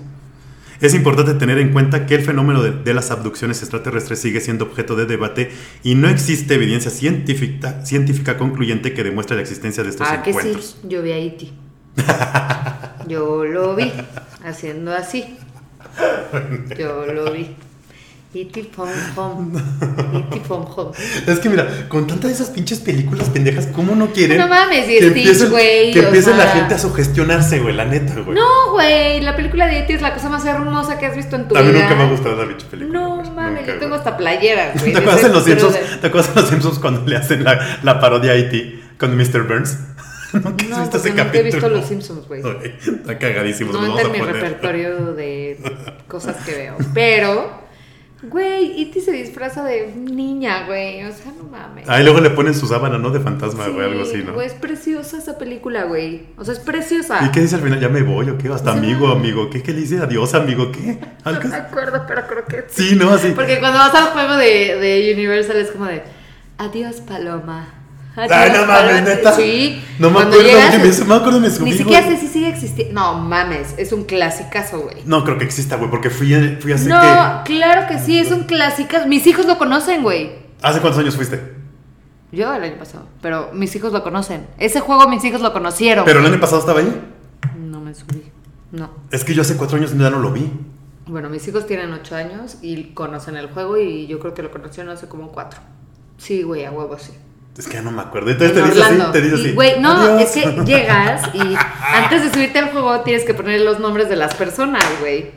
Es 0.83 0.95
importante 0.95 1.33
tener 1.35 1.59
en 1.59 1.73
cuenta 1.73 2.05
que 2.07 2.15
el 2.15 2.23
fenómeno 2.23 2.63
de, 2.63 2.71
de 2.71 2.93
las 2.95 3.11
abducciones 3.11 3.63
extraterrestres 3.63 4.21
sigue 4.21 4.41
siendo 4.43 4.67
objeto 4.67 4.95
de 4.97 5.07
debate 5.07 5.51
y 5.83 5.95
no 5.95 6.09
existe 6.11 6.55
evidencia 6.55 6.91
científica, 6.91 7.85
científica 7.87 8.37
concluyente 8.37 8.93
que 8.93 9.03
demuestre 9.03 9.35
la 9.37 9.43
existencia 9.43 9.83
de 9.83 9.89
estos 9.89 10.07
Ah, 10.09 10.23
que 10.23 10.31
encuentros. 10.31 10.77
sí, 10.83 10.89
yo 10.89 11.03
vi 11.03 11.13
a 11.13 11.19
Iti. 11.19 11.53
Yo 13.07 13.45
lo 13.45 13.75
vi 13.77 13.93
haciendo 14.45 14.93
así. 14.95 15.37
Yo 16.79 17.07
lo 17.07 17.33
vi. 17.33 17.55
Iti 18.35 18.63
pom 18.65 18.89
pom. 19.15 19.53
Iti 20.31 20.41
pom 20.41 20.67
pom. 20.75 20.93
Es 21.27 21.41
que 21.41 21.49
mira, 21.49 21.89
con 21.89 22.07
tantas 22.07 22.29
de 22.29 22.35
esas 22.35 22.51
pinches 22.51 22.79
películas 22.81 23.31
pendejas, 23.31 23.67
¿cómo 23.69 23.95
no 23.97 24.09
quieren? 24.13 24.37
No 24.37 24.47
mames, 24.47 24.85
y 24.87 24.99
que 24.99 25.11
Stitch, 25.11 25.27
empiecen- 25.27 25.51
güey, 25.51 25.93
Que 25.93 26.01
empiece 26.01 26.35
la 26.35 26.47
gente 26.49 26.75
a 26.75 26.79
sugestionarse, 26.79 27.59
güey, 27.61 27.75
la 27.75 27.87
neta, 27.87 28.13
güey. 28.21 28.37
No, 28.39 28.73
güey, 28.73 29.23
la 29.23 29.35
película 29.35 29.67
de 29.67 29.79
Iti 29.79 29.95
es 29.95 30.03
la 30.03 30.13
cosa 30.13 30.29
más 30.29 30.45
hermosa 30.45 30.99
que 30.99 31.07
has 31.07 31.17
visto 31.17 31.37
en 31.37 31.49
tu 31.49 31.57
a 31.57 31.63
mí 31.63 31.71
vida. 31.71 31.81
nunca 31.85 31.95
me 31.95 32.03
ha 32.03 32.11
gustado 32.11 32.37
la 32.37 32.47
pinche 32.49 32.67
película. 32.67 33.01
No 33.01 33.17
mames, 33.35 33.61
nunca, 33.63 33.73
yo 33.73 33.79
tengo 33.79 33.95
hasta 33.95 34.15
playeras, 34.19 34.75
güey. 34.79 34.93
¿Te 34.93 34.99
acuerdas 34.99 35.25
en 35.25 35.33
Los 35.33 35.45
Simpsons? 35.45 35.77
¿Te 36.03 36.07
acuerdas 36.07 36.29
en 36.29 36.35
Los 36.43 36.51
Simpsons 36.51 36.79
cuando 36.81 37.07
le 37.07 37.17
hacen 37.17 37.43
la, 37.43 37.79
la 37.83 37.99
parodia 37.99 38.33
a 38.33 38.35
E.T. 38.35 38.79
con 38.99 39.17
Mr. 39.17 39.45
Burns? 39.49 39.79
¿Nunca 40.33 40.49
has 40.65 40.69
No, 40.71 40.81
visto 40.81 40.97
ese 40.99 41.09
porque 41.09 41.25
nunca 41.25 41.39
he 41.39 41.43
visto 41.43 41.69
Los 41.69 41.85
Simpsons, 41.87 42.29
güey. 42.29 42.43
Está 42.43 43.19
cagadísimo. 43.19 43.73
No 43.73 43.87
entra 43.87 44.03
en 44.03 44.13
mi 44.13 44.19
poner. 44.19 44.35
repertorio 44.35 45.15
de 45.15 45.59
cosas 46.09 46.37
que 46.45 46.53
veo. 46.53 46.77
Pero, 46.95 47.63
güey, 48.23 48.81
Iti 48.81 49.01
se 49.01 49.13
disfraza 49.13 49.65
de 49.65 49.95
niña, 49.95 50.67
güey. 50.67 51.05
O 51.05 51.13
sea, 51.13 51.33
no 51.37 51.45
mames. 51.45 51.89
Ah, 51.89 52.01
y 52.01 52.05
luego 52.05 52.21
le 52.21 52.31
ponen 52.31 52.55
su 52.55 52.67
sábana, 52.67 52.99
¿no? 52.99 53.11
De 53.11 53.21
fantasma, 53.21 53.65
Sí, 53.65 53.71
güey, 53.71 53.87
algo 53.87 54.03
así, 54.03 54.19
¿no? 54.19 54.35
güey, 54.35 54.47
es 54.49 54.55
preciosa 54.55 55.19
esa 55.19 55.39
película, 55.39 55.85
güey. 55.85 56.27
O 56.37 56.45
sea, 56.45 56.53
es 56.55 56.61
preciosa. 56.61 57.25
¿Y 57.25 57.31
qué 57.31 57.41
dice 57.41 57.55
al 57.55 57.63
final? 57.63 57.81
¿Ya 57.81 57.89
me 57.89 58.03
voy 58.03 58.29
o 58.29 58.37
qué? 58.37 58.49
Hasta 58.49 58.73
amigo, 58.73 59.09
amigo. 59.09 59.49
¿Qué, 59.49 59.63
¿Qué 59.63 59.73
le 59.73 59.81
dice? 59.81 59.99
Adiós, 59.99 60.35
amigo, 60.35 60.71
¿qué? 60.73 60.99
No 61.01 61.07
¿Algo? 61.25 61.49
me 61.49 61.57
acuerdo, 61.57 62.05
pero 62.07 62.27
creo 62.27 62.45
que 62.45 62.65
Sí, 62.69 62.97
¿no? 62.97 63.11
Así. 63.11 63.33
Porque 63.35 63.61
cuando 63.61 63.79
vas 63.79 63.95
al 63.95 64.09
juego 64.09 64.37
de, 64.37 64.77
de 64.79 65.13
Universal 65.15 65.57
es 65.57 65.71
como 65.71 65.87
de 65.87 66.03
Adiós, 66.59 66.97
Paloma. 67.01 67.75
Ay, 68.17 68.51
no 68.53 68.67
mames, 68.67 68.67
Paloma". 68.67 69.01
neta. 69.01 69.33
Sí. 69.33 69.85
No 69.99 70.11
me 70.11 70.21
acuerdo, 70.21 70.43
llegas, 70.43 70.75
oye, 70.75 70.79
me- 70.79 71.05
me 71.07 71.15
acuerdo, 71.15 71.51
subí, 71.51 71.71
Ni 71.71 71.77
siquiera 71.77 72.07
sé 72.07 72.17
si 72.17 72.27
sigue 72.27 72.49
existiendo. 72.49 72.95
No 73.01 73.15
mames, 73.15 73.75
es 73.77 73.93
un 73.93 74.05
clasicazo, 74.05 74.81
güey. 74.81 74.97
No 75.05 75.23
creo 75.25 75.39
que 75.39 75.45
exista, 75.45 75.77
güey, 75.77 75.91
porque 75.91 76.11
fui, 76.11 76.35
a- 76.35 76.59
fui 76.61 76.73
hace 76.73 76.89
No, 76.89 77.01
que... 77.45 77.53
claro 77.55 77.87
que 77.87 77.99
sí, 77.99 78.19
es 78.19 78.33
un 78.33 78.45
clásico. 78.45 78.97
Mis 79.07 79.27
hijos 79.27 79.47
lo 79.47 79.57
conocen, 79.59 80.03
güey. 80.03 80.33
¿Hace 80.63 80.81
cuántos 80.81 81.01
años 81.01 81.15
fuiste? 81.15 81.55
Yo 82.33 82.53
el 82.53 82.63
año 82.63 82.77
pasado, 82.79 83.07
pero 83.23 83.51
mis 83.53 83.75
hijos 83.77 83.93
lo 83.93 84.03
conocen. 84.03 84.47
Ese 84.59 84.81
juego 84.81 85.09
mis 85.09 85.25
hijos 85.25 85.41
lo 85.41 85.53
conocieron. 85.53 86.05
¿Pero 86.05 86.21
el 86.21 86.27
año 86.27 86.41
pasado 86.41 86.61
estaba 86.61 86.81
ahí? 86.81 87.03
No 87.57 87.81
me 87.81 87.95
subí. 87.95 88.23
No. 88.73 88.91
Es 89.11 89.25
que 89.25 89.33
yo 89.35 89.43
hace 89.43 89.57
cuatro 89.57 89.79
años 89.79 89.97
ya 89.97 90.11
no 90.11 90.19
lo 90.19 90.33
vi. 90.33 90.51
Bueno, 91.07 91.31
mis 91.31 91.49
hijos 91.49 91.67
tienen 91.67 91.91
8 91.95 92.17
años 92.17 92.59
y 92.61 92.93
conocen 92.93 93.37
el 93.39 93.47
juego 93.49 93.79
y 93.79 94.07
yo 94.09 94.19
creo 94.21 94.35
que 94.35 94.43
lo 94.43 94.51
conocieron 94.51 94.93
hace 94.93 95.09
como 95.09 95.29
4. 95.33 95.59
Sí, 96.19 96.43
güey, 96.43 96.67
a 96.67 96.71
huevo, 96.71 96.99
sí. 96.99 97.13
Es 97.59 97.67
que 97.67 97.75
ya 97.75 97.83
no 97.83 97.91
me 97.91 98.03
acuerdo. 98.03 98.31
Entonces 98.31 98.57
En 98.57 98.63
te 98.65 98.71
dice 98.71 98.83
así, 98.85 99.03
te 99.13 99.21
dice 99.21 99.35
así. 99.35 99.53
Güey, 99.53 99.81
no, 99.81 99.91
"Adiós". 99.91 100.23
es 100.23 100.31
que 100.45 100.65
llegas 100.65 101.23
y 101.35 101.41
antes 101.95 102.23
de 102.23 102.31
subirte 102.33 102.59
al 102.61 102.71
juego 102.71 103.01
tienes 103.01 103.25
que 103.25 103.35
poner 103.35 103.61
los 103.63 103.81
nombres 103.81 104.09
de 104.09 104.17
las 104.17 104.35
personas, 104.37 104.85
güey. 105.01 105.33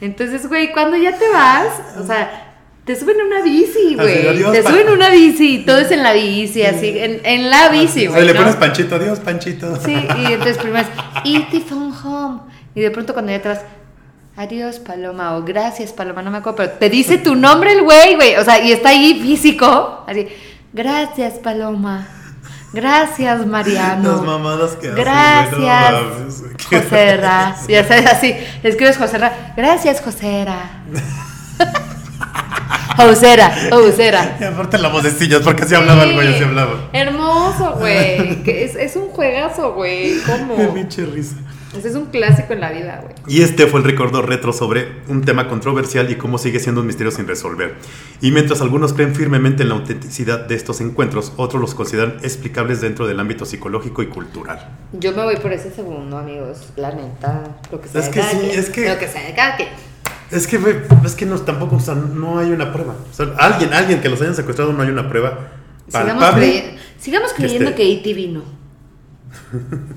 Entonces, 0.00 0.46
güey, 0.48 0.72
cuando 0.72 0.96
ya 0.96 1.16
te 1.16 1.28
vas, 1.30 1.68
o 1.98 2.06
sea, 2.06 2.48
te 2.84 2.94
suben 2.96 3.16
una 3.24 3.40
bici, 3.42 3.94
güey. 3.94 4.26
"Adiós, 4.28 4.52
Te 4.52 4.62
pa-". 4.62 4.70
suben 4.70 4.88
una 4.90 5.08
bici 5.08 5.60
todo 5.64 5.78
es 5.78 5.90
en 5.92 6.02
la 6.02 6.12
bici, 6.12 6.62
así, 6.64 6.98
en, 6.98 7.20
en 7.24 7.48
la 7.50 7.68
bici, 7.70 8.06
O 8.08 8.10
sea, 8.10 8.20
güey. 8.20 8.26
le 8.26 8.34
¿no? 8.34 8.40
pones 8.40 8.56
Panchito, 8.56 8.96
adiós, 8.96 9.20
Panchito. 9.20 9.76
Sí, 9.76 9.94
y 10.18 10.26
entonces 10.32 10.58
primero 10.58 10.84
es 10.86 10.88
E.T. 11.24 11.60
phone 11.60 11.92
home. 12.04 12.40
Y 12.74 12.80
de 12.80 12.90
pronto 12.90 13.12
cuando 13.14 13.32
ya 13.32 13.40
te 13.40 13.48
vas, 13.48 13.60
adiós 14.36 14.78
Paloma 14.78 15.36
o 15.36 15.42
gracias 15.44 15.92
Paloma, 15.92 16.22
no 16.22 16.30
me 16.30 16.38
acuerdo, 16.38 16.56
pero 16.56 16.70
te 16.72 16.88
dice 16.90 17.18
tu 17.18 17.34
nombre 17.34 17.72
el 17.72 17.82
güey, 17.82 18.14
güey. 18.16 18.36
O 18.36 18.44
sea, 18.44 18.62
y 18.62 18.72
está 18.72 18.88
ahí 18.90 19.20
físico, 19.22 20.04
así, 20.06 20.26
gracias 20.72 21.34
Paloma. 21.34 22.08
Gracias, 22.72 23.46
Mariano. 23.46 24.12
Las 24.12 24.22
mamadas 24.22 24.70
que 24.76 24.88
hacen, 24.88 25.04
Gracias, 25.04 25.58
güey, 25.58 25.68
no 25.68 26.08
mames, 26.18 26.40
güey, 26.40 26.54
qué 26.56 26.80
Joserra. 26.80 27.56
Ya 27.68 27.84
sabes, 27.86 28.06
así. 28.06 28.34
Escribes 28.62 28.96
Joserra. 28.96 29.52
Gracias, 29.54 30.00
Josera. 30.00 30.82
Josera, 32.96 33.52
Josera. 33.70 34.36
Y 34.40 34.44
aparte 34.44 34.78
la 34.78 34.88
vocecilla, 34.88 35.40
porque 35.40 35.64
así 35.64 35.74
hablaba 35.74 36.04
el 36.04 36.14
güey, 36.14 36.34
así 36.34 36.44
hablaba. 36.44 36.88
Hermoso, 36.92 37.76
güey. 37.78 38.42
Es, 38.46 38.74
es 38.74 38.96
un 38.96 39.08
juegazo, 39.08 39.74
güey. 39.74 40.18
Qué 40.24 40.32
¿Cómo? 40.32 40.74
pinche 40.74 41.04
risa. 41.04 41.36
Ese 41.76 41.88
es 41.88 41.94
un 41.94 42.06
clásico 42.06 42.52
en 42.52 42.60
la 42.60 42.70
vida, 42.70 43.00
güey. 43.02 43.14
Y 43.26 43.42
este 43.42 43.66
fue 43.66 43.80
el 43.80 43.86
recuerdo 43.86 44.20
retro 44.20 44.52
sobre 44.52 44.88
un 45.08 45.22
tema 45.24 45.48
controversial 45.48 46.10
y 46.10 46.16
cómo 46.16 46.36
sigue 46.36 46.60
siendo 46.60 46.82
un 46.82 46.86
misterio 46.86 47.10
sin 47.10 47.26
resolver. 47.26 47.76
Y 48.20 48.30
mientras 48.30 48.60
algunos 48.60 48.92
creen 48.92 49.14
firmemente 49.14 49.62
en 49.62 49.70
la 49.70 49.76
autenticidad 49.76 50.40
de 50.46 50.54
estos 50.54 50.82
encuentros, 50.82 51.32
otros 51.36 51.60
los 51.62 51.74
consideran 51.74 52.18
explicables 52.22 52.82
dentro 52.82 53.06
del 53.06 53.18
ámbito 53.20 53.46
psicológico 53.46 54.02
y 54.02 54.06
cultural. 54.08 54.68
Yo 54.92 55.12
me 55.12 55.24
voy 55.24 55.36
por 55.36 55.52
ese 55.52 55.70
segundo, 55.72 56.18
amigos. 56.18 56.68
La 56.76 56.92
neta. 56.92 57.56
Lo 57.70 57.80
que 57.80 57.88
sea 57.88 58.00
Es 58.02 58.06
de 58.08 58.12
que 58.12 58.20
cada 58.20 58.32
sí, 58.32 58.38
quien. 58.38 58.58
es 58.60 58.70
que- 58.70 58.88
Lo 58.90 58.98
que 58.98 59.08
sea 59.08 59.26
de 59.26 59.34
cada 59.34 59.56
quien. 59.56 59.68
Es 60.30 60.46
que, 60.46 60.58
güey, 60.58 60.76
es 61.04 61.14
que 61.14 61.24
no, 61.26 61.38
tampoco, 61.40 61.76
o 61.76 61.80
sea, 61.80 61.94
no 61.94 62.38
hay 62.38 62.50
una 62.50 62.72
prueba. 62.72 62.94
O 63.10 63.14
sea, 63.14 63.26
alguien, 63.38 63.72
alguien 63.72 64.00
que 64.00 64.08
los 64.10 64.20
hayan 64.20 64.34
secuestrado, 64.34 64.72
no 64.72 64.82
hay 64.82 64.88
una 64.90 65.08
prueba 65.08 65.38
Sigamos, 65.88 66.22
palpable. 66.22 66.46
crey- 66.46 66.78
sigamos 66.98 67.32
que 67.32 67.42
creyendo 67.42 67.70
esté. 67.70 67.82
que 67.82 67.92
E.T. 67.92 68.12
vino. 68.14 68.42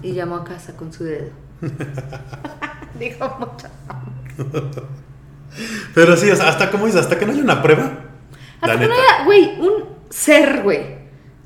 Y 0.04 0.14
llamó 0.14 0.36
a 0.38 0.44
casa 0.44 0.76
con 0.76 0.92
su 0.94 1.04
dedo. 1.04 1.30
Dijo 3.00 3.38
mucho. 3.40 3.68
Pero 5.94 6.18
sí, 6.18 6.30
hasta 6.30 6.72
como 6.72 6.86
dices, 6.86 7.02
hasta 7.02 7.18
que 7.18 7.26
no 7.26 7.32
haya 7.34 7.42
una 7.44 7.62
prueba. 7.62 7.84
la 8.62 8.74
Hasta 8.74 8.80
que 8.80 8.88
no 8.88 8.94
haya, 8.94 9.26
güey, 9.26 9.60
un 9.60 9.86
ser, 10.10 10.62
güey. 10.64 10.96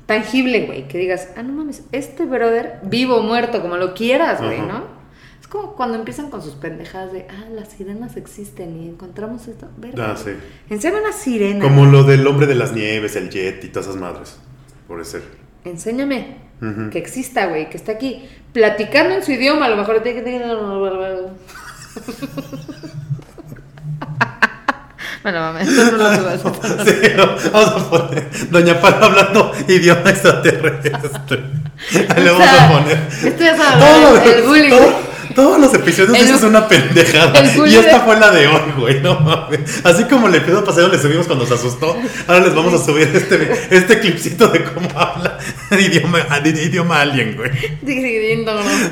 Tangible, 0.06 0.66
güey. 0.66 0.88
Que 0.88 0.98
digas, 0.98 1.28
ah, 1.36 1.42
no 1.42 1.52
mames, 1.52 1.84
este 1.92 2.24
brother, 2.24 2.80
vivo 2.82 3.16
o 3.18 3.22
muerto, 3.22 3.62
como 3.62 3.76
lo 3.76 3.94
quieras, 3.94 4.42
güey. 4.42 4.60
¿no? 4.60 4.84
Es 5.40 5.46
como 5.46 5.76
cuando 5.76 5.96
empiezan 5.96 6.30
con 6.30 6.42
sus 6.42 6.54
pendejadas 6.54 7.12
de, 7.12 7.26
ah, 7.30 7.44
las 7.52 7.68
sirenas 7.68 8.16
existen 8.16 8.80
y 8.82 8.88
encontramos 8.88 9.46
esto. 9.46 9.68
Verga, 9.76 10.12
Ah, 10.12 10.16
sí. 10.16 10.30
Enséñame 10.68 11.02
una 11.02 11.12
sirena. 11.12 11.62
Como 11.64 11.86
lo 11.86 12.02
del 12.02 12.26
hombre 12.26 12.46
de 12.46 12.56
las 12.56 12.72
nieves, 12.72 13.14
el 13.14 13.30
jet 13.30 13.62
y 13.64 13.68
todas 13.68 13.86
esas 13.88 14.00
madres. 14.00 14.36
Por 14.88 15.04
ser. 15.04 15.22
Enséñame 15.64 16.49
Ujú. 16.60 16.90
que 16.90 16.98
exista, 16.98 17.46
güey, 17.46 17.70
que 17.70 17.76
está 17.76 17.92
aquí. 17.92 18.28
Platicando 18.52 19.14
en 19.14 19.24
su 19.24 19.30
idioma, 19.32 19.66
a 19.66 19.68
lo 19.68 19.76
mejor. 19.76 20.02
Bueno, 25.22 25.40
mames, 25.40 25.68
eso 25.68 25.92
no 25.96 25.98
lo 25.98 26.38
subas. 26.38 26.40
Sí, 26.86 27.08
no, 27.14 27.26
vamos 27.52 27.82
a 27.82 27.90
poner 27.90 28.30
Doña 28.50 28.80
Pala 28.80 29.00
hablando 29.04 29.52
idioma 29.68 30.08
extraterrestre. 30.08 31.44
Ahí 32.08 32.24
le 32.24 32.30
vamos 32.30 32.48
sea, 32.48 32.66
a 32.66 32.72
poner. 32.72 32.98
Esto 33.24 33.44
sabes, 33.56 34.26
el 34.34 34.42
bullying. 34.44 34.70
todo- 34.70 35.09
todos 35.34 35.60
los 35.60 35.72
episodios 35.74 36.16
El- 36.18 36.26
dices 36.26 36.42
una 36.42 36.66
pendejada. 36.68 37.38
el 37.40 37.68
Y 37.68 37.76
esta 37.76 38.00
fue 38.00 38.18
la 38.18 38.30
de 38.30 38.46
hoy, 38.46 38.72
güey. 38.78 39.00
No 39.00 39.18
mames. 39.20 39.84
Así 39.84 40.04
como 40.04 40.28
le 40.28 40.40
pido 40.40 40.64
paseo 40.64 40.88
le 40.88 40.98
subimos 40.98 41.26
cuando 41.26 41.46
se 41.46 41.54
asustó. 41.54 41.96
Ahora 42.26 42.40
les 42.46 42.54
vamos 42.54 42.74
a 42.74 42.84
subir 42.84 43.08
este, 43.14 43.50
este 43.70 44.00
clipcito 44.00 44.48
de 44.48 44.64
cómo 44.64 44.88
habla 44.98 45.38
de 45.70 45.82
idioma, 45.82 46.18
de 46.40 46.50
idioma 46.50 47.00
alien, 47.00 47.36
güey. 47.36 47.50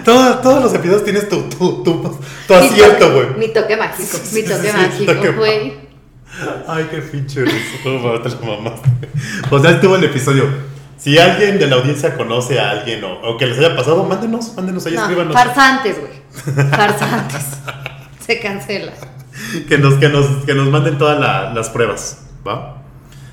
Todo- 0.04 0.38
todos 0.38 0.62
los 0.64 0.74
episodios 0.74 1.04
tienes 1.04 1.28
tu, 1.28 1.42
tu, 1.48 1.82
tu, 1.82 2.18
tu 2.46 2.54
acierto, 2.54 3.12
güey. 3.12 3.26
Mi 3.38 3.48
toque 3.48 3.76
mágico, 3.76 4.18
mi 4.32 4.42
toque 4.42 4.68
Sí, 4.70 4.76
mágico, 4.76 5.12
toque 5.14 5.30
güey. 5.30 5.88
Ay, 6.68 6.86
qué 6.90 6.98
pinche 6.98 7.40
mames, 7.84 8.22
te 8.22 8.28
la 8.28 8.36
mamaste. 8.46 8.88
O 9.50 9.58
sea, 9.58 9.70
estuvo 9.72 9.96
el 9.96 10.04
episodio. 10.04 10.44
Si 10.98 11.16
alguien 11.18 11.58
de 11.58 11.66
la 11.68 11.76
audiencia 11.76 12.14
conoce 12.16 12.58
a 12.60 12.70
alguien 12.70 13.02
o, 13.04 13.20
o 13.22 13.36
que 13.38 13.46
les 13.46 13.58
haya 13.58 13.76
pasado, 13.76 14.04
mándenos, 14.04 14.54
mándenos 14.56 14.84
ahí, 14.86 14.94
No, 14.94 15.02
escríbanos. 15.02 15.32
farsantes, 15.32 15.96
güey. 16.00 16.12
Farsantes. 16.70 17.42
Se 18.26 18.40
cancela. 18.40 18.92
Que 19.68 19.78
nos, 19.78 19.94
que 19.94 20.08
nos, 20.08 20.26
que 20.44 20.54
nos 20.54 20.68
manden 20.68 20.98
todas 20.98 21.18
la- 21.20 21.54
las 21.54 21.70
pruebas, 21.70 22.26
¿va? 22.46 22.82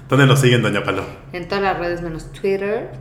¿Dónde 0.08 0.28
nos 0.28 0.39
siguen, 0.39 0.62
Doña 0.62 0.84
Palo? 0.84 1.04
En 1.34 1.47
todas 1.47 1.63
las 1.63 1.78
redes 1.80 2.01
menos 2.01 2.32
Twitter. 2.32 2.91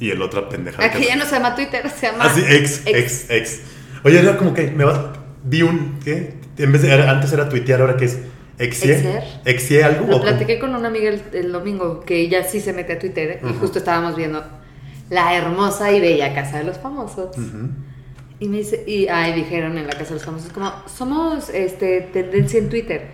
Y 0.00 0.10
el 0.10 0.22
otra 0.22 0.48
pendejada. 0.48 0.84
Aquí 0.88 1.00
que- 1.02 1.06
ya 1.08 1.16
no 1.16 1.24
se 1.26 1.32
llama 1.32 1.54
Twitter, 1.54 1.88
se 1.90 2.06
llama. 2.06 2.24
Ah, 2.24 2.32
sí, 2.34 2.42
ex, 2.48 2.82
ex, 2.86 3.30
ex. 3.30 3.60
Oye, 4.02 4.18
era 4.20 4.36
como 4.38 4.54
que 4.54 4.70
me 4.70 4.84
va. 4.84 5.12
Vi 5.44 5.62
un. 5.62 6.00
¿Qué? 6.02 6.34
En 6.56 6.72
vez 6.72 6.82
de. 6.82 6.92
antes 6.94 7.32
era 7.32 7.48
tuitear, 7.48 7.80
ahora 7.82 7.96
que 7.96 8.06
es. 8.06 8.18
Exie. 8.58 8.92
Algo. 9.82 10.06
Lo 10.06 10.20
platiqué 10.22 10.58
con 10.58 10.74
una 10.74 10.88
amiga 10.88 11.10
el, 11.10 11.22
el 11.32 11.52
domingo 11.52 12.00
que 12.00 12.18
ella 12.20 12.44
sí 12.44 12.60
se 12.60 12.72
mete 12.72 12.92
a 12.94 12.98
Twitter 12.98 13.40
y 13.48 13.52
justo 13.54 13.78
estábamos 13.78 14.16
viendo 14.16 14.42
la 15.10 15.34
hermosa 15.36 15.92
y 15.92 16.00
bella 16.00 16.34
Casa 16.34 16.58
de 16.58 16.64
los 16.64 16.78
Famosos. 16.78 17.36
Y 18.40 18.48
me 18.48 18.58
dice, 18.58 18.82
y 18.86 19.06
ay, 19.08 19.32
dijeron 19.32 19.78
en 19.78 19.86
la 19.86 19.92
Casa 19.92 20.06
de 20.10 20.14
los 20.14 20.24
Famosos, 20.24 20.52
como, 20.52 20.72
somos 20.86 21.48
este, 21.50 22.00
tendencia 22.12 22.58
en 22.58 22.68
Twitter. 22.68 23.08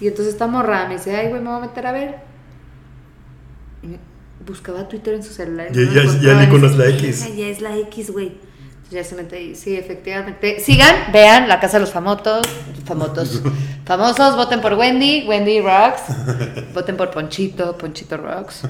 Y 0.00 0.06
entonces 0.08 0.34
esta 0.34 0.46
morra 0.46 0.86
me 0.88 0.94
dice, 0.94 1.14
ay, 1.16 1.28
güey, 1.28 1.40
me 1.42 1.48
voy 1.48 1.58
a 1.58 1.60
meter 1.62 1.86
a 1.86 1.92
ver. 1.92 2.14
Y 3.82 3.86
me- 3.88 3.98
buscaba 4.46 4.88
Twitter 4.88 5.14
en 5.14 5.22
su 5.22 5.32
celular. 5.32 5.68
Ya- 5.72 6.02
no 6.04 6.22
ya- 6.22 6.42
es 6.44 6.76
la 6.76 6.84
X. 6.94 7.20
"Verga, 7.22 7.36
Ya 7.36 7.46
es 7.48 7.60
la 7.60 7.76
X, 7.78 8.10
güey. 8.10 8.32
Entonces 8.90 9.08
ya 9.08 9.16
se 9.16 9.22
mete 9.22 9.40
y 9.40 9.54
sí, 9.54 9.76
efectivamente. 9.76 10.58
Sigan, 10.58 11.12
vean 11.12 11.48
la 11.48 11.60
Casa 11.60 11.76
de 11.76 11.82
los 11.82 11.92
Famosos. 11.92 12.44
Famosos. 12.84 13.40
Famosos, 13.84 14.34
voten 14.34 14.60
por 14.60 14.74
Wendy. 14.74 15.26
Wendy 15.28 15.60
rocks. 15.60 16.02
Voten 16.74 16.96
por 16.96 17.10
Ponchito. 17.10 17.78
Ponchito 17.78 18.16
rocks. 18.16 18.62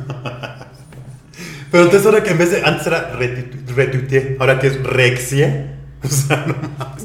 Pero 1.71 1.85
entonces 1.85 2.05
ahora 2.05 2.23
que 2.23 2.33
en 2.33 2.39
vez 2.39 2.51
de. 2.51 2.63
Antes 2.63 2.87
era 2.87 3.19
retu- 3.19 3.67
retuiteé, 3.75 4.37
ahora 4.39 4.59
que 4.59 4.67
es 4.67 4.83
rexie. 4.83 5.79
O 6.03 6.09
sea, 6.09 6.47
no 6.47 6.55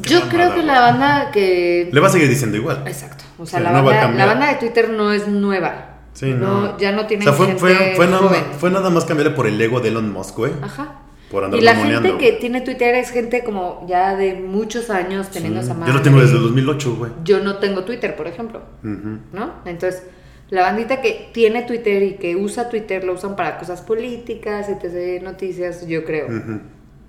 Yo 0.04 0.20
mamada, 0.22 0.30
creo 0.30 0.56
que 0.56 0.64
la 0.64 0.80
banda 0.80 1.32
que... 1.34 1.90
Le 1.92 2.00
va 2.00 2.08
a 2.08 2.10
seguir 2.10 2.30
diciendo 2.30 2.56
igual. 2.56 2.82
Exacto. 2.88 3.26
O 3.38 3.46
sea, 3.46 3.60
Sí, 3.60 3.66
la, 3.66 3.72
no 3.74 3.84
banda, 3.84 4.08
la 4.14 4.26
banda 4.26 4.48
de 4.48 4.56
Twitter 4.56 4.90
no 4.90 5.12
es 5.12 5.28
nueva. 5.28 5.98
Sí, 6.14 6.28
no. 6.28 6.78
Ya 6.78 6.94
no 6.94 7.06
tiene 7.06 7.28
O 7.28 7.28
sea, 7.28 7.34
fue, 7.34 7.58
fue, 7.58 7.94
fue, 7.98 8.08
nada, 8.08 8.30
fue 8.58 8.72
nada 8.72 8.90
más 8.90 9.04
cambiarle 9.04 9.36
por 9.36 9.48
el 9.48 9.60
ego 9.62 9.82
de 9.82 9.90
Elon 9.90 10.14
Musk, 10.14 10.38
güey. 10.38 10.54
Ajá. 10.62 11.02
Por 11.32 11.44
andar 11.44 11.60
Y 11.60 11.64
la 11.64 11.76
gente 11.76 12.18
que 12.18 12.34
tiene 12.34 12.62
Twitter 12.62 12.94
es 12.96 13.10
gente 13.12 13.44
como 13.44 13.86
ya 13.88 14.16
de 14.16 14.36
muchos 14.36 14.90
años 14.90 15.30
teniendo 15.32 15.60
Sí. 15.62 15.66
esa 15.66 15.74
Yo 15.74 15.80
madre. 15.80 15.94
lo 15.94 16.02
tengo 16.02 16.20
desde 16.22 16.36
el 16.38 16.44
2008, 16.44 16.96
güey. 16.96 17.12
Yo 17.24 17.40
no 17.44 17.58
tengo 17.58 17.84
Twitter, 17.84 18.16
por 18.16 18.28
ejemplo, 18.28 18.62
Ujú. 18.84 19.20
¿no? 19.34 19.54
Entonces, 19.66 20.04
la 20.50 20.62
bandita 20.62 21.02
que 21.02 21.30
tiene 21.34 21.64
Twitter 21.64 22.04
y 22.04 22.14
que 22.18 22.36
usa 22.36 22.70
Twitter 22.70 23.04
lo 23.04 23.14
usan 23.14 23.36
para 23.36 23.58
cosas 23.58 23.82
políticas, 23.82 24.70
etc., 24.70 25.22
noticias, 25.24 25.88
yo 25.88 26.06
creo. 26.06 26.28
Ujú. 26.28 26.60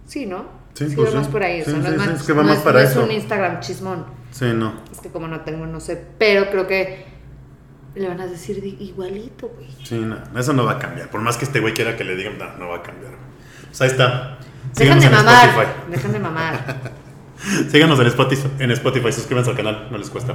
Sí, 0.07 0.25
¿no? 0.27 0.47
Sí, 0.73 0.89
Sí, 0.91 0.97
pues 0.97 1.09
va 1.09 1.13
sí. 1.13 1.17
más 1.19 1.29
por 1.29 1.43
ahí. 1.43 1.63
Sí, 1.65 1.71
no 1.73 1.87
es 1.89 1.97
más, 1.97 2.21
es 2.21 2.23
que 2.27 2.33
va 2.33 2.43
no 2.43 2.49
más 2.49 2.59
es- 2.59 2.65
para 2.65 2.83
no 2.83 2.89
es 2.89 2.97
un 2.97 3.11
Instagram 3.11 3.61
chismón. 3.61 4.05
Sí, 4.31 4.47
no. 4.55 4.75
Es 4.93 5.01
que 5.01 5.09
como 5.11 5.29
no 5.29 5.41
tengo, 5.43 5.67
no 5.67 5.81
sé. 5.81 6.03
Pero 6.19 6.51
creo 6.51 6.67
que 6.67 7.05
le 7.95 8.09
van 8.09 8.21
a 8.21 8.27
decir 8.27 8.63
igualito, 8.81 9.49
güey. 9.49 9.69
Sí, 9.85 9.99
no. 9.99 10.19
Eso 10.39 10.53
no 10.53 10.65
va 10.65 10.73
a 10.73 10.79
cambiar. 10.79 11.11
Por 11.11 11.21
más 11.23 11.37
que 11.39 11.45
este 11.47 11.61
güey 11.61 11.73
quiera 11.75 11.97
que 11.97 12.05
le 12.05 12.15
digan, 12.17 12.37
no, 12.39 12.57
no 12.59 12.69
va 12.69 12.77
a 12.77 12.83
cambiar. 12.83 13.13
Pues 13.77 13.93
ahí 13.93 13.95
está. 13.95 14.39
Dejan 14.75 15.01
Síganos 15.01 15.05
de 15.05 15.11
mamar. 15.11 15.49
Spotify. 15.49 15.91
Dejan 15.91 16.13
de 16.13 16.19
mamar. 16.19 16.77
Síganos 17.71 18.01
en 18.01 18.07
Spotify, 18.07 18.49
en 18.59 18.71
Spotify. 18.71 19.13
Suscríbanse 19.13 19.51
al 19.51 19.57
canal, 19.57 19.89
no 19.91 19.99
les 19.99 20.09
cuesta. 20.09 20.35